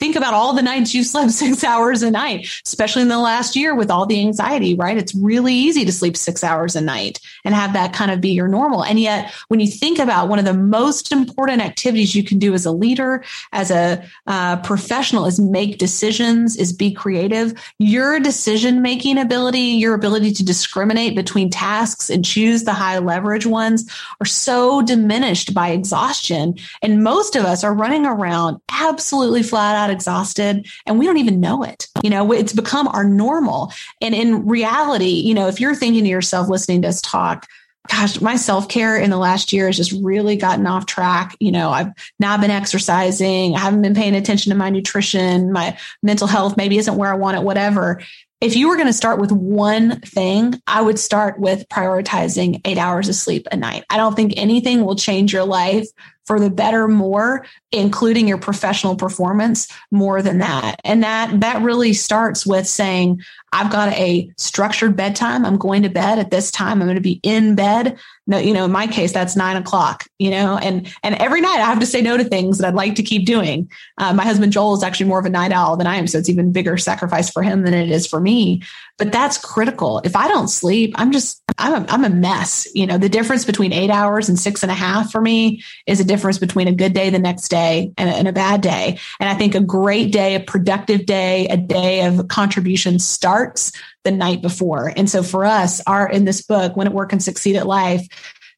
think 0.00 0.16
about 0.16 0.34
all 0.34 0.54
the 0.54 0.62
nights 0.62 0.94
you 0.94 1.04
slept 1.04 1.30
six 1.30 1.62
hours 1.62 2.02
a 2.02 2.10
night, 2.10 2.48
especially 2.66 3.02
in 3.02 3.08
the 3.08 3.18
last 3.18 3.54
year 3.54 3.74
with 3.74 3.90
all 3.90 4.06
the 4.06 4.20
anxiety, 4.20 4.74
right? 4.74 4.96
It's 4.96 5.14
really 5.14 5.54
easy 5.54 5.84
to 5.84 5.92
sleep 5.92 6.16
six 6.16 6.42
hours 6.42 6.74
a 6.74 6.80
night 6.80 7.20
and 7.44 7.54
have 7.54 7.74
that 7.74 7.92
kind 7.92 8.10
of 8.10 8.20
be 8.20 8.30
your 8.30 8.48
normal. 8.48 8.82
And 8.82 8.98
yet, 8.98 9.32
when 9.48 9.60
you 9.60 9.66
think 9.66 9.98
about 9.98 10.28
one 10.28 10.38
of 10.38 10.44
the 10.44 10.54
most 10.54 11.12
important 11.12 11.62
activities 11.62 12.14
you 12.14 12.24
can 12.24 12.38
do 12.38 12.54
as 12.54 12.64
a 12.64 12.72
leader, 12.72 13.22
as 13.52 13.70
a 13.70 14.02
uh, 14.26 14.56
professional, 14.62 15.26
is 15.26 15.38
make 15.38 15.78
decisions, 15.78 16.56
is 16.56 16.72
be 16.72 16.92
creative. 16.92 17.52
Your 17.78 18.18
decision 18.18 18.82
making 18.82 19.18
ability, 19.18 19.60
your 19.60 19.94
ability 19.94 20.32
to 20.32 20.44
discriminate 20.44 21.14
between 21.14 21.50
tasks 21.50 22.08
and 22.08 22.24
choose 22.24 22.64
the 22.64 22.72
high 22.72 22.98
leverage 22.98 23.46
ones 23.46 23.90
are 24.20 24.26
so 24.26 24.80
diminished 24.80 25.52
by 25.52 25.68
exhaustion. 25.68 26.56
And 26.80 27.04
most 27.04 27.36
of 27.36 27.44
us 27.44 27.62
are 27.62 27.74
running 27.74 28.06
around 28.06 28.60
absolutely 28.70 29.42
flat 29.42 29.76
out 29.76 29.89
exhausted 29.90 30.66
and 30.86 30.98
we 30.98 31.06
don't 31.06 31.18
even 31.18 31.40
know 31.40 31.62
it. 31.62 31.86
You 32.02 32.10
know, 32.10 32.32
it's 32.32 32.52
become 32.52 32.88
our 32.88 33.04
normal. 33.04 33.72
And 34.00 34.14
in 34.14 34.46
reality, 34.46 35.04
you 35.04 35.34
know, 35.34 35.48
if 35.48 35.60
you're 35.60 35.74
thinking 35.74 36.04
to 36.04 36.10
yourself, 36.10 36.48
listening 36.48 36.82
to 36.82 36.88
us 36.88 37.02
talk, 37.02 37.46
gosh, 37.88 38.20
my 38.20 38.36
self 38.36 38.68
care 38.68 38.96
in 38.96 39.10
the 39.10 39.16
last 39.16 39.52
year 39.52 39.66
has 39.66 39.76
just 39.76 39.92
really 40.02 40.36
gotten 40.36 40.66
off 40.66 40.86
track. 40.86 41.36
You 41.40 41.52
know, 41.52 41.70
I've 41.70 41.92
not 42.18 42.40
been 42.40 42.50
exercising. 42.50 43.54
I 43.54 43.60
haven't 43.60 43.82
been 43.82 43.94
paying 43.94 44.14
attention 44.14 44.50
to 44.50 44.56
my 44.56 44.70
nutrition. 44.70 45.52
My 45.52 45.78
mental 46.02 46.26
health 46.26 46.56
maybe 46.56 46.78
isn't 46.78 46.96
where 46.96 47.12
I 47.12 47.16
want 47.16 47.36
it, 47.36 47.42
whatever. 47.42 48.00
If 48.40 48.56
you 48.56 48.68
were 48.68 48.76
going 48.76 48.86
to 48.86 48.94
start 48.94 49.20
with 49.20 49.32
one 49.32 50.00
thing, 50.00 50.54
I 50.66 50.80
would 50.80 50.98
start 50.98 51.38
with 51.38 51.68
prioritizing 51.68 52.62
eight 52.64 52.78
hours 52.78 53.08
of 53.10 53.14
sleep 53.14 53.46
a 53.52 53.56
night. 53.56 53.84
I 53.90 53.98
don't 53.98 54.16
think 54.16 54.32
anything 54.36 54.82
will 54.82 54.96
change 54.96 55.32
your 55.32 55.44
life 55.44 55.86
for 56.30 56.38
the 56.38 56.48
better 56.48 56.86
more 56.86 57.44
including 57.72 58.28
your 58.28 58.38
professional 58.38 58.94
performance 58.94 59.66
more 59.90 60.22
than 60.22 60.38
that. 60.38 60.80
And 60.84 61.02
that 61.02 61.40
that 61.40 61.60
really 61.62 61.92
starts 61.92 62.46
with 62.46 62.68
saying 62.68 63.20
i've 63.52 63.72
got 63.72 63.92
a 63.94 64.30
structured 64.36 64.96
bedtime. 64.96 65.44
I'm 65.44 65.56
going 65.56 65.82
to 65.82 65.88
bed 65.88 66.20
at 66.20 66.30
this 66.30 66.52
time. 66.52 66.80
I'm 66.80 66.86
going 66.86 66.94
to 66.94 67.00
be 67.00 67.18
in 67.24 67.56
bed. 67.56 67.98
No 68.28 68.38
you 68.38 68.54
know 68.54 68.64
in 68.64 68.70
my 68.70 68.86
case 68.86 69.12
that's 69.12 69.34
nine 69.34 69.56
o'clock 69.56 70.04
you 70.20 70.30
know 70.30 70.56
and 70.56 70.94
and 71.02 71.16
every 71.16 71.40
night 71.40 71.58
i 71.58 71.64
have 71.64 71.80
to 71.80 71.86
say 71.86 72.00
no 72.00 72.16
to 72.16 72.22
things 72.22 72.58
that 72.58 72.68
i'd 72.68 72.74
like 72.74 72.94
to 72.94 73.02
keep 73.02 73.26
doing. 73.26 73.68
Uh, 73.98 74.12
my 74.12 74.24
husband 74.24 74.52
joel 74.52 74.74
is 74.74 74.84
actually 74.84 75.06
more 75.06 75.18
of 75.18 75.26
a 75.26 75.30
night 75.30 75.50
owl 75.50 75.76
than 75.76 75.88
i 75.88 75.96
am 75.96 76.06
so 76.06 76.16
it's 76.18 76.28
even 76.28 76.52
bigger 76.52 76.76
sacrifice 76.76 77.28
for 77.28 77.42
him 77.42 77.62
than 77.62 77.74
it 77.74 77.90
is 77.90 78.06
for 78.06 78.20
me. 78.20 78.62
But 78.98 79.10
that's 79.10 79.36
critical. 79.36 80.00
If 80.04 80.14
i 80.14 80.28
don't 80.28 80.48
sleep 80.48 80.94
i'm 80.94 81.10
just 81.10 81.39
i'm 81.60 81.84
a, 81.84 81.86
I'm 81.88 82.04
a 82.04 82.10
mess 82.10 82.66
you 82.74 82.86
know 82.86 82.98
the 82.98 83.08
difference 83.08 83.44
between 83.44 83.72
eight 83.72 83.90
hours 83.90 84.28
and 84.28 84.38
six 84.38 84.62
and 84.62 84.70
a 84.70 84.74
half 84.74 85.10
for 85.10 85.20
me 85.20 85.62
is 85.86 86.00
a 86.00 86.04
difference 86.04 86.38
between 86.38 86.68
a 86.68 86.72
good 86.72 86.92
day 86.92 87.10
the 87.10 87.18
next 87.18 87.48
day 87.48 87.92
and 87.96 88.08
a, 88.08 88.12
and 88.12 88.28
a 88.28 88.32
bad 88.32 88.60
day. 88.60 88.98
And 89.18 89.28
I 89.28 89.34
think 89.34 89.54
a 89.54 89.60
great 89.60 90.12
day, 90.12 90.34
a 90.34 90.40
productive 90.40 91.06
day, 91.06 91.46
a 91.48 91.56
day 91.56 92.04
of 92.04 92.28
contribution 92.28 92.98
starts 92.98 93.72
the 94.04 94.10
night 94.10 94.42
before. 94.42 94.92
And 94.96 95.08
so 95.08 95.22
for 95.22 95.44
us, 95.44 95.80
our 95.86 96.08
in 96.08 96.24
this 96.24 96.42
book, 96.42 96.76
Win 96.76 96.86
at 96.86 96.94
Work 96.94 97.12
and 97.12 97.22
Succeed 97.22 97.56
at 97.56 97.66
Life, 97.66 98.08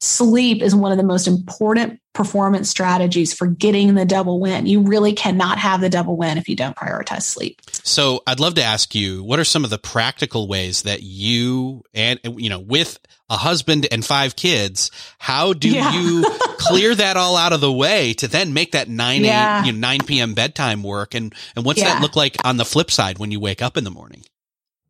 sleep 0.03 0.63
is 0.63 0.75
one 0.75 0.91
of 0.91 0.99
the 0.99 1.05
most 1.05 1.29
important 1.29 2.01
performance 2.13 2.69
strategies 2.69 3.33
for 3.33 3.47
getting 3.47 3.95
the 3.95 4.05
double 4.05 4.41
win. 4.41 4.67
You 4.67 4.81
really 4.81 5.13
cannot 5.13 5.59
have 5.59 5.81
the 5.81 5.89
double 5.89 6.17
win 6.17 6.39
if 6.39 6.49
you 6.49 6.57
don't 6.57 6.77
prioritize 6.77 7.23
sleep. 7.23 7.63
So 7.71 8.21
I'd 8.27 8.41
love 8.41 8.55
to 8.55 8.63
ask 8.63 8.95
you, 8.95 9.23
what 9.23 9.39
are 9.39 9.45
some 9.45 9.65
of 9.65 9.71
the 9.71 9.79
practical 9.79 10.49
ways 10.49 10.83
that 10.83 11.03
you 11.03 11.85
and, 11.95 12.19
you 12.25 12.51
know, 12.51 12.59
with 12.59 12.99
a 13.31 13.37
husband 13.37 13.87
and 13.91 14.05
five 14.05 14.35
kids, 14.35 14.91
how 15.19 15.53
do 15.53 15.71
yeah. 15.71 15.93
you 15.93 16.25
clear 16.59 16.95
that 16.95 17.17
all 17.17 17.37
out 17.37 17.53
of 17.53 17.61
the 17.61 17.73
way 17.73 18.13
to 18.15 18.29
then 18.29 18.53
make 18.53 18.73
that 18.73 18.89
9, 18.89 19.25
yeah. 19.25 19.63
8, 19.63 19.67
you 19.67 19.73
know, 19.73 19.79
9 19.79 20.01
p.m. 20.01 20.35
bedtime 20.35 20.83
work? 20.83 21.15
And, 21.15 21.33
and 21.55 21.65
what's 21.65 21.81
yeah. 21.81 21.95
that 21.95 22.03
look 22.03 22.17
like 22.17 22.37
on 22.45 22.57
the 22.57 22.65
flip 22.65 22.91
side 22.91 23.19
when 23.19 23.31
you 23.31 23.41
wake 23.41 23.63
up 23.63 23.77
in 23.77 23.85
the 23.85 23.91
morning? 23.91 24.25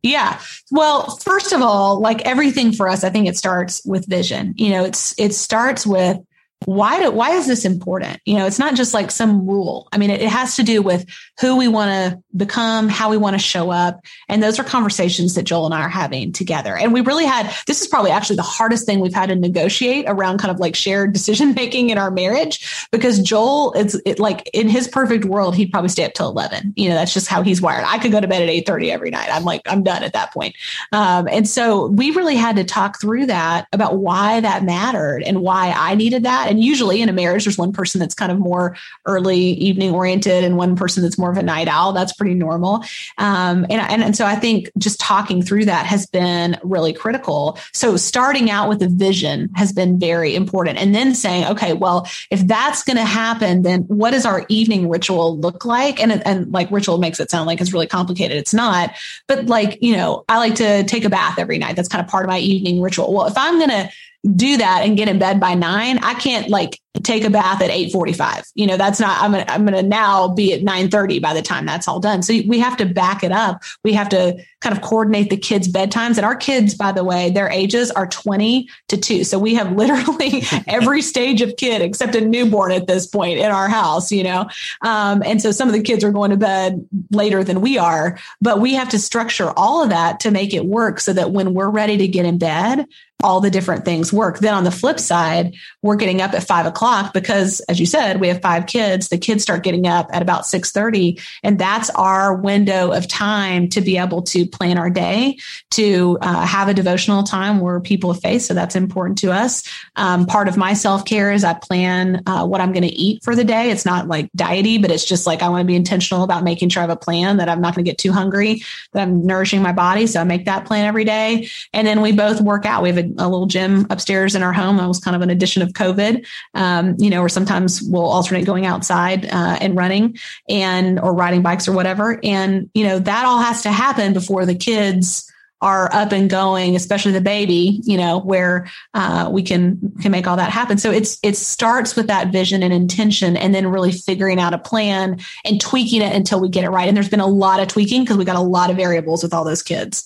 Yeah. 0.03 0.39
Well, 0.69 1.15
first 1.17 1.53
of 1.53 1.61
all, 1.61 1.99
like 1.99 2.21
everything 2.23 2.73
for 2.73 2.89
us, 2.89 3.05
I 3.05 3.09
think 3.09 3.27
it 3.27 3.37
starts 3.37 3.83
with 3.85 4.05
vision. 4.05 4.53
You 4.57 4.71
know, 4.71 4.83
it's 4.83 5.17
it 5.17 5.33
starts 5.33 5.87
with 5.87 6.17
why 6.65 6.99
do 6.99 7.11
why 7.11 7.31
is 7.31 7.47
this 7.47 7.65
important? 7.65 8.19
You 8.25 8.37
know 8.37 8.45
it's 8.45 8.59
not 8.59 8.75
just 8.75 8.93
like 8.93 9.11
some 9.11 9.47
rule. 9.47 9.87
I 9.91 9.97
mean 9.97 10.09
it, 10.09 10.21
it 10.21 10.29
has 10.29 10.55
to 10.57 10.63
do 10.63 10.81
with 10.81 11.05
who 11.39 11.57
we 11.57 11.67
want 11.67 11.89
to 11.89 12.23
become 12.35 12.89
how 12.89 13.09
we 13.09 13.17
want 13.17 13.35
to 13.35 13.39
show 13.39 13.71
up. 13.71 14.01
And 14.29 14.41
those 14.41 14.59
are 14.59 14.63
conversations 14.63 15.35
that 15.35 15.43
joel 15.43 15.65
and 15.65 15.73
i 15.73 15.81
are 15.81 15.89
having 15.89 16.31
together. 16.31 16.75
And 16.75 16.93
we 16.93 17.01
really 17.01 17.25
had 17.25 17.53
this 17.67 17.81
is 17.81 17.87
probably 17.87 18.11
actually 18.11 18.37
the 18.37 18.43
hardest 18.43 18.85
thing 18.85 18.99
we've 18.99 19.13
had 19.13 19.29
to 19.29 19.35
negotiate 19.35 20.05
around 20.07 20.39
kind 20.39 20.51
of 20.51 20.59
like 20.59 20.75
shared 20.75 21.13
decision 21.23 21.53
making 21.53 21.89
in 21.89 21.97
our 21.97 22.11
marriage 22.11 22.87
because 22.91 23.21
joel 23.21 23.73
it's 23.73 23.95
it, 24.05 24.19
like 24.19 24.49
in 24.53 24.67
his 24.69 24.87
perfect 24.87 25.25
world 25.25 25.55
he'd 25.55 25.71
probably 25.71 25.89
stay 25.89 26.05
up 26.05 26.13
till 26.13 26.29
11 26.29 26.73
you 26.75 26.89
know 26.89 26.95
that's 26.95 27.13
just 27.13 27.27
how 27.27 27.41
he's 27.41 27.61
wired. 27.61 27.85
I 27.87 27.97
could 27.97 28.11
go 28.11 28.19
to 28.19 28.27
bed 28.27 28.41
at 28.41 28.49
8 28.49 28.65
30 28.65 28.91
every 28.91 29.09
night. 29.09 29.29
I'm 29.31 29.43
like 29.43 29.61
i'm 29.65 29.83
done 29.83 30.03
at 30.03 30.13
that 30.13 30.33
point. 30.33 30.55
Um, 30.91 31.27
and 31.27 31.47
so 31.47 31.87
we 31.87 32.11
really 32.11 32.35
had 32.35 32.55
to 32.57 32.63
talk 32.63 32.99
through 32.99 33.27
that 33.27 33.67
about 33.73 33.97
why 33.97 34.39
that 34.39 34.63
mattered 34.63 35.23
and 35.23 35.41
why 35.41 35.73
i 35.75 35.95
needed 35.95 36.23
that 36.23 36.49
and 36.53 36.63
usually 36.63 37.01
in 37.01 37.09
a 37.09 37.13
marriage, 37.13 37.45
there's 37.45 37.57
one 37.57 37.73
person 37.73 37.99
that's 37.99 38.13
kind 38.13 38.31
of 38.31 38.37
more 38.37 38.77
early 39.07 39.39
evening 39.39 39.91
oriented 39.91 40.43
and 40.43 40.55
one 40.55 40.75
person 40.75 41.01
that's 41.01 41.17
more 41.17 41.31
of 41.31 41.37
a 41.37 41.41
night 41.41 41.67
owl. 41.67 41.93
That's 41.93 42.13
pretty 42.13 42.35
normal. 42.35 42.83
Um, 43.17 43.65
and, 43.71 43.81
and, 43.81 44.03
and 44.03 44.15
so 44.15 44.23
I 44.23 44.35
think 44.35 44.69
just 44.77 44.99
talking 44.99 45.41
through 45.41 45.65
that 45.65 45.87
has 45.87 46.05
been 46.05 46.59
really 46.61 46.93
critical. 46.93 47.57
So 47.73 47.97
starting 47.97 48.51
out 48.51 48.69
with 48.69 48.83
a 48.83 48.87
vision 48.87 49.49
has 49.55 49.73
been 49.73 49.97
very 49.97 50.35
important. 50.35 50.77
And 50.77 50.93
then 50.93 51.15
saying, 51.15 51.45
okay, 51.47 51.73
well, 51.73 52.07
if 52.29 52.45
that's 52.45 52.83
going 52.83 52.97
to 52.97 53.03
happen, 53.03 53.63
then 53.63 53.81
what 53.87 54.11
does 54.11 54.27
our 54.27 54.45
evening 54.47 54.89
ritual 54.89 55.35
look 55.35 55.65
like? 55.65 55.99
And, 55.99 56.23
and 56.23 56.51
like 56.51 56.69
ritual 56.69 56.99
makes 56.99 57.19
it 57.19 57.31
sound 57.31 57.47
like 57.47 57.61
it's 57.61 57.73
really 57.73 57.87
complicated. 57.87 58.37
It's 58.37 58.53
not. 58.53 58.91
But 59.27 59.47
like, 59.47 59.81
you 59.81 59.97
know, 59.97 60.23
I 60.29 60.37
like 60.37 60.53
to 60.55 60.83
take 60.83 61.03
a 61.03 61.09
bath 61.09 61.39
every 61.39 61.57
night. 61.57 61.75
That's 61.75 61.89
kind 61.89 62.05
of 62.05 62.11
part 62.11 62.25
of 62.25 62.29
my 62.29 62.37
evening 62.37 62.79
ritual. 62.79 63.11
Well, 63.11 63.25
if 63.25 63.37
I'm 63.39 63.57
going 63.57 63.71
to 63.71 63.89
do 64.23 64.57
that 64.57 64.81
and 64.83 64.97
get 64.97 65.07
in 65.07 65.19
bed 65.19 65.39
by 65.39 65.53
nine, 65.53 65.99
I 65.99 66.13
can't 66.15 66.49
like 66.49 66.79
take 67.01 67.23
a 67.23 67.29
bath 67.29 67.61
at 67.61 67.71
8:45. 67.71 68.51
You 68.53 68.67
know, 68.67 68.77
that's 68.77 68.99
not 68.99 69.21
I'm 69.21 69.31
gonna 69.31 69.45
I'm 69.47 69.65
gonna 69.65 69.81
now 69.81 70.27
be 70.27 70.53
at 70.53 70.61
9:30 70.61 71.19
by 71.19 71.33
the 71.33 71.41
time 71.41 71.65
that's 71.65 71.87
all 71.87 71.99
done. 71.99 72.21
So 72.21 72.33
we 72.47 72.59
have 72.59 72.77
to 72.77 72.85
back 72.85 73.23
it 73.23 73.31
up. 73.31 73.63
We 73.83 73.93
have 73.93 74.09
to 74.09 74.37
kind 74.61 74.75
of 74.75 74.81
coordinate 74.83 75.29
the 75.29 75.37
kids' 75.37 75.67
bedtimes. 75.67 76.17
And 76.17 76.25
our 76.25 76.35
kids, 76.35 76.75
by 76.75 76.91
the 76.91 77.03
way, 77.03 77.31
their 77.31 77.49
ages 77.49 77.89
are 77.91 78.07
20 78.07 78.69
to 78.89 78.97
2. 78.97 79.23
So 79.23 79.39
we 79.39 79.55
have 79.55 79.71
literally 79.75 80.43
every 80.67 81.01
stage 81.01 81.41
of 81.41 81.55
kid 81.57 81.81
except 81.81 82.15
a 82.15 82.21
newborn 82.21 82.71
at 82.71 82.87
this 82.87 83.07
point 83.07 83.39
in 83.39 83.51
our 83.51 83.67
house, 83.67 84.11
you 84.11 84.23
know. 84.23 84.47
Um, 84.81 85.23
and 85.25 85.41
so 85.41 85.51
some 85.51 85.67
of 85.67 85.73
the 85.73 85.81
kids 85.81 86.03
are 86.03 86.11
going 86.11 86.29
to 86.29 86.37
bed 86.37 86.87
later 87.11 87.43
than 87.43 87.61
we 87.61 87.77
are, 87.77 88.19
but 88.39 88.59
we 88.59 88.75
have 88.75 88.89
to 88.89 88.99
structure 88.99 89.51
all 89.57 89.83
of 89.83 89.89
that 89.89 90.19
to 90.21 90.31
make 90.31 90.53
it 90.53 90.65
work 90.65 90.99
so 90.99 91.11
that 91.13 91.31
when 91.31 91.53
we're 91.53 91.69
ready 91.69 91.97
to 91.97 92.07
get 92.07 92.25
in 92.25 92.37
bed, 92.37 92.85
all 93.23 93.39
the 93.39 93.49
different 93.49 93.85
things 93.85 94.11
work. 94.11 94.39
Then 94.39 94.53
on 94.53 94.65
the 94.65 94.71
flip 94.71 94.99
side, 94.99 95.55
we're 95.81 95.95
getting 95.95 96.21
up 96.21 96.33
at 96.33 96.43
five 96.43 96.65
o'clock 96.65 96.82
because, 97.13 97.59
as 97.61 97.79
you 97.79 97.85
said, 97.85 98.19
we 98.19 98.27
have 98.27 98.41
five 98.41 98.65
kids. 98.65 99.09
The 99.09 99.17
kids 99.17 99.41
start 99.41 99.63
getting 99.63 99.87
up 99.87 100.09
at 100.11 100.21
about 100.21 100.45
six 100.45 100.71
thirty, 100.71 101.19
and 101.41 101.57
that's 101.57 101.89
our 101.91 102.35
window 102.35 102.91
of 102.91 103.07
time 103.07 103.69
to 103.69 103.81
be 103.81 103.97
able 103.97 104.21
to 104.23 104.45
plan 104.45 104.77
our 104.77 104.89
day, 104.89 105.37
to 105.71 106.17
uh, 106.21 106.45
have 106.45 106.67
a 106.67 106.73
devotional 106.73 107.23
time 107.23 107.59
where 107.59 107.79
people 107.79 108.11
of 108.11 108.19
faith. 108.19 108.41
So 108.43 108.53
that's 108.53 108.75
important 108.75 109.17
to 109.19 109.31
us. 109.31 109.63
Um, 109.95 110.25
part 110.25 110.47
of 110.47 110.57
my 110.57 110.73
self 110.73 111.05
care 111.05 111.31
is 111.31 111.43
I 111.43 111.53
plan 111.53 112.21
uh, 112.27 112.45
what 112.45 112.61
I'm 112.61 112.73
going 112.73 112.87
to 112.89 112.93
eat 112.93 113.23
for 113.23 113.35
the 113.35 113.43
day. 113.43 113.71
It's 113.71 113.85
not 113.85 114.07
like 114.07 114.29
diety, 114.35 114.77
but 114.77 114.91
it's 114.91 115.05
just 115.05 115.25
like 115.25 115.41
I 115.41 115.49
want 115.49 115.61
to 115.61 115.67
be 115.67 115.75
intentional 115.75 116.23
about 116.23 116.43
making 116.43 116.69
sure 116.69 116.81
I 116.81 116.87
have 116.87 116.97
a 116.97 116.99
plan 116.99 117.37
that 117.37 117.49
I'm 117.49 117.61
not 117.61 117.73
going 117.73 117.85
to 117.85 117.89
get 117.89 117.97
too 117.97 118.11
hungry, 118.11 118.61
that 118.91 119.01
I'm 119.01 119.25
nourishing 119.25 119.61
my 119.61 119.71
body. 119.71 120.05
So 120.07 120.19
I 120.19 120.23
make 120.25 120.45
that 120.45 120.65
plan 120.65 120.85
every 120.85 121.05
day, 121.05 121.47
and 121.71 121.87
then 121.87 122.01
we 122.01 122.11
both 122.11 122.41
work 122.41 122.65
out. 122.65 122.83
We 122.83 122.89
have 122.89 122.97
a 122.97 123.13
a 123.23 123.29
little 123.29 123.45
gym 123.45 123.87
upstairs 123.89 124.35
in 124.35 124.43
our 124.43 124.51
home. 124.51 124.77
That 124.77 124.87
was 124.87 124.99
kind 124.99 125.15
of 125.15 125.21
an 125.21 125.29
addition 125.29 125.61
of 125.61 125.69
COVID, 125.69 126.25
um, 126.53 126.72
you 126.97 127.09
know, 127.09 127.21
or 127.21 127.29
sometimes 127.29 127.81
we'll 127.81 128.03
alternate 128.03 128.45
going 128.45 128.65
outside 128.65 129.25
uh, 129.25 129.57
and 129.61 129.75
running 129.75 130.17
and 130.49 130.99
or 130.99 131.13
riding 131.13 131.41
bikes 131.41 131.67
or 131.67 131.73
whatever. 131.73 132.19
And, 132.23 132.69
you 132.73 132.85
know, 132.85 132.99
that 132.99 133.25
all 133.25 133.39
has 133.39 133.63
to 133.63 133.71
happen 133.71 134.13
before 134.13 134.45
the 134.45 134.55
kids 134.55 135.29
are 135.63 135.89
up 135.95 136.11
and 136.11 136.29
going, 136.29 136.75
especially 136.75 137.13
the 137.13 137.21
baby, 137.21 137.79
you 137.83 137.95
know, 137.95 138.19
where 138.19 138.69
uh, 138.93 139.29
we 139.31 139.41
can 139.41 139.93
can 140.01 140.11
make 140.11 140.27
all 140.27 140.35
that 140.35 140.49
happen. 140.49 140.77
So 140.77 140.91
it's 140.91 141.17
it 141.23 141.37
starts 141.37 141.95
with 141.95 142.07
that 142.07 142.33
vision 142.33 142.61
and 142.63 142.73
intention, 142.73 143.37
and 143.37 143.55
then 143.55 143.67
really 143.67 143.93
figuring 143.93 144.39
out 144.39 144.53
a 144.53 144.57
plan 144.57 145.21
and 145.45 145.61
tweaking 145.61 146.01
it 146.01 146.13
until 146.13 146.41
we 146.41 146.49
get 146.49 146.65
it 146.65 146.69
right. 146.69 146.89
And 146.89 146.97
there's 146.97 147.07
been 147.07 147.21
a 147.21 147.27
lot 147.27 147.61
of 147.61 147.69
tweaking 147.69 148.03
because 148.03 148.17
we 148.17 148.25
got 148.25 148.35
a 148.35 148.41
lot 148.41 148.71
of 148.71 148.75
variables 148.75 149.23
with 149.23 149.33
all 149.33 149.45
those 149.45 149.63
kids. 149.63 150.05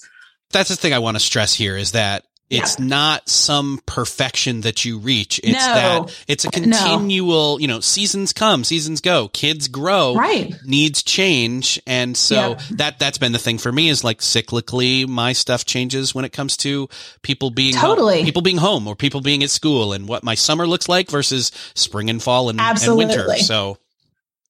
That's 0.52 0.70
the 0.70 0.76
thing 0.76 0.94
I 0.94 1.00
want 1.00 1.16
to 1.16 1.20
stress 1.20 1.56
here 1.56 1.76
is 1.76 1.94
that 1.94 2.27
it's 2.50 2.80
yeah. 2.80 2.86
not 2.86 3.28
some 3.28 3.82
perfection 3.86 4.62
that 4.62 4.86
you 4.86 5.00
reach. 5.00 5.40
It's 5.44 5.54
no. 5.54 5.74
that 5.74 6.24
it's 6.28 6.46
a 6.46 6.52
continual, 6.52 7.56
no. 7.56 7.58
you 7.60 7.68
know, 7.68 7.82
seasons 7.82 8.32
come, 8.32 8.64
seasons 8.64 9.02
go, 9.02 9.28
kids 9.30 9.68
grow, 9.68 10.16
right. 10.16 10.56
needs 10.64 11.04
change. 11.04 11.82
And 11.86 12.16
so 12.16 12.56
that, 12.72 13.00
that's 13.00 13.18
been 13.18 13.34
the 13.34 13.40
thing 13.40 13.58
for 13.58 13.72
me 13.72 13.90
is 13.90 14.04
like 14.04 14.20
cyclically 14.20 15.08
my 15.08 15.34
stuff 15.34 15.66
changes 15.66 16.16
when 16.16 16.24
it 16.24 16.32
comes 16.32 16.56
to 16.58 16.88
people 17.22 17.50
being, 17.50 17.74
totally 17.74 18.18
home, 18.18 18.26
people 18.26 18.42
being 18.42 18.58
home 18.58 18.88
or 18.88 18.96
people 18.96 19.20
being 19.20 19.44
at 19.44 19.50
school 19.50 19.92
and 19.92 20.08
what 20.08 20.24
my 20.24 20.36
summer 20.36 20.66
looks 20.66 20.88
like 20.88 21.10
versus 21.10 21.52
spring 21.76 22.10
and 22.10 22.24
fall 22.24 22.50
and, 22.50 22.62
and 22.62 22.98
winter. 22.98 23.36
So 23.38 23.78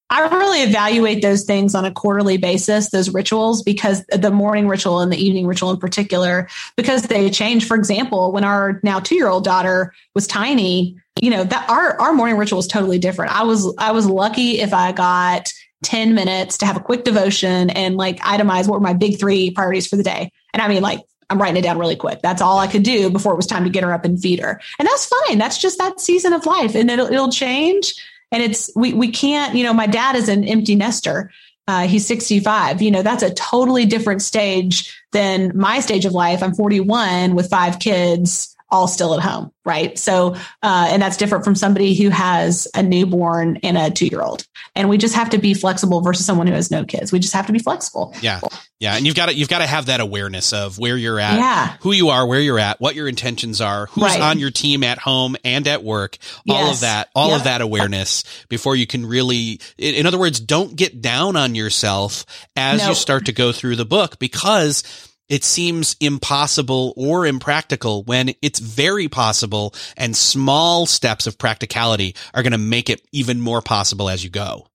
I 0.10 0.28
really 0.28 0.62
evaluate 0.62 1.22
those 1.22 1.44
things 1.44 1.76
on 1.76 1.84
a 1.84 1.92
quarterly 1.92 2.38
basis, 2.38 2.90
those 2.90 3.10
rituals, 3.10 3.62
because 3.62 4.06
the 4.06 4.32
morning 4.32 4.68
ritual 4.68 5.02
and 5.02 5.12
the 5.12 5.18
evening 5.18 5.48
ritual 5.48 5.72
in 5.72 5.78
particular, 5.78 6.48
because 6.78 7.04
they 7.04 7.30
change. 7.30 7.68
For 7.68 7.76
example, 7.76 8.32
when 8.32 8.46
our 8.46 8.80
now 8.84 9.00
two 9.00 9.16
year 9.16 9.28
old 9.28 9.44
daughter 9.44 9.94
was 10.16 10.26
tiny, 10.26 10.98
you 11.22 11.30
know, 11.30 11.44
that 11.44 11.70
our, 11.70 12.00
our 12.00 12.14
morning 12.14 12.38
ritual 12.38 12.58
was 12.58 12.68
totally 12.68 13.00
different. 13.00 13.36
I 13.36 13.44
was, 13.44 13.74
I 13.78 13.92
was 13.92 14.06
lucky 14.06 14.60
if 14.60 14.74
I 14.74 14.94
got 14.94 15.52
10 15.84 16.16
minutes 16.16 16.58
to 16.60 16.66
have 16.66 16.78
a 16.78 16.82
quick 16.82 17.04
devotion 17.04 17.70
and 17.72 17.98
like 17.98 18.20
itemize 18.20 18.68
what 18.68 18.80
were 18.80 18.80
my 18.80 18.94
big 18.94 19.20
three 19.20 19.52
priorities 19.52 19.88
for 19.88 19.98
the 19.98 20.04
day. 20.04 20.32
And 20.54 20.62
I 20.62 20.70
mean, 20.70 20.82
like, 20.82 21.02
I'm 21.30 21.42
writing 21.42 21.58
it 21.58 21.62
down 21.64 21.78
really 21.78 21.98
quick. 21.98 22.22
That's 22.22 22.42
all 22.42 22.58
I 22.58 22.68
could 22.68 22.84
do 22.84 23.10
before 23.10 23.34
it 23.34 23.36
was 23.36 23.48
time 23.48 23.66
to 23.66 23.70
get 23.70 23.84
her 23.84 23.92
up 23.92 24.06
and 24.06 24.20
feed 24.20 24.40
her. 24.40 24.62
And 24.80 24.88
that's 24.88 25.06
fine. 25.06 25.38
That's 25.38 25.58
just 25.58 25.78
that 25.78 26.00
season 26.00 26.32
of 26.32 26.46
life 26.46 26.74
and 26.74 26.90
it'll, 26.90 27.08
it'll 27.08 27.32
change 27.32 27.94
and 28.32 28.44
it's 28.44 28.70
we 28.76 28.94
we 28.94 29.12
can't 29.12 29.56
you 29.56 29.64
know 29.64 29.74
my 29.74 29.88
dad 29.88 30.16
is 30.16 30.30
an 30.30 30.44
empty 30.44 30.76
nester. 30.76 31.32
Uh, 31.70 31.86
he's 31.86 32.08
65 32.08 32.82
you 32.82 32.92
know 32.92 33.02
that's 33.02 33.24
a 33.24 33.34
totally 33.34 33.86
different 33.86 34.22
stage 34.22 34.98
than 35.12 35.52
my 35.58 35.80
stage 35.80 36.06
of 36.06 36.14
life. 36.14 36.42
I'm 36.42 36.54
41 36.54 37.36
with 37.36 37.50
five 37.50 37.80
kids 37.80 38.56
all 38.70 38.88
still 38.88 39.14
at 39.14 39.22
home 39.22 39.52
right 39.66 39.98
so 39.98 40.36
uh, 40.64 40.88
and 40.90 41.02
that's 41.02 41.18
different 41.18 41.44
from 41.44 41.56
somebody 41.56 41.96
who 41.96 42.10
has 42.10 42.68
a 42.76 42.84
newborn 42.84 43.58
and 43.64 43.78
a 43.78 43.90
two 43.90 44.08
year 44.08 44.22
old 44.22 44.46
and 44.76 44.90
we 44.90 44.98
just 44.98 45.16
have 45.16 45.30
to 45.30 45.38
be 45.38 45.54
flexible 45.54 46.02
versus 46.02 46.26
someone 46.26 46.48
who 46.48 46.54
has 46.54 46.70
no 46.70 46.84
kids 46.84 47.12
we 47.12 47.20
just 47.20 47.34
have 47.34 47.46
to 47.46 47.54
be 47.54 47.60
flexible 47.60 48.14
yeah 48.22 48.42
yeah 48.80 48.96
and 48.96 49.06
you've 49.06 49.16
got 49.16 49.28
to 49.28 49.36
you've 49.36 49.50
got 49.50 49.60
to 49.60 49.68
have 49.68 49.86
that 49.86 50.00
awareness 50.00 50.52
of 50.52 50.78
where 50.78 50.98
you're 50.98 51.20
at 51.20 51.38
yeah. 51.38 51.78
who 51.82 51.92
you 51.92 52.10
are 52.10 52.28
where 52.28 52.42
you're 52.42 52.60
at 52.60 52.80
what 52.82 52.96
your 52.96 53.08
intentions 53.08 53.62
are 53.62 53.88
who's 53.88 54.04
right. 54.04 54.22
on 54.22 54.40
your 54.40 54.52
team 54.52 54.84
at 54.84 54.98
home 54.98 55.36
and 55.44 55.68
at 55.68 55.84
work 55.84 56.18
all 56.50 56.66
yes. 56.66 56.76
of 56.76 56.82
that 56.82 57.10
all 57.16 57.30
yep. 57.30 57.38
of 57.38 57.44
that 57.46 57.62
awareness 57.62 58.24
before 58.50 58.76
you 58.76 58.86
can 58.86 59.06
really 59.06 59.60
in 59.78 60.06
other 60.06 60.20
words 60.20 60.40
don't 60.40 60.76
get 60.76 61.02
down 61.02 61.36
on 61.36 61.56
yourself 61.56 62.26
as 62.56 62.82
nope. 62.82 62.90
you 62.90 62.96
start 62.96 63.26
to 63.26 63.34
go 63.34 63.52
through 63.52 63.76
the 63.76 63.86
book 63.86 64.20
because 64.20 64.84
it 65.30 65.44
seems 65.44 65.96
impossible 66.00 66.94
or 66.96 67.26
impractical 67.26 68.04
when 68.04 68.34
it's 68.42 68.60
very 68.60 69.08
possible 69.08 69.74
and 69.96 70.16
small 70.16 70.86
steps 70.86 71.28
of 71.28 71.38
practicality 71.38 72.16
are 72.34 72.44
going 72.44 72.52
to 72.52 72.58
make 72.58 72.90
it 72.90 73.02
even 73.12 73.42
more 73.42 73.62
possible 73.62 74.10
as 74.10 74.24
you 74.24 74.30
go. 74.30 74.68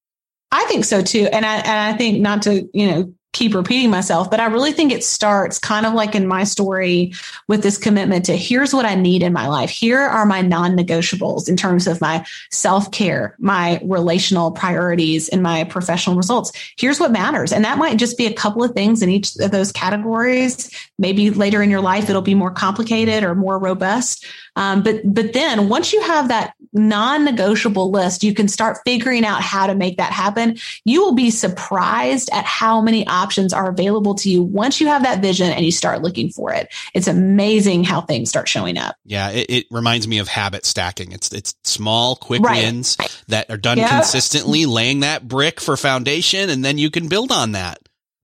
I 0.51 0.65
think 0.67 0.85
so 0.85 1.03
too. 1.03 1.29
And 1.33 1.47
I, 1.47 1.57
and 1.57 1.95
I 1.95 1.97
think 1.97 2.21
not 2.21 2.43
to, 2.43 2.69
you 2.75 2.87
know, 2.87 3.15
keep 3.33 3.55
repeating 3.55 3.91
myself, 3.91 4.31
but 4.31 4.41
I 4.41 4.47
really 4.47 4.73
think 4.73 4.93
it 4.93 5.03
starts 5.03 5.59
kind 5.59 5.87
of 5.87 5.95
like 5.95 6.15
in 6.15 6.27
my 6.27 6.45
story 6.45 7.15
with 7.49 7.63
this 7.63 7.79
commitment 7.79 8.27
to 8.27 8.37
here's 8.37 8.75
what 8.75 8.85
I 8.85 8.95
need 8.95 9.23
in 9.23 9.33
my 9.33 9.49
life. 9.49 9.71
Here 9.71 10.01
are 10.01 10.27
my 10.27 10.43
non 10.43 10.77
negotiables 10.77 11.49
in 11.49 11.57
terms 11.57 11.87
of 11.87 12.01
my 12.01 12.27
self 12.51 12.91
care, 12.91 13.35
my 13.39 13.81
relational 13.85 14.51
priorities, 14.51 15.31
and 15.31 15.43
my 15.43 15.65
professional 15.65 16.17
results. 16.17 16.53
Here's 16.77 17.01
what 17.01 17.11
matters. 17.11 17.53
And 17.53 17.65
that 17.65 17.79
might 17.79 17.97
just 17.97 18.19
be 18.19 18.27
a 18.27 18.35
couple 18.35 18.63
of 18.63 18.73
things 18.73 19.03
in 19.03 19.09
each 19.09 19.35
of 19.37 19.51
those 19.51 19.73
categories. 19.73 20.71
Maybe 20.99 21.31
later 21.31 21.63
in 21.63 21.71
your 21.71 21.81
life, 21.81 22.11
it'll 22.11 22.23
be 22.23 22.35
more 22.35 22.51
complicated 22.51 23.25
or 23.25 23.35
more 23.35 23.59
robust. 23.59 24.27
Um, 24.57 24.83
but 24.83 25.01
but 25.05 25.33
then 25.33 25.71
once 25.71 25.93
you 25.95 26.03
have 26.03 26.29
that 26.29 26.55
non-negotiable 26.73 27.91
list, 27.91 28.25
you 28.25 28.35
can 28.35 28.49
start 28.49 28.79
figuring 28.85 29.25
out 29.25 29.43
how 29.43 29.67
to 29.67 29.75
make 29.75 29.99
that 29.99 30.13
happen. 30.13 30.59
You 30.85 31.03
will 31.03 31.15
be 31.15 31.31
surprised 31.31 32.31
at 32.33 32.45
how 32.45 32.81
many 32.81 33.07
options 33.07 33.53
are 33.53 33.69
available 33.69 34.15
to 34.17 34.31
you 34.31 34.43
once 34.43 34.81
you 34.81 34.87
have 34.87 35.03
that 35.03 35.21
vision 35.21 35.51
and 35.51 35.65
you 35.65 35.73
start 35.73 36.03
looking 36.03 36.31
for 36.31 36.53
it. 36.53 36.73
It's 36.95 37.09
amazing 37.09 37.85
how 37.85 38.01
things 38.01 38.29
start 38.29 38.49
showing 38.49 38.79
up. 38.79 38.97
Yeah, 39.05 39.31
it, 39.31 39.47
it 39.49 39.67
reminds 39.71 40.09
me 40.09 40.19
of 40.19 40.29
habit 40.29 40.65
stacking. 40.65 41.13
It's 41.13 41.33
it's 41.33 41.55
small, 41.65 42.17
quick 42.17 42.43
right. 42.43 42.63
wins 42.63 42.97
that 43.29 43.51
are 43.51 43.57
done 43.57 43.79
consistently, 43.79 44.67
laying 44.67 45.01
that 45.01 45.27
brick 45.27 45.61
for 45.61 45.77
foundation, 45.77 46.49
and 46.51 46.65
then 46.65 46.79
you 46.79 46.91
can 46.91 47.09
build 47.09 47.33
on 47.33 47.53
that. 47.53 47.82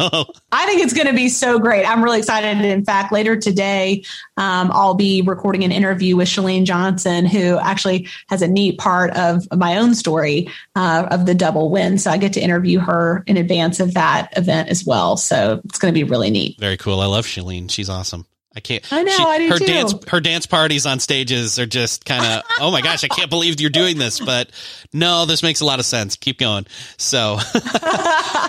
I 0.50 0.66
think 0.66 0.82
it's 0.82 0.94
going 0.94 1.06
to 1.06 1.12
be 1.12 1.28
so 1.28 1.60
great. 1.60 1.86
I'm 1.86 2.02
really 2.02 2.18
excited. 2.18 2.64
In 2.64 2.84
fact, 2.84 3.12
later 3.12 3.36
today, 3.36 4.02
um, 4.36 4.72
I'll 4.72 4.94
be 4.94 5.22
recording 5.22 5.62
an 5.62 5.70
interview 5.70 6.16
with 6.16 6.26
Chalene 6.26 6.64
Johnson, 6.64 7.24
who 7.24 7.56
actually 7.56 8.08
has 8.28 8.42
a 8.42 8.48
neat 8.48 8.78
part 8.78 9.12
of 9.12 9.46
my 9.56 9.78
own 9.78 9.94
story 9.94 10.48
uh, 10.74 11.06
of 11.08 11.24
the 11.24 11.36
double 11.36 11.70
win. 11.70 11.98
So 11.98 12.10
I 12.10 12.16
get 12.16 12.32
to 12.32 12.40
interview 12.40 12.80
her 12.80 13.22
in 13.28 13.36
advance 13.36 13.78
of 13.78 13.94
that 13.94 14.36
event 14.36 14.70
as 14.70 14.84
well. 14.84 15.16
So 15.16 15.60
it's 15.66 15.78
going 15.78 15.94
to 15.94 15.98
be 15.98 16.04
really 16.04 16.30
neat. 16.30 16.58
Very 16.58 16.76
cool. 16.76 17.00
I 17.00 17.06
love 17.06 17.26
Chalene. 17.26 17.70
She's 17.70 17.88
awesome. 17.88 18.26
I 18.56 18.60
can't. 18.60 18.90
I 18.90 19.02
know. 19.02 19.12
She, 19.12 19.22
I 19.22 19.38
do 19.38 19.48
her 19.50 19.58
too. 19.58 19.66
dance, 19.66 19.94
her 20.08 20.20
dance 20.20 20.46
parties 20.46 20.86
on 20.86 20.98
stages 20.98 21.58
are 21.58 21.66
just 21.66 22.06
kind 22.06 22.24
of. 22.24 22.42
oh 22.60 22.70
my 22.70 22.80
gosh! 22.80 23.04
I 23.04 23.08
can't 23.08 23.28
believe 23.28 23.60
you're 23.60 23.68
doing 23.68 23.98
this, 23.98 24.18
but 24.18 24.50
no, 24.94 25.26
this 25.26 25.42
makes 25.42 25.60
a 25.60 25.66
lot 25.66 25.78
of 25.78 25.84
sense. 25.84 26.16
Keep 26.16 26.38
going. 26.38 26.66
So, 26.96 27.38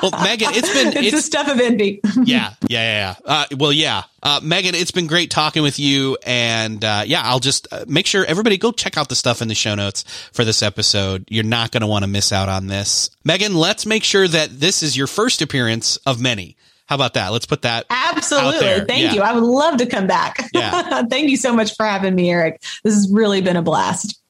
well, 0.01 0.23
Megan, 0.23 0.51
it's 0.53 0.73
been 0.73 0.87
it's, 0.87 0.97
it's 0.97 1.11
the 1.11 1.21
stuff 1.21 1.49
of 1.49 1.59
envy. 1.59 1.99
yeah, 2.23 2.53
yeah, 2.69 2.69
yeah. 2.69 3.15
yeah. 3.19 3.25
Uh, 3.25 3.45
well, 3.57 3.73
yeah, 3.73 4.03
uh, 4.23 4.39
Megan, 4.41 4.75
it's 4.75 4.91
been 4.91 5.07
great 5.07 5.29
talking 5.29 5.61
with 5.61 5.77
you, 5.77 6.17
and 6.25 6.85
uh, 6.85 7.03
yeah, 7.05 7.21
I'll 7.25 7.41
just 7.41 7.67
uh, 7.73 7.83
make 7.85 8.07
sure 8.07 8.23
everybody 8.23 8.57
go 8.57 8.71
check 8.71 8.97
out 8.97 9.09
the 9.09 9.15
stuff 9.15 9.41
in 9.41 9.49
the 9.49 9.55
show 9.55 9.75
notes 9.75 10.05
for 10.31 10.45
this 10.45 10.63
episode. 10.63 11.25
You're 11.27 11.43
not 11.43 11.71
going 11.71 11.81
to 11.81 11.87
want 11.87 12.03
to 12.03 12.07
miss 12.07 12.31
out 12.31 12.47
on 12.47 12.67
this. 12.67 13.09
Megan, 13.25 13.55
let's 13.55 13.85
make 13.85 14.05
sure 14.05 14.25
that 14.25 14.61
this 14.61 14.83
is 14.83 14.95
your 14.95 15.07
first 15.07 15.41
appearance 15.41 15.97
of 16.05 16.21
many. 16.21 16.55
How 16.87 16.95
about 16.95 17.13
that? 17.15 17.29
Let's 17.29 17.45
put 17.45 17.63
that. 17.63 17.85
Absolutely. 17.89 18.85
Thank 18.85 19.01
yeah. 19.01 19.13
you. 19.13 19.21
I 19.21 19.33
would 19.33 19.43
love 19.43 19.77
to 19.77 19.85
come 19.85 20.07
back. 20.07 20.49
Yeah. 20.53 21.03
Thank 21.09 21.29
you 21.29 21.37
so 21.37 21.53
much 21.53 21.75
for 21.75 21.85
having 21.85 22.15
me, 22.15 22.31
Eric. 22.31 22.61
This 22.83 22.93
has 22.93 23.09
really 23.11 23.41
been 23.41 23.57
a 23.57 23.61
blast. 23.61 24.21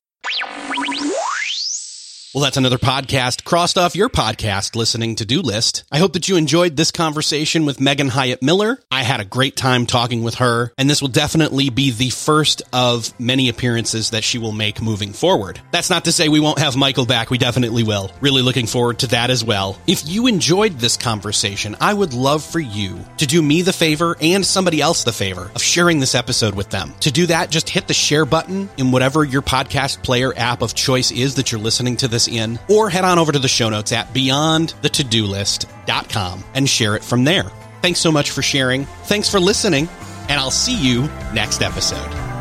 Well, 2.37 2.43
that's 2.43 2.57
another 2.57 2.77
podcast 2.77 3.45
crossed 3.45 3.79
off 3.79 3.95
your 3.95 4.09
podcast 4.09 4.75
listening 4.75 5.15
to 5.15 5.25
do 5.25 5.41
list. 5.41 5.83
I 5.91 5.97
hope 5.97 6.13
that 6.13 6.29
you 6.29 6.35
enjoyed 6.35 6.75
this 6.75 6.91
conversation 6.91 7.65
with 7.65 7.81
Megan 7.81 8.09
Hyatt 8.09 8.43
Miller. 8.43 8.77
I 8.91 9.01
had 9.01 9.19
a 9.19 9.25
great 9.25 9.55
time 9.55 9.87
talking 9.87 10.21
with 10.21 10.35
her, 10.35 10.71
and 10.77 10.87
this 10.87 11.01
will 11.01 11.09
definitely 11.09 11.71
be 11.71 11.89
the 11.89 12.11
first 12.11 12.61
of 12.71 13.19
many 13.19 13.49
appearances 13.49 14.11
that 14.11 14.23
she 14.23 14.37
will 14.37 14.51
make 14.51 14.83
moving 14.83 15.13
forward. 15.13 15.59
That's 15.71 15.89
not 15.89 16.05
to 16.05 16.11
say 16.11 16.29
we 16.29 16.39
won't 16.39 16.59
have 16.59 16.75
Michael 16.75 17.07
back. 17.07 17.31
We 17.31 17.39
definitely 17.39 17.81
will. 17.81 18.11
Really 18.21 18.43
looking 18.43 18.67
forward 18.67 18.99
to 18.99 19.07
that 19.07 19.31
as 19.31 19.43
well. 19.43 19.75
If 19.87 20.07
you 20.07 20.27
enjoyed 20.27 20.73
this 20.73 20.95
conversation, 20.95 21.75
I 21.81 21.95
would 21.95 22.13
love 22.13 22.43
for 22.43 22.59
you 22.59 22.99
to 23.17 23.25
do 23.25 23.41
me 23.41 23.63
the 23.63 23.73
favor 23.73 24.15
and 24.21 24.45
somebody 24.45 24.79
else 24.79 25.03
the 25.03 25.11
favor 25.11 25.49
of 25.55 25.63
sharing 25.63 25.99
this 25.99 26.13
episode 26.13 26.53
with 26.53 26.69
them. 26.69 26.93
To 26.99 27.09
do 27.09 27.25
that, 27.25 27.49
just 27.49 27.67
hit 27.67 27.87
the 27.87 27.95
share 27.95 28.25
button 28.25 28.69
in 28.77 28.91
whatever 28.91 29.23
your 29.23 29.41
podcast 29.41 30.03
player 30.03 30.33
app 30.37 30.61
of 30.61 30.75
choice 30.75 31.09
is 31.09 31.33
that 31.33 31.51
you're 31.51 31.59
listening 31.59 31.97
to 31.97 32.07
this 32.07 32.26
in, 32.27 32.59
or 32.69 32.89
head 32.89 33.03
on 33.03 33.19
over 33.19 33.31
to 33.31 33.39
the 33.39 33.47
show 33.47 33.69
notes 33.69 33.91
at 33.91 34.13
beyondthetodolist.com 34.13 36.43
and 36.53 36.69
share 36.69 36.95
it 36.95 37.03
from 37.03 37.23
there. 37.23 37.51
Thanks 37.81 37.99
so 37.99 38.11
much 38.11 38.31
for 38.31 38.41
sharing. 38.41 38.85
Thanks 39.05 39.29
for 39.29 39.39
listening, 39.39 39.87
and 40.29 40.39
I'll 40.39 40.51
see 40.51 40.75
you 40.75 41.03
next 41.33 41.61
episode. 41.61 42.36